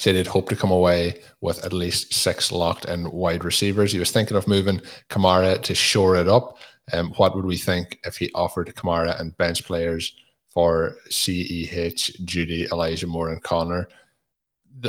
He 0.08 0.17
he'd 0.17 0.28
hope 0.28 0.50
to 0.50 0.56
come 0.56 0.72
away 0.72 1.22
with 1.41 1.63
at 1.65 1.74
least 1.74 2.13
six 2.13 2.52
locked 2.52 2.86
in 2.86 3.12
wide 3.12 3.43
receivers. 3.43 3.91
He 3.91 4.00
was 4.00 4.12
thinking 4.12 4.38
of 4.38 4.48
moving 4.48 4.82
Kamara 5.10 5.62
to 5.63 5.76
shore 5.76 6.15
it 6.15 6.28
up. 6.28 6.58
Um, 6.93 7.12
what 7.17 7.36
would 7.36 7.46
we 7.46 7.58
think 7.58 8.00
if 8.06 8.17
he 8.17 8.32
offered 8.34 8.74
Kamara 8.76 9.20
and 9.20 9.38
bench 9.38 9.65
players 9.65 10.13
for 10.50 10.96
CEH, 11.10 12.24
Jeudy, 12.26 12.72
Elijah 12.72 13.08
Moore, 13.08 13.30
and 13.30 13.43
Conner? 13.43 13.88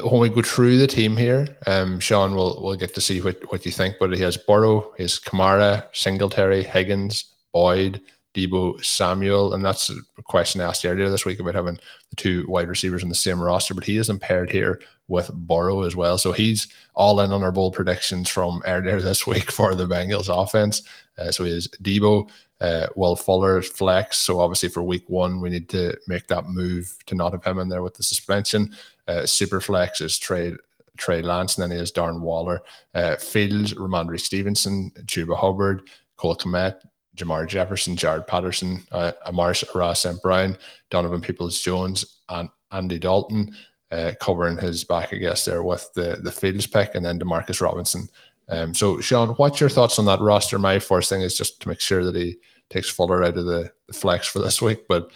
when 0.02 0.20
we 0.20 0.28
go 0.28 0.42
through 0.42 0.76
the 0.76 0.86
team 0.86 1.16
here, 1.16 1.48
um, 1.66 1.98
Sean 1.98 2.34
will 2.34 2.60
will 2.62 2.76
get 2.76 2.94
to 2.94 3.00
see 3.00 3.20
what, 3.20 3.40
what 3.50 3.64
you 3.64 3.72
think. 3.72 3.96
But 3.98 4.12
he 4.12 4.22
has 4.22 4.36
Burrow, 4.36 4.92
his 4.98 5.18
Kamara, 5.18 5.86
Singletary, 5.92 6.62
Higgins, 6.62 7.24
Boyd, 7.52 8.02
Deebo, 8.38 8.84
Samuel, 8.84 9.54
and 9.54 9.64
that's 9.64 9.90
a 9.90 10.22
question 10.22 10.60
asked 10.60 10.84
earlier 10.84 11.10
this 11.10 11.24
week 11.24 11.40
about 11.40 11.54
having 11.54 11.78
the 12.10 12.16
two 12.16 12.46
wide 12.48 12.68
receivers 12.68 13.02
in 13.02 13.08
the 13.08 13.14
same 13.14 13.40
roster. 13.40 13.74
But 13.74 13.84
he 13.84 13.96
is 13.96 14.10
impaired 14.10 14.50
here 14.50 14.80
with 15.08 15.32
Burrow 15.32 15.82
as 15.82 15.96
well, 15.96 16.18
so 16.18 16.32
he's 16.32 16.68
all 16.94 17.20
in 17.20 17.32
on 17.32 17.42
our 17.42 17.52
bold 17.52 17.74
predictions 17.74 18.28
from 18.28 18.62
earlier 18.66 19.00
this 19.00 19.26
week 19.26 19.50
for 19.50 19.74
the 19.74 19.86
Bengals 19.86 20.28
offense. 20.28 20.82
Uh, 21.18 21.32
so 21.32 21.44
he 21.44 21.50
is 21.50 21.68
Deebo, 21.82 22.28
uh, 22.60 22.86
Will 22.94 23.16
Fuller 23.16 23.62
flex. 23.62 24.18
So 24.18 24.40
obviously 24.40 24.68
for 24.68 24.82
week 24.82 25.08
one, 25.08 25.40
we 25.40 25.50
need 25.50 25.68
to 25.70 25.96
make 26.06 26.28
that 26.28 26.46
move 26.46 26.96
to 27.06 27.14
not 27.14 27.32
have 27.32 27.44
him 27.44 27.58
in 27.58 27.68
there 27.68 27.82
with 27.82 27.94
the 27.94 28.02
suspension. 28.02 28.74
Uh, 29.08 29.26
super 29.26 29.60
flex 29.60 30.00
is 30.00 30.18
Trey 30.18 30.54
Trey 30.96 31.22
Lance, 31.22 31.56
and 31.56 31.62
then 31.62 31.70
he 31.70 31.78
has 31.78 31.92
Darren 31.92 32.20
Waller. 32.20 32.60
Uh, 32.92 33.16
Fields, 33.16 33.74
Rhamondre 33.74 34.20
Stevenson, 34.20 34.90
Chuba 35.06 35.36
Hubbard, 35.36 35.88
Cole 36.16 36.36
Kmet, 36.36 36.80
Jermar 37.18 37.46
Jefferson, 37.46 37.96
Jaret 37.96 38.26
Patterson, 38.26 38.86
uh, 38.92 39.12
Amon 39.26 39.54
Ra 39.74 39.92
St. 39.92 40.22
Brown, 40.22 40.56
Donovan 40.90 41.20
Peoples 41.20 41.60
Jones, 41.60 42.20
and 42.28 42.48
Andy 42.72 42.98
Dalton 42.98 43.54
uh, 43.90 44.12
covering 44.20 44.58
his 44.58 44.84
back, 44.84 45.12
I 45.12 45.16
guess, 45.16 45.44
there 45.44 45.62
with 45.62 45.90
the, 45.94 46.18
the 46.22 46.32
Fields 46.32 46.66
pick, 46.66 46.94
and 46.94 47.04
then 47.04 47.18
Demarcus 47.18 47.60
Robinson. 47.60 48.08
Um, 48.48 48.74
so, 48.74 49.00
Sean, 49.00 49.30
what's 49.30 49.60
your 49.60 49.68
thoughts 49.68 49.98
on 49.98 50.06
that 50.06 50.20
roster? 50.20 50.58
My 50.58 50.78
first 50.78 51.08
thing 51.08 51.22
is 51.22 51.36
just 51.36 51.60
to 51.60 51.68
make 51.68 51.80
sure 51.80 52.04
that 52.04 52.14
he 52.14 52.36
takes 52.70 52.88
Fuller 52.88 53.24
out 53.24 53.36
of 53.36 53.46
the, 53.46 53.70
the 53.86 53.92
flex 53.92 54.26
for 54.26 54.38
this 54.38 54.62
week. 54.62 54.86
But 54.88 55.10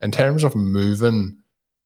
in 0.00 0.10
terms 0.10 0.42
of 0.42 0.56
moving 0.56 1.38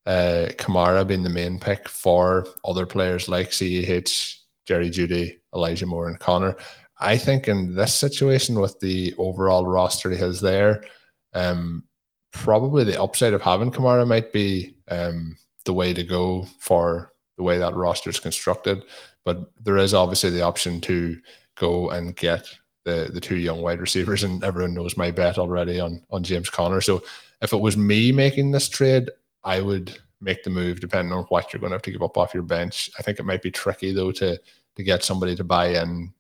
uh, 0.07 0.49
Kamara 0.53 1.07
being 1.07 1.25
the 1.25 1.29
main 1.29 1.59
pick 1.59 1.89
for 1.89 2.47
other 2.65 2.87
players 2.87 3.29
like 3.29 3.51
CEH, 3.51 4.39
Jerry 4.65 4.89
Jeudy, 4.89 5.39
Elijah 5.55 5.87
Moore, 5.87 6.09
and 6.09 6.19
Conner. 6.19 6.57
I 6.99 7.19
think 7.19 7.49
in 7.49 7.75
this 7.75 7.95
situation 7.95 8.61
with 8.61 8.81
the 8.81 9.15
overall 9.19 9.67
roster 9.67 10.11
he 10.11 10.17
has 10.19 10.41
there, 10.41 10.85
um, 11.35 11.85
probably 12.33 12.85
the 12.85 13.01
upside 13.01 13.35
of 13.35 13.43
having 13.43 13.71
Kamara 13.71 14.07
might 14.07 14.33
be 14.33 14.77
um, 14.89 15.37
the 15.65 15.73
way 15.73 15.93
to 15.93 16.03
go 16.03 16.47
for 16.59 17.13
the 17.37 17.43
way 17.43 17.59
that 17.59 17.75
roster 17.75 18.11
is 18.11 18.21
constructed. 18.21 18.83
But 19.25 19.51
there 19.63 19.77
is 19.77 19.93
obviously 19.93 20.31
the 20.31 20.43
option 20.43 20.81
to 20.83 21.19
go 21.57 21.91
and 21.91 22.17
get 22.17 22.47
the 22.85 23.11
the 23.13 23.21
two 23.21 23.37
young 23.37 23.61
wide 23.61 23.81
receivers, 23.81 24.23
and 24.23 24.43
everyone 24.45 24.75
knows 24.75 24.97
my 24.97 25.11
bet 25.11 25.39
already 25.39 25.81
on 25.81 26.03
on 26.11 26.23
James 26.23 26.49
Conner. 26.49 26.81
So 26.81 27.03
if 27.43 27.53
it 27.53 27.61
was 27.61 27.77
me 27.77 28.13
making 28.13 28.53
this 28.53 28.69
trade, 28.69 29.11
I 29.45 29.61
would 29.61 29.99
make 30.21 30.43
the 30.45 30.51
move 30.51 30.81
depending 30.81 31.13
on 31.13 31.25
what 31.25 31.53
you're 31.53 31.61
going 31.61 31.71
to 31.71 31.75
have 31.75 31.83
to 31.83 31.91
give 31.91 32.03
up 32.03 32.17
off 32.17 32.33
your 32.33 32.43
bench. 32.43 32.91
I 32.99 33.03
think 33.03 33.19
it 33.19 33.27
might 33.27 33.43
be 33.43 33.51
tricky 33.51 33.93
though 33.93 34.13
to 34.13 34.41
to 34.77 34.83
get 34.83 35.05
somebody 35.05 35.35
to 35.37 35.45
buy 35.45 35.69
in 35.69 36.13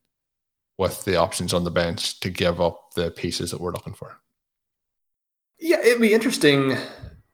with 0.78 1.04
the 1.04 1.16
options 1.16 1.54
on 1.54 1.64
the 1.64 1.70
bench 1.70 2.20
to 2.20 2.30
give 2.30 2.60
up 2.60 2.92
the 2.94 3.10
pieces 3.10 3.50
that 3.50 3.60
we're 3.60 3.72
looking 3.72 3.94
for. 3.94 4.18
Yeah, 5.58 5.80
it'd 5.80 6.00
be 6.00 6.12
interesting 6.12 6.76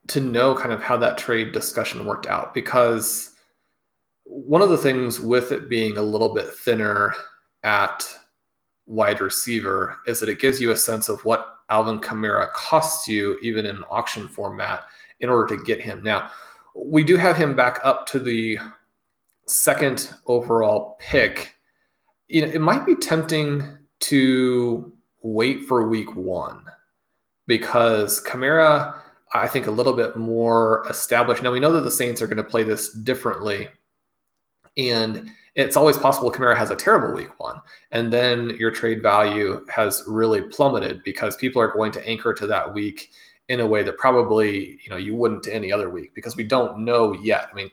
to 0.08 0.20
know 0.20 0.54
kind 0.54 0.72
of 0.72 0.82
how 0.82 0.96
that 0.98 1.18
trade 1.18 1.52
discussion 1.52 2.04
worked 2.04 2.26
out 2.26 2.54
because 2.54 3.30
one 4.24 4.62
of 4.62 4.70
the 4.70 4.78
things 4.78 5.20
with 5.20 5.52
it 5.52 5.68
being 5.68 5.96
a 5.96 6.02
little 6.02 6.32
bit 6.32 6.52
thinner 6.52 7.14
at 7.64 8.06
wide 8.86 9.20
receiver 9.20 9.98
is 10.06 10.20
that 10.20 10.28
it 10.28 10.40
gives 10.40 10.60
you 10.60 10.70
a 10.70 10.76
sense 10.76 11.08
of 11.08 11.24
what 11.24 11.58
Alvin 11.68 12.00
Kamara 12.00 12.52
costs 12.52 13.08
you 13.08 13.38
even 13.42 13.66
in 13.66 13.82
auction 13.90 14.28
format 14.28 14.84
in 15.20 15.28
order 15.28 15.56
to 15.56 15.64
get 15.64 15.80
him. 15.80 16.02
Now, 16.02 16.30
we 16.74 17.04
do 17.04 17.16
have 17.16 17.36
him 17.36 17.54
back 17.54 17.80
up 17.84 18.06
to 18.08 18.18
the 18.18 18.58
second 19.46 20.12
overall 20.26 20.96
pick. 21.00 21.54
You 22.32 22.40
know, 22.40 22.48
it 22.50 22.62
might 22.62 22.86
be 22.86 22.94
tempting 22.94 23.62
to 24.00 24.90
wait 25.20 25.66
for 25.66 25.86
week 25.86 26.16
one 26.16 26.64
because 27.46 28.24
Kamara, 28.24 28.94
I 29.34 29.46
think, 29.46 29.66
a 29.66 29.70
little 29.70 29.92
bit 29.92 30.16
more 30.16 30.86
established. 30.88 31.42
Now 31.42 31.52
we 31.52 31.60
know 31.60 31.72
that 31.72 31.82
the 31.82 31.90
Saints 31.90 32.22
are 32.22 32.26
going 32.26 32.38
to 32.38 32.42
play 32.42 32.62
this 32.62 32.90
differently, 32.94 33.68
and 34.78 35.28
it's 35.56 35.76
always 35.76 35.98
possible 35.98 36.32
Kamara 36.32 36.56
has 36.56 36.70
a 36.70 36.74
terrible 36.74 37.14
week 37.14 37.38
one, 37.38 37.60
and 37.90 38.10
then 38.10 38.56
your 38.58 38.70
trade 38.70 39.02
value 39.02 39.62
has 39.68 40.02
really 40.06 40.40
plummeted 40.40 41.02
because 41.04 41.36
people 41.36 41.60
are 41.60 41.70
going 41.70 41.92
to 41.92 42.08
anchor 42.08 42.32
to 42.32 42.46
that 42.46 42.72
week 42.72 43.10
in 43.50 43.60
a 43.60 43.66
way 43.66 43.82
that 43.82 43.98
probably 43.98 44.80
you 44.82 44.88
know 44.88 44.96
you 44.96 45.14
wouldn't 45.14 45.42
to 45.42 45.54
any 45.54 45.70
other 45.70 45.90
week 45.90 46.14
because 46.14 46.34
we 46.34 46.44
don't 46.44 46.78
know 46.78 47.12
yet. 47.12 47.50
I 47.52 47.54
mean, 47.54 47.70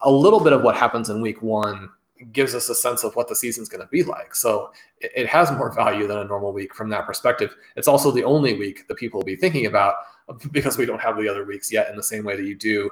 a 0.00 0.10
little 0.10 0.40
bit 0.40 0.54
of 0.54 0.62
what 0.62 0.76
happens 0.76 1.10
in 1.10 1.20
week 1.20 1.42
one 1.42 1.90
gives 2.32 2.54
us 2.54 2.68
a 2.68 2.74
sense 2.74 3.04
of 3.04 3.14
what 3.16 3.28
the 3.28 3.36
season's 3.36 3.68
going 3.68 3.80
to 3.80 3.86
be 3.88 4.02
like. 4.02 4.34
So 4.34 4.72
it, 5.00 5.12
it, 5.14 5.26
has 5.26 5.50
more 5.52 5.72
value 5.72 6.06
than 6.06 6.18
a 6.18 6.24
normal 6.24 6.52
week 6.52 6.74
from 6.74 6.88
that 6.90 7.06
perspective. 7.06 7.54
It's 7.76 7.88
also 7.88 8.10
the 8.10 8.24
only 8.24 8.58
week 8.58 8.86
that 8.88 8.96
people 8.96 9.20
will 9.20 9.24
be 9.24 9.36
thinking 9.36 9.66
about 9.66 9.94
because 10.52 10.78
we 10.78 10.86
don't 10.86 11.00
have 11.00 11.16
the 11.16 11.28
other 11.28 11.44
weeks 11.44 11.72
yet 11.72 11.90
in 11.90 11.96
the 11.96 12.02
same 12.02 12.24
way 12.24 12.36
that 12.36 12.44
you 12.44 12.54
do 12.54 12.90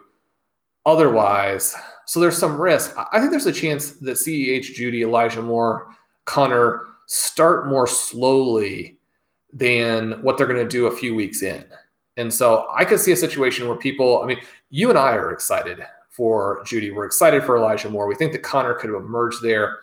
otherwise. 0.85 1.75
So 2.07 2.21
there's 2.21 2.39
some 2.39 2.61
risk. 2.61 2.95
I 3.13 3.19
think 3.19 3.31
there's 3.31 3.47
a 3.47 3.53
chance 3.53 3.93
that 3.93 4.17
CEH, 4.17 4.75
Jeudy, 4.77 5.01
Elijah 5.01 5.43
Moore, 5.43 5.89
Conner 6.25 6.87
start 7.07 7.69
more 7.69 7.87
slowly 7.87 8.99
than 9.53 10.23
what 10.23 10.37
they're 10.37 10.47
going 10.47 10.63
to 10.63 10.69
do 10.69 10.87
a 10.87 10.97
few 10.97 11.15
weeks 11.15 11.43
in. 11.43 11.65
And 12.17 12.33
so 12.33 12.67
I 12.75 12.85
could 12.85 13.01
see 13.01 13.13
a 13.13 13.17
situation 13.17 13.69
where 13.69 13.77
people, 13.77 14.23
I 14.23 14.27
mean, 14.27 14.39
you 14.71 14.89
and 14.91 14.99
I 14.99 15.13
are 15.13 15.33
excited 15.33 15.85
for 16.17 16.63
Jeudy. 16.65 16.95
We're 16.95 17.05
excited 17.05 17.45
for 17.45 17.57
Elijah 17.57 17.91
Moore. 17.91 18.07
We 18.07 18.15
think 18.15 18.33
that 18.33 18.43
Conner 18.43 18.75
could 18.75 18.91
emerge 18.91 19.41
there. 19.41 19.81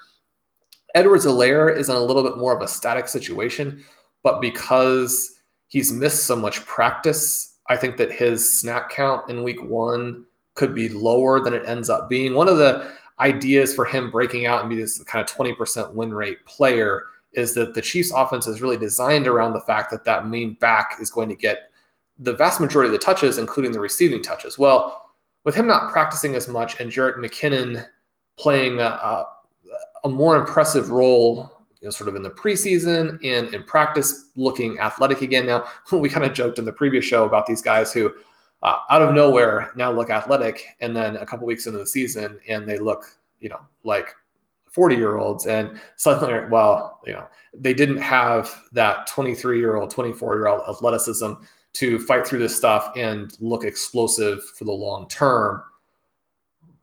Edwards-Helaire 0.96 1.76
is 1.76 1.90
in 1.90 1.96
a 1.96 2.00
little 2.00 2.24
bit 2.24 2.38
more 2.38 2.56
of 2.56 2.62
a 2.62 2.68
static 2.68 3.08
situation, 3.08 3.84
but 4.24 4.42
because 4.42 5.40
he's 5.68 5.92
missed 5.92 6.26
so 6.26 6.36
much 6.36 6.66
practice, 6.66 7.58
I 7.68 7.78
think 7.78 7.98
that 7.98 8.12
his 8.12 8.60
snap 8.60 8.90
count 8.90 9.30
in 9.30 9.44
week 9.44 9.64
one 9.64 10.26
could 10.56 10.76
be 10.76 10.90
lower 10.90 11.40
than 11.40 11.54
it 11.54 11.68
ends 11.68 11.90
up 11.90 12.10
being. 12.10 12.34
One 12.34 12.48
of 12.48 12.58
the 12.58 12.92
ideas 13.20 13.74
for 13.74 13.86
him 13.86 14.12
breaking 14.12 14.46
out 14.46 14.62
and 14.62 14.70
be 14.70 14.76
this 14.76 15.02
kind 15.04 15.28
of 15.28 15.36
20% 15.36 15.94
win 15.94 16.14
rate 16.14 16.46
player 16.46 17.04
is 17.34 17.54
that 17.56 17.74
the 17.74 17.82
Chiefs 17.82 18.12
offense 18.12 18.48
is 18.48 18.62
really 18.62 18.78
designed 18.78 19.28
around 19.28 19.54
the 19.54 19.62
fact 19.62 19.90
that 19.92 20.04
that 20.06 20.28
main 20.28 20.54
back 20.56 20.98
is 21.00 21.10
going 21.10 21.30
to 21.30 21.36
get 21.36 21.72
the 22.20 22.34
vast 22.34 22.60
majority 22.60 22.88
of 22.88 22.92
the 22.92 23.04
touches, 23.04 23.40
including 23.40 23.72
the 23.72 23.80
receiving 23.80 24.22
touches. 24.22 24.60
Well, 24.60 25.03
with 25.44 25.56
him 25.56 25.68
not 25.68 25.92
practicing 25.92 26.36
as 26.36 26.48
much 26.48 26.80
and 26.80 26.92
Jerick 26.92 27.18
McKinnon 27.18 27.86
playing 28.38 28.80
a, 28.80 29.26
a 30.04 30.10
more 30.10 30.38
impressive 30.38 30.90
role 30.90 31.54
you 31.84 31.88
know, 31.88 31.92
sort 31.92 32.08
of 32.08 32.16
in 32.16 32.24
the 32.24 32.30
preseason 32.30 33.20
and 33.26 33.54
in 33.54 33.62
practice, 33.64 34.30
looking 34.38 34.80
athletic 34.80 35.22
again. 35.22 35.46
Now, 35.46 35.66
we 35.92 36.08
kind 36.08 36.26
of 36.26 36.34
joked 36.34 36.58
in 36.58 36.64
the 36.64 36.72
previous 36.72 37.04
show 37.04 37.26
about 37.26 37.46
these 37.46 37.62
guys 37.62 37.92
who, 37.92 38.10
uh, 38.64 38.78
out 38.90 39.02
of 39.02 39.14
nowhere, 39.14 39.72
now 39.76 39.92
look 39.92 40.10
athletic, 40.10 40.64
and 40.80 40.96
then 40.96 41.18
a 41.18 41.26
couple 41.26 41.46
weeks 41.46 41.68
into 41.68 41.80
the 41.80 41.86
season, 41.86 42.40
and 42.48 42.66
they 42.66 42.80
look, 42.80 43.04
you 43.42 43.50
know, 43.50 43.60
like 43.84 44.16
40 44.72 44.96
year 44.96 45.18
olds. 45.18 45.46
And 45.46 45.78
suddenly, 45.98 46.50
well, 46.50 47.02
you 47.06 47.12
know, 47.12 47.28
they 47.54 47.74
didn't 47.74 47.98
have 47.98 48.64
that 48.72 49.06
23 49.08 49.60
year 49.60 49.76
old, 49.76 49.92
24 49.92 50.36
year 50.38 50.48
old 50.48 50.62
athleticism 50.70 51.34
to 51.74 52.00
fight 52.00 52.26
through 52.26 52.40
this 52.40 52.56
stuff 52.56 52.92
and 52.96 53.36
look 53.40 53.64
explosive 53.64 54.44
for 54.58 54.66
the 54.66 54.72
long 54.72 55.08
term. 55.10 55.64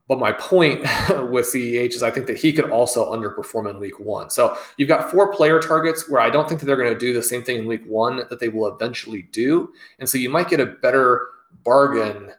But 0.08 0.18
my 0.18 0.32
point 0.32 0.80
with 1.30 1.46
CEH 1.46 1.94
is 1.94 2.02
I 2.02 2.10
think 2.10 2.26
that 2.26 2.36
he 2.36 2.52
could 2.52 2.68
also 2.68 3.12
underperform 3.14 3.70
in 3.70 3.78
week 3.78 4.00
one. 4.00 4.28
So 4.28 4.58
you've 4.76 4.88
got 4.88 5.08
four 5.08 5.32
player 5.32 5.60
targets 5.60 6.08
where 6.08 6.20
I 6.20 6.30
don't 6.30 6.48
think 6.48 6.58
that 6.60 6.66
they're 6.66 6.76
going 6.76 6.92
to 6.92 6.98
do 6.98 7.12
the 7.12 7.22
same 7.22 7.44
thing 7.44 7.58
in 7.58 7.66
week 7.66 7.84
one 7.86 8.24
that 8.28 8.40
they 8.40 8.48
will 8.48 8.74
eventually 8.74 9.22
do. 9.30 9.72
And 10.00 10.08
so 10.08 10.18
you 10.18 10.28
might 10.28 10.48
get 10.48 10.58
a 10.58 10.66
better 10.66 11.28
bargain 11.64 12.32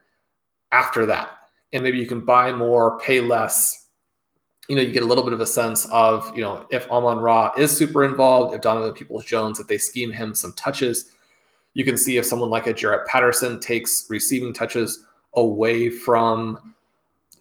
after 0.73 1.05
that. 1.05 1.37
And 1.71 1.81
maybe 1.81 1.97
you 1.97 2.07
can 2.07 2.25
buy 2.25 2.51
more, 2.51 2.99
pay 2.99 3.21
less. 3.21 3.87
You 4.67 4.75
know, 4.75 4.81
you 4.81 4.91
get 4.91 5.03
a 5.03 5.05
little 5.05 5.23
bit 5.23 5.33
of 5.33 5.39
a 5.39 5.47
sense 5.47 5.85
of, 5.93 6.29
you 6.35 6.43
know, 6.43 6.65
if 6.71 6.89
Amon 6.91 7.19
Ra 7.19 7.53
is 7.57 7.75
super 7.75 8.03
involved, 8.03 8.53
if 8.53 8.61
Donovan 8.61 8.91
Peoples 8.91 9.23
Jones, 9.23 9.61
if 9.61 9.67
they 9.67 9.77
scheme 9.77 10.11
him 10.11 10.35
some 10.35 10.51
touches, 10.53 11.11
you 11.73 11.85
can 11.85 11.97
see 11.97 12.17
if 12.17 12.25
someone 12.25 12.49
like 12.49 12.67
a 12.67 12.73
Jaret 12.73 13.05
Patterson 13.05 13.59
takes 13.59 14.05
receiving 14.09 14.53
touches 14.53 15.05
away 15.35 15.89
from 15.89 16.73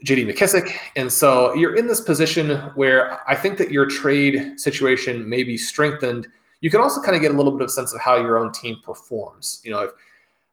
JD 0.04 0.32
McKissic. 0.32 0.74
And 0.96 1.12
so 1.12 1.52
you're 1.54 1.76
in 1.76 1.86
this 1.86 2.00
position 2.00 2.58
where 2.74 3.20
I 3.28 3.34
think 3.34 3.58
that 3.58 3.70
your 3.70 3.86
trade 3.86 4.58
situation 4.58 5.28
may 5.28 5.42
be 5.42 5.58
strengthened. 5.58 6.26
You 6.60 6.70
can 6.70 6.80
also 6.80 7.02
kind 7.02 7.14
of 7.14 7.22
get 7.22 7.32
a 7.32 7.36
little 7.36 7.52
bit 7.52 7.62
of 7.62 7.70
sense 7.70 7.92
of 7.92 8.00
how 8.00 8.16
your 8.16 8.38
own 8.38 8.52
team 8.52 8.76
performs. 8.82 9.60
You 9.64 9.72
know, 9.72 9.80
if 9.80 9.90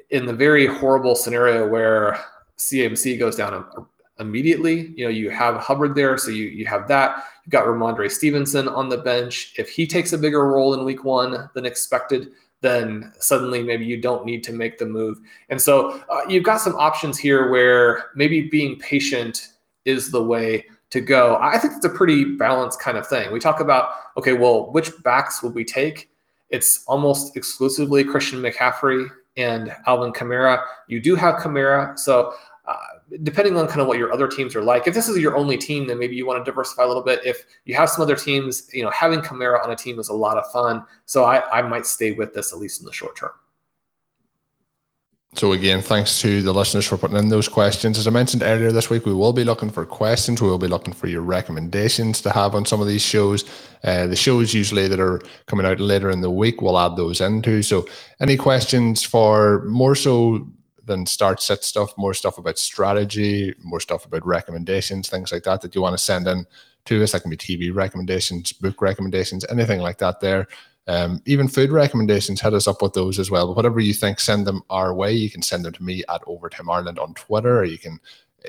in 0.09 0.25
the 0.25 0.33
very 0.33 0.65
horrible 0.65 1.15
scenario 1.15 1.67
where 1.67 2.19
CMC 2.57 3.19
goes 3.19 3.35
down 3.35 3.65
immediately, 4.19 4.93
you 4.95 5.05
know, 5.05 5.11
you 5.11 5.29
have 5.29 5.57
Hubbard 5.57 5.95
there, 5.95 6.17
so 6.17 6.31
you 6.31 6.45
you 6.45 6.65
have 6.65 6.87
that. 6.87 7.25
You've 7.45 7.51
got 7.51 7.65
Rhamondre 7.65 8.11
Stevenson 8.11 8.67
on 8.67 8.89
the 8.89 8.97
bench. 8.97 9.53
If 9.57 9.69
he 9.69 9.85
takes 9.85 10.13
a 10.13 10.17
bigger 10.17 10.47
role 10.47 10.73
in 10.73 10.83
week 10.83 11.03
one 11.03 11.49
than 11.53 11.65
expected, 11.65 12.31
then 12.61 13.13
suddenly 13.19 13.61
maybe 13.61 13.85
you 13.85 14.01
don't 14.01 14.25
need 14.25 14.43
to 14.43 14.53
make 14.53 14.77
the 14.77 14.85
move. 14.85 15.19
And 15.49 15.61
so 15.61 16.01
uh, 16.09 16.21
you've 16.27 16.43
got 16.43 16.57
some 16.57 16.75
options 16.75 17.17
here 17.17 17.49
where 17.49 18.05
maybe 18.15 18.49
being 18.49 18.79
patient 18.79 19.49
is 19.85 20.11
the 20.11 20.23
way 20.23 20.65
to 20.89 21.01
go. 21.01 21.37
I 21.41 21.57
think 21.57 21.73
it's 21.75 21.85
a 21.85 21.89
pretty 21.89 22.23
balanced 22.23 22.79
kind 22.79 22.97
of 22.97 23.07
thing. 23.07 23.31
We 23.31 23.39
talk 23.39 23.59
about, 23.59 23.89
okay, 24.17 24.33
well, 24.33 24.71
which 24.71 24.91
backs 25.03 25.43
would 25.43 25.53
we 25.53 25.65
take? 25.65 26.09
It's 26.49 26.83
almost 26.87 27.35
exclusively 27.35 28.03
Christian 28.03 28.41
McCaffrey 28.41 29.09
and 29.35 29.75
Alvin 29.85 30.13
Kamara. 30.13 30.63
You 30.87 30.99
do 30.99 31.15
have 31.15 31.35
Kamara. 31.35 31.97
So 31.99 32.33
depending 33.23 33.57
on 33.57 33.67
kind 33.67 33.81
of 33.81 33.87
what 33.87 33.97
your 33.97 34.11
other 34.11 34.27
teams 34.27 34.55
are 34.55 34.63
like, 34.63 34.87
if 34.87 34.93
this 34.93 35.07
is 35.07 35.17
your 35.17 35.37
only 35.37 35.57
team, 35.57 35.87
then 35.87 35.97
maybe 35.97 36.15
you 36.15 36.25
want 36.25 36.43
to 36.43 36.49
diversify 36.49 36.83
a 36.83 36.87
little 36.87 37.03
bit. 37.03 37.25
If 37.25 37.45
you 37.65 37.75
have 37.75 37.89
some 37.89 38.01
other 38.01 38.15
teams, 38.15 38.69
you 38.73 38.83
know, 38.83 38.89
having 38.91 39.21
Kamara 39.21 39.63
on 39.63 39.71
a 39.71 39.75
team 39.75 39.99
is 39.99 40.09
a 40.09 40.13
lot 40.13 40.37
of 40.37 40.49
fun. 40.51 40.83
So 41.05 41.23
I, 41.23 41.49
I 41.49 41.61
might 41.61 41.85
stay 41.85 42.11
with 42.11 42.33
this 42.33 42.51
at 42.51 42.59
least 42.59 42.81
in 42.81 42.85
the 42.85 42.93
short 42.93 43.15
term. 43.15 43.31
So 45.33 45.51
again, 45.51 45.81
thanks 45.81 46.19
to 46.21 46.41
the 46.41 46.53
listeners 46.53 46.87
for 46.87 46.97
putting 46.97 47.17
in 47.17 47.29
those 47.29 47.47
questions. 47.47 47.99
As 47.99 48.07
I 48.07 48.09
mentioned 48.09 48.41
earlier 48.41 48.71
this 48.71 48.89
week, 48.89 49.05
we 49.05 49.13
will 49.13 49.33
be 49.33 49.43
looking 49.43 49.69
for 49.69 49.85
questions. 49.85 50.41
We 50.41 50.49
will 50.49 50.57
be 50.57 50.67
looking 50.67 50.93
for 50.93 51.07
your 51.07 51.21
recommendations 51.21 52.21
to 52.21 52.31
have 52.31 52.55
on 52.55 52.65
some 52.65 52.81
of 52.81 52.87
these 52.87 53.03
shows. 53.03 53.45
Uh, 53.83 54.07
the 54.07 54.15
shows 54.15 54.53
usually 54.53 54.87
that 54.87 54.99
are 54.99 55.21
coming 55.45 55.65
out 55.65 55.79
later 55.79 56.09
in 56.09 56.21
the 56.21 56.31
week, 56.31 56.61
we'll 56.61 56.79
add 56.79 56.95
those 56.95 57.21
into. 57.21 57.61
So 57.61 57.85
any 58.19 58.35
questions 58.35 59.03
for 59.03 59.63
more 59.65 59.93
so 59.95 60.47
than 60.87 61.05
start 61.05 61.41
set 61.41 61.63
stuff, 61.63 61.95
more 61.97 62.13
stuff 62.13 62.37
about 62.37 62.57
strategy, 62.57 63.53
more 63.61 63.79
stuff 63.79 64.05
about 64.05 64.25
recommendations, 64.25 65.09
things 65.09 65.31
like 65.31 65.43
that 65.43 65.61
that 65.61 65.75
you 65.75 65.81
want 65.81 65.97
to 65.97 66.03
send 66.03 66.27
in 66.27 66.45
to 66.85 67.03
us. 67.03 67.11
That 67.11 67.21
can 67.21 67.29
be 67.29 67.37
TV 67.37 67.73
recommendations, 67.73 68.51
book 68.53 68.81
recommendations, 68.81 69.45
anything 69.49 69.81
like 69.81 69.99
that 69.99 70.19
there. 70.19 70.47
Um, 70.87 71.21
even 71.25 71.49
food 71.49 71.69
recommendations, 71.69 72.39
hit 72.39 72.53
us 72.53 72.67
up 72.67 72.81
with 72.81 72.93
those 72.93 73.19
as 73.19 73.29
well. 73.29 73.47
But 73.47 73.57
whatever 73.57 73.81
you 73.81 73.93
think, 73.93 74.19
send 74.19 74.47
them 74.47 74.63
our 74.69 74.93
way. 74.93 75.11
You 75.11 75.29
can 75.29 75.41
send 75.41 75.65
them 75.65 75.73
to 75.73 75.83
me 75.83 76.03
at 76.09 76.21
Overtime 76.25 76.69
Ireland 76.69 76.97
on 76.97 77.13
Twitter, 77.13 77.59
or 77.59 77.65
you 77.65 77.77
can 77.77 77.99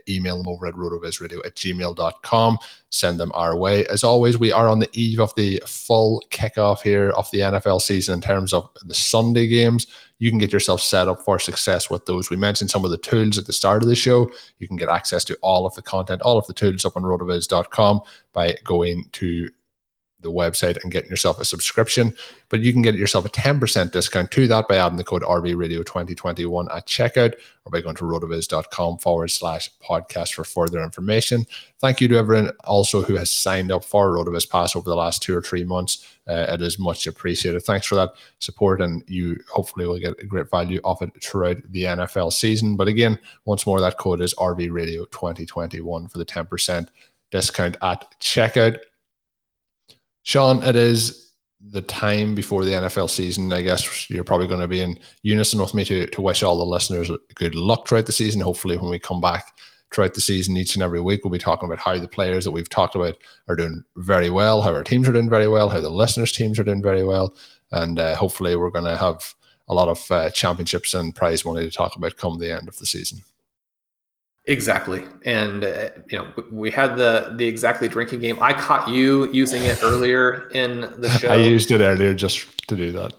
email 0.09 0.37
them 0.39 0.49
over 0.49 0.67
at 0.67 0.75
rotovizradio 0.75 1.45
at 1.45 1.55
gmail.com. 1.55 2.59
Send 2.91 3.21
them 3.21 3.33
our 3.35 3.57
way. 3.57 3.87
As 3.87 4.05
always, 4.05 4.39
we 4.39 4.53
are 4.53 4.69
on 4.69 4.79
the 4.79 4.91
eve 4.93 5.21
of 5.21 5.35
the 5.35 5.63
full 5.67 6.23
kickoff 6.31 6.81
here 6.83 7.11
of 7.11 7.31
the 7.31 7.41
NFL 7.41 7.81
season 7.83 8.15
in 8.15 8.21
terms 8.21 8.53
of 8.53 8.69
the 8.85 8.95
Sunday 8.95 9.47
games. 9.47 9.87
You 10.19 10.31
can 10.31 10.39
get 10.39 10.53
yourself 10.53 10.81
set 10.81 11.07
up 11.07 11.23
for 11.23 11.39
success 11.39 11.91
with 11.91 12.07
those. 12.07 12.29
We 12.29 12.37
mentioned 12.37 12.71
some 12.71 12.85
of 12.85 12.91
the 12.91 12.99
tools 12.99 13.39
at 13.39 13.47
the 13.47 13.53
start 13.53 13.83
of 13.83 13.89
the 13.89 13.95
show. 13.95 14.31
You 14.59 14.67
can 14.67 14.77
get 14.77 14.89
access 14.89 15.25
to 15.27 15.37
all 15.43 15.65
of 15.65 15.75
the 15.75 15.83
content, 15.83 16.23
all 16.23 16.39
of 16.39 16.47
the 16.47 16.55
tools 16.55 16.85
up 16.85 16.97
on 16.97 17.05
rotoviz.com 17.05 18.01
by 18.33 18.57
going 18.65 19.05
to 19.13 19.49
the 20.21 20.31
website 20.31 20.83
and 20.83 20.91
getting 20.91 21.11
yourself 21.11 21.39
a 21.41 21.45
subscription. 21.45 22.15
But 22.49 22.61
you 22.61 22.73
can 22.73 22.83
get 22.83 22.95
yourself 22.95 23.25
a 23.25 23.29
10% 23.29 23.93
discount 23.93 24.31
to 24.33 24.49
that 24.49 24.69
by 24.69 24.77
adding 24.77 24.97
the 24.97 25.05
code 25.05 25.23
RVRadio 25.23 25.85
2021 25.85 26.69
at 26.73 26.87
checkout 26.87 27.35
or 27.65 27.71
by 27.71 27.81
going 27.81 27.97
to 27.97 28.05
rotoviz.com 28.05 28.99
forward 28.99 29.29
slash 29.29 29.71
podcast 29.81 30.33
for 30.33 30.45
further 30.45 30.83
information. 30.83 31.47
Thank 31.81 32.01
you 32.01 32.09
to 32.09 32.17
everyone 32.17 32.51
also 32.65 33.03
who 33.03 33.17
has 33.17 33.31
signed 33.31 33.71
up 33.71 33.85
for 33.85 34.11
Rotoviz 34.13 34.49
Pass 34.49 34.75
over 34.75 34.89
the 34.89 34.97
last 34.97 35.23
two 35.23 35.37
or 35.37 35.43
three 35.43 35.65
months. 35.65 36.07
Uh, 36.27 36.47
it 36.49 36.63
is 36.63 36.79
much 36.79 37.07
appreciated. 37.07 37.61
Thanks 37.61 37.87
for 37.87 37.95
that 37.95 38.11
support, 38.41 38.81
and 38.81 39.05
you 39.07 39.39
hopefully 39.51 39.87
will 39.87 39.99
get 39.99 40.21
a 40.21 40.27
great 40.27 40.51
value 40.51 40.81
off 40.85 41.01
it 41.03 41.11
throughout 41.23 41.57
the 41.71 41.85
NFL 41.85 42.33
season. 42.33 42.77
But 42.77 42.89
again, 42.89 43.19
once 43.45 43.67
more, 43.67 43.81
that 43.81 43.99
code 43.99 44.21
is 44.21 44.35
RVRadio 44.35 45.11
2021 45.11 46.09
for 46.09 46.19
the 46.19 46.27
10% 46.27 46.89
discount 47.31 47.77
at 47.83 48.15
checkout. 48.21 48.79
Sean, 50.29 50.63
it 50.63 50.77
is 50.77 51.33
the 51.59 51.81
time 51.81 52.35
before 52.35 52.63
the 52.63 52.73
NFL 52.73 53.09
season. 53.09 53.51
I 53.51 53.63
guess 53.63 54.11
you're 54.11 54.25
probably 54.25 54.47
going 54.47 54.61
to 54.61 54.69
be 54.69 54.83
in 54.83 54.99
unison 55.23 55.59
with 55.59 55.73
me 55.73 55.87
to, 55.87 56.07
to 56.07 56.21
wish 56.21 56.43
all 56.43 56.59
the 56.59 56.67
listeners 56.67 57.11
good 57.35 57.55
luck 57.55 57.89
throughout 57.89 58.05
the 58.05 58.13
season. 58.13 58.43
Hopefully, 58.43 58.77
when 58.77 58.91
we 58.91 58.99
come 58.99 59.23
back 59.23 59.59
throughout 59.91 60.13
the 60.13 60.21
season, 60.21 60.55
each 60.59 60.75
and 60.75 60.83
every 60.83 61.01
week, 61.01 61.25
we'll 61.25 61.31
be 61.31 61.39
talking 61.39 61.67
about 61.67 61.79
how 61.79 61.99
the 61.99 62.07
players 62.07 62.45
that 62.45 62.51
we've 62.51 62.69
talked 62.69 62.95
about 62.95 63.17
are 63.49 63.57
doing 63.57 63.83
very 63.97 64.29
well, 64.29 64.61
how 64.61 64.75
our 64.75 64.85
teams 64.85 65.09
are 65.09 65.15
doing 65.15 65.31
very 65.31 65.49
well, 65.49 65.71
how 65.71 65.81
the 65.81 65.89
listeners' 65.89 66.31
teams 66.31 66.59
are 66.59 66.65
doing 66.65 66.83
very 66.83 67.05
well. 67.05 67.35
And 67.73 67.99
uh, 67.99 68.15
hopefully, 68.15 68.55
we're 68.55 68.69
going 68.69 68.85
to 68.85 68.99
have 68.99 69.35
a 69.69 69.73
lot 69.73 69.89
of 69.89 70.11
uh, 70.11 70.29
championships 70.29 70.93
and 70.93 71.15
prize 71.15 71.43
money 71.47 71.63
to 71.63 71.71
talk 71.71 71.97
about 71.97 72.19
come 72.19 72.39
the 72.39 72.55
end 72.55 72.69
of 72.69 72.77
the 72.77 72.85
season. 72.85 73.23
Exactly, 74.49 75.05
and 75.27 75.63
uh, 75.63 75.91
you 76.11 76.17
know 76.17 76.27
we 76.51 76.71
had 76.71 76.97
the 76.97 77.35
the 77.37 77.47
exactly 77.47 77.87
drinking 77.87 78.21
game. 78.21 78.39
I 78.41 78.55
caught 78.55 78.89
you 78.89 79.31
using 79.31 79.63
it 79.63 79.79
earlier 79.83 80.49
in 80.49 80.81
the 80.97 81.11
show. 81.21 81.29
I 81.29 81.37
used 81.37 81.71
it 81.71 81.83
earlier 81.83 82.15
just 82.15 82.67
to 82.69 82.75
do 82.75 82.91
that. 82.93 83.13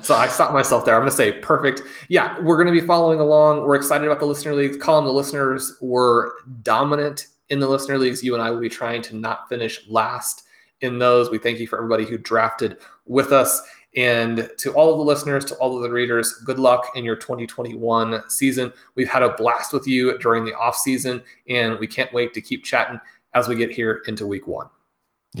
so 0.04 0.14
I 0.14 0.28
stopped 0.28 0.52
myself 0.52 0.84
there. 0.84 0.94
I'm 0.94 1.00
going 1.00 1.10
to 1.10 1.16
say 1.16 1.32
perfect. 1.32 1.82
Yeah, 2.08 2.38
we're 2.40 2.56
going 2.56 2.72
to 2.72 2.80
be 2.80 2.86
following 2.86 3.18
along. 3.18 3.62
We're 3.62 3.74
excited 3.74 4.06
about 4.06 4.20
the 4.20 4.26
listener 4.26 4.54
leagues. 4.54 4.76
Colin, 4.76 5.04
the 5.04 5.12
listeners 5.12 5.76
were 5.80 6.34
dominant 6.62 7.26
in 7.48 7.58
the 7.58 7.68
listener 7.68 7.98
leagues. 7.98 8.22
You 8.22 8.32
and 8.34 8.42
I 8.42 8.52
will 8.52 8.60
be 8.60 8.68
trying 8.68 9.02
to 9.02 9.16
not 9.16 9.48
finish 9.48 9.80
last 9.88 10.44
in 10.80 11.00
those. 11.00 11.30
We 11.30 11.38
thank 11.38 11.58
you 11.58 11.66
for 11.66 11.78
everybody 11.78 12.04
who 12.04 12.16
drafted 12.16 12.76
with 13.06 13.32
us. 13.32 13.60
And 13.96 14.50
to 14.58 14.72
all 14.74 14.92
of 14.92 14.98
the 14.98 15.04
listeners, 15.04 15.44
to 15.46 15.54
all 15.56 15.76
of 15.76 15.82
the 15.82 15.90
readers, 15.90 16.34
good 16.44 16.58
luck 16.58 16.92
in 16.94 17.04
your 17.04 17.16
2021 17.16 18.22
season. 18.28 18.72
We've 18.94 19.08
had 19.08 19.22
a 19.22 19.34
blast 19.34 19.72
with 19.72 19.86
you 19.86 20.18
during 20.18 20.44
the 20.44 20.54
off 20.54 20.76
season, 20.76 21.22
and 21.48 21.78
we 21.78 21.86
can't 21.86 22.12
wait 22.12 22.34
to 22.34 22.40
keep 22.40 22.64
chatting 22.64 23.00
as 23.34 23.48
we 23.48 23.56
get 23.56 23.70
here 23.70 24.02
into 24.06 24.26
week 24.26 24.46
one. 24.46 24.68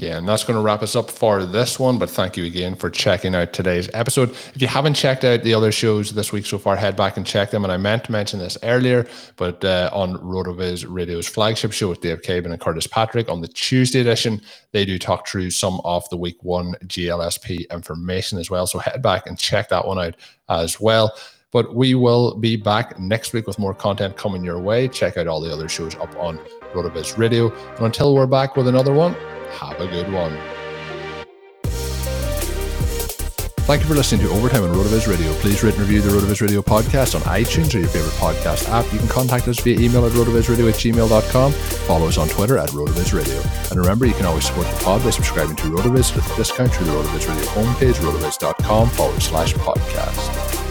Yeah, 0.00 0.18
and 0.18 0.28
that's 0.28 0.44
going 0.44 0.54
to 0.54 0.62
wrap 0.62 0.84
us 0.84 0.94
up 0.94 1.10
for 1.10 1.44
this 1.44 1.76
one. 1.76 1.98
But 1.98 2.08
thank 2.08 2.36
you 2.36 2.44
again 2.44 2.76
for 2.76 2.88
checking 2.88 3.34
out 3.34 3.52
today's 3.52 3.90
episode. 3.94 4.30
If 4.30 4.62
you 4.62 4.68
haven't 4.68 4.94
checked 4.94 5.24
out 5.24 5.42
the 5.42 5.54
other 5.54 5.72
shows 5.72 6.12
this 6.12 6.30
week 6.30 6.46
so 6.46 6.56
far, 6.56 6.76
head 6.76 6.94
back 6.94 7.16
and 7.16 7.26
check 7.26 7.50
them. 7.50 7.64
And 7.64 7.72
I 7.72 7.78
meant 7.78 8.04
to 8.04 8.12
mention 8.12 8.38
this 8.38 8.56
earlier, 8.62 9.08
but 9.34 9.64
uh, 9.64 9.90
on 9.92 10.16
RotoViz 10.18 10.86
Radio's 10.88 11.26
flagship 11.26 11.72
show 11.72 11.88
with 11.88 12.00
Dave 12.00 12.22
Caban 12.22 12.52
and 12.52 12.60
Curtis 12.60 12.86
Patrick 12.86 13.28
on 13.28 13.40
the 13.40 13.48
Tuesday 13.48 13.98
edition, 13.98 14.40
they 14.70 14.84
do 14.84 15.00
talk 15.00 15.26
through 15.26 15.50
some 15.50 15.80
of 15.82 16.08
the 16.10 16.16
week 16.16 16.44
one 16.44 16.74
GLSP 16.84 17.68
information 17.72 18.38
as 18.38 18.48
well. 18.48 18.68
So 18.68 18.78
head 18.78 19.02
back 19.02 19.26
and 19.26 19.36
check 19.36 19.68
that 19.70 19.84
one 19.84 19.98
out 19.98 20.14
as 20.48 20.78
well. 20.80 21.12
But 21.50 21.74
we 21.74 21.94
will 21.94 22.34
be 22.34 22.56
back 22.56 22.98
next 22.98 23.32
week 23.32 23.46
with 23.46 23.58
more 23.58 23.74
content 23.74 24.16
coming 24.16 24.44
your 24.44 24.58
way. 24.58 24.88
Check 24.88 25.16
out 25.16 25.26
all 25.26 25.40
the 25.40 25.52
other 25.52 25.68
shows 25.68 25.94
up 25.96 26.14
on 26.16 26.38
RotoViz 26.74 27.16
Radio. 27.16 27.50
And 27.76 27.86
until 27.86 28.14
we're 28.14 28.26
back 28.26 28.56
with 28.56 28.68
another 28.68 28.92
one, 28.92 29.14
have 29.52 29.80
a 29.80 29.86
good 29.86 30.12
one. 30.12 30.38
Thank 33.68 33.82
you 33.82 33.88
for 33.88 33.94
listening 33.94 34.26
to 34.26 34.32
Overtime 34.32 34.62
on 34.62 34.70
RotoViz 34.70 35.06
Radio. 35.06 35.30
Please 35.40 35.62
rate 35.62 35.74
and 35.74 35.82
review 35.82 36.00
the 36.00 36.08
RotoViz 36.08 36.40
Radio 36.40 36.62
podcast 36.62 37.14
on 37.14 37.20
iTunes 37.22 37.74
or 37.74 37.80
your 37.80 37.88
favorite 37.88 38.14
podcast 38.14 38.66
app. 38.70 38.90
You 38.94 38.98
can 38.98 39.08
contact 39.08 39.46
us 39.46 39.60
via 39.60 39.78
email 39.78 40.06
at 40.06 40.12
rotovizradio 40.12 40.70
at 40.70 40.76
gmail.com. 40.76 41.52
Follow 41.52 42.08
us 42.08 42.16
on 42.16 42.28
Twitter 42.28 42.56
at 42.56 42.70
RotoViz 42.70 43.12
Radio. 43.12 43.42
And 43.70 43.78
remember, 43.78 44.06
you 44.06 44.14
can 44.14 44.24
always 44.24 44.46
support 44.46 44.68
the 44.68 44.84
pod 44.84 45.04
by 45.04 45.10
subscribing 45.10 45.56
to 45.56 45.64
RotoViz 45.64 46.16
with 46.16 46.32
a 46.32 46.36
discount 46.36 46.72
through 46.72 46.86
the 46.86 46.92
RotoViz 46.92 47.28
Radio 47.28 47.44
homepage, 47.50 47.94
rotoviz.com 47.96 48.88
forward 48.88 49.20
slash 49.20 49.52
podcast. 49.52 50.67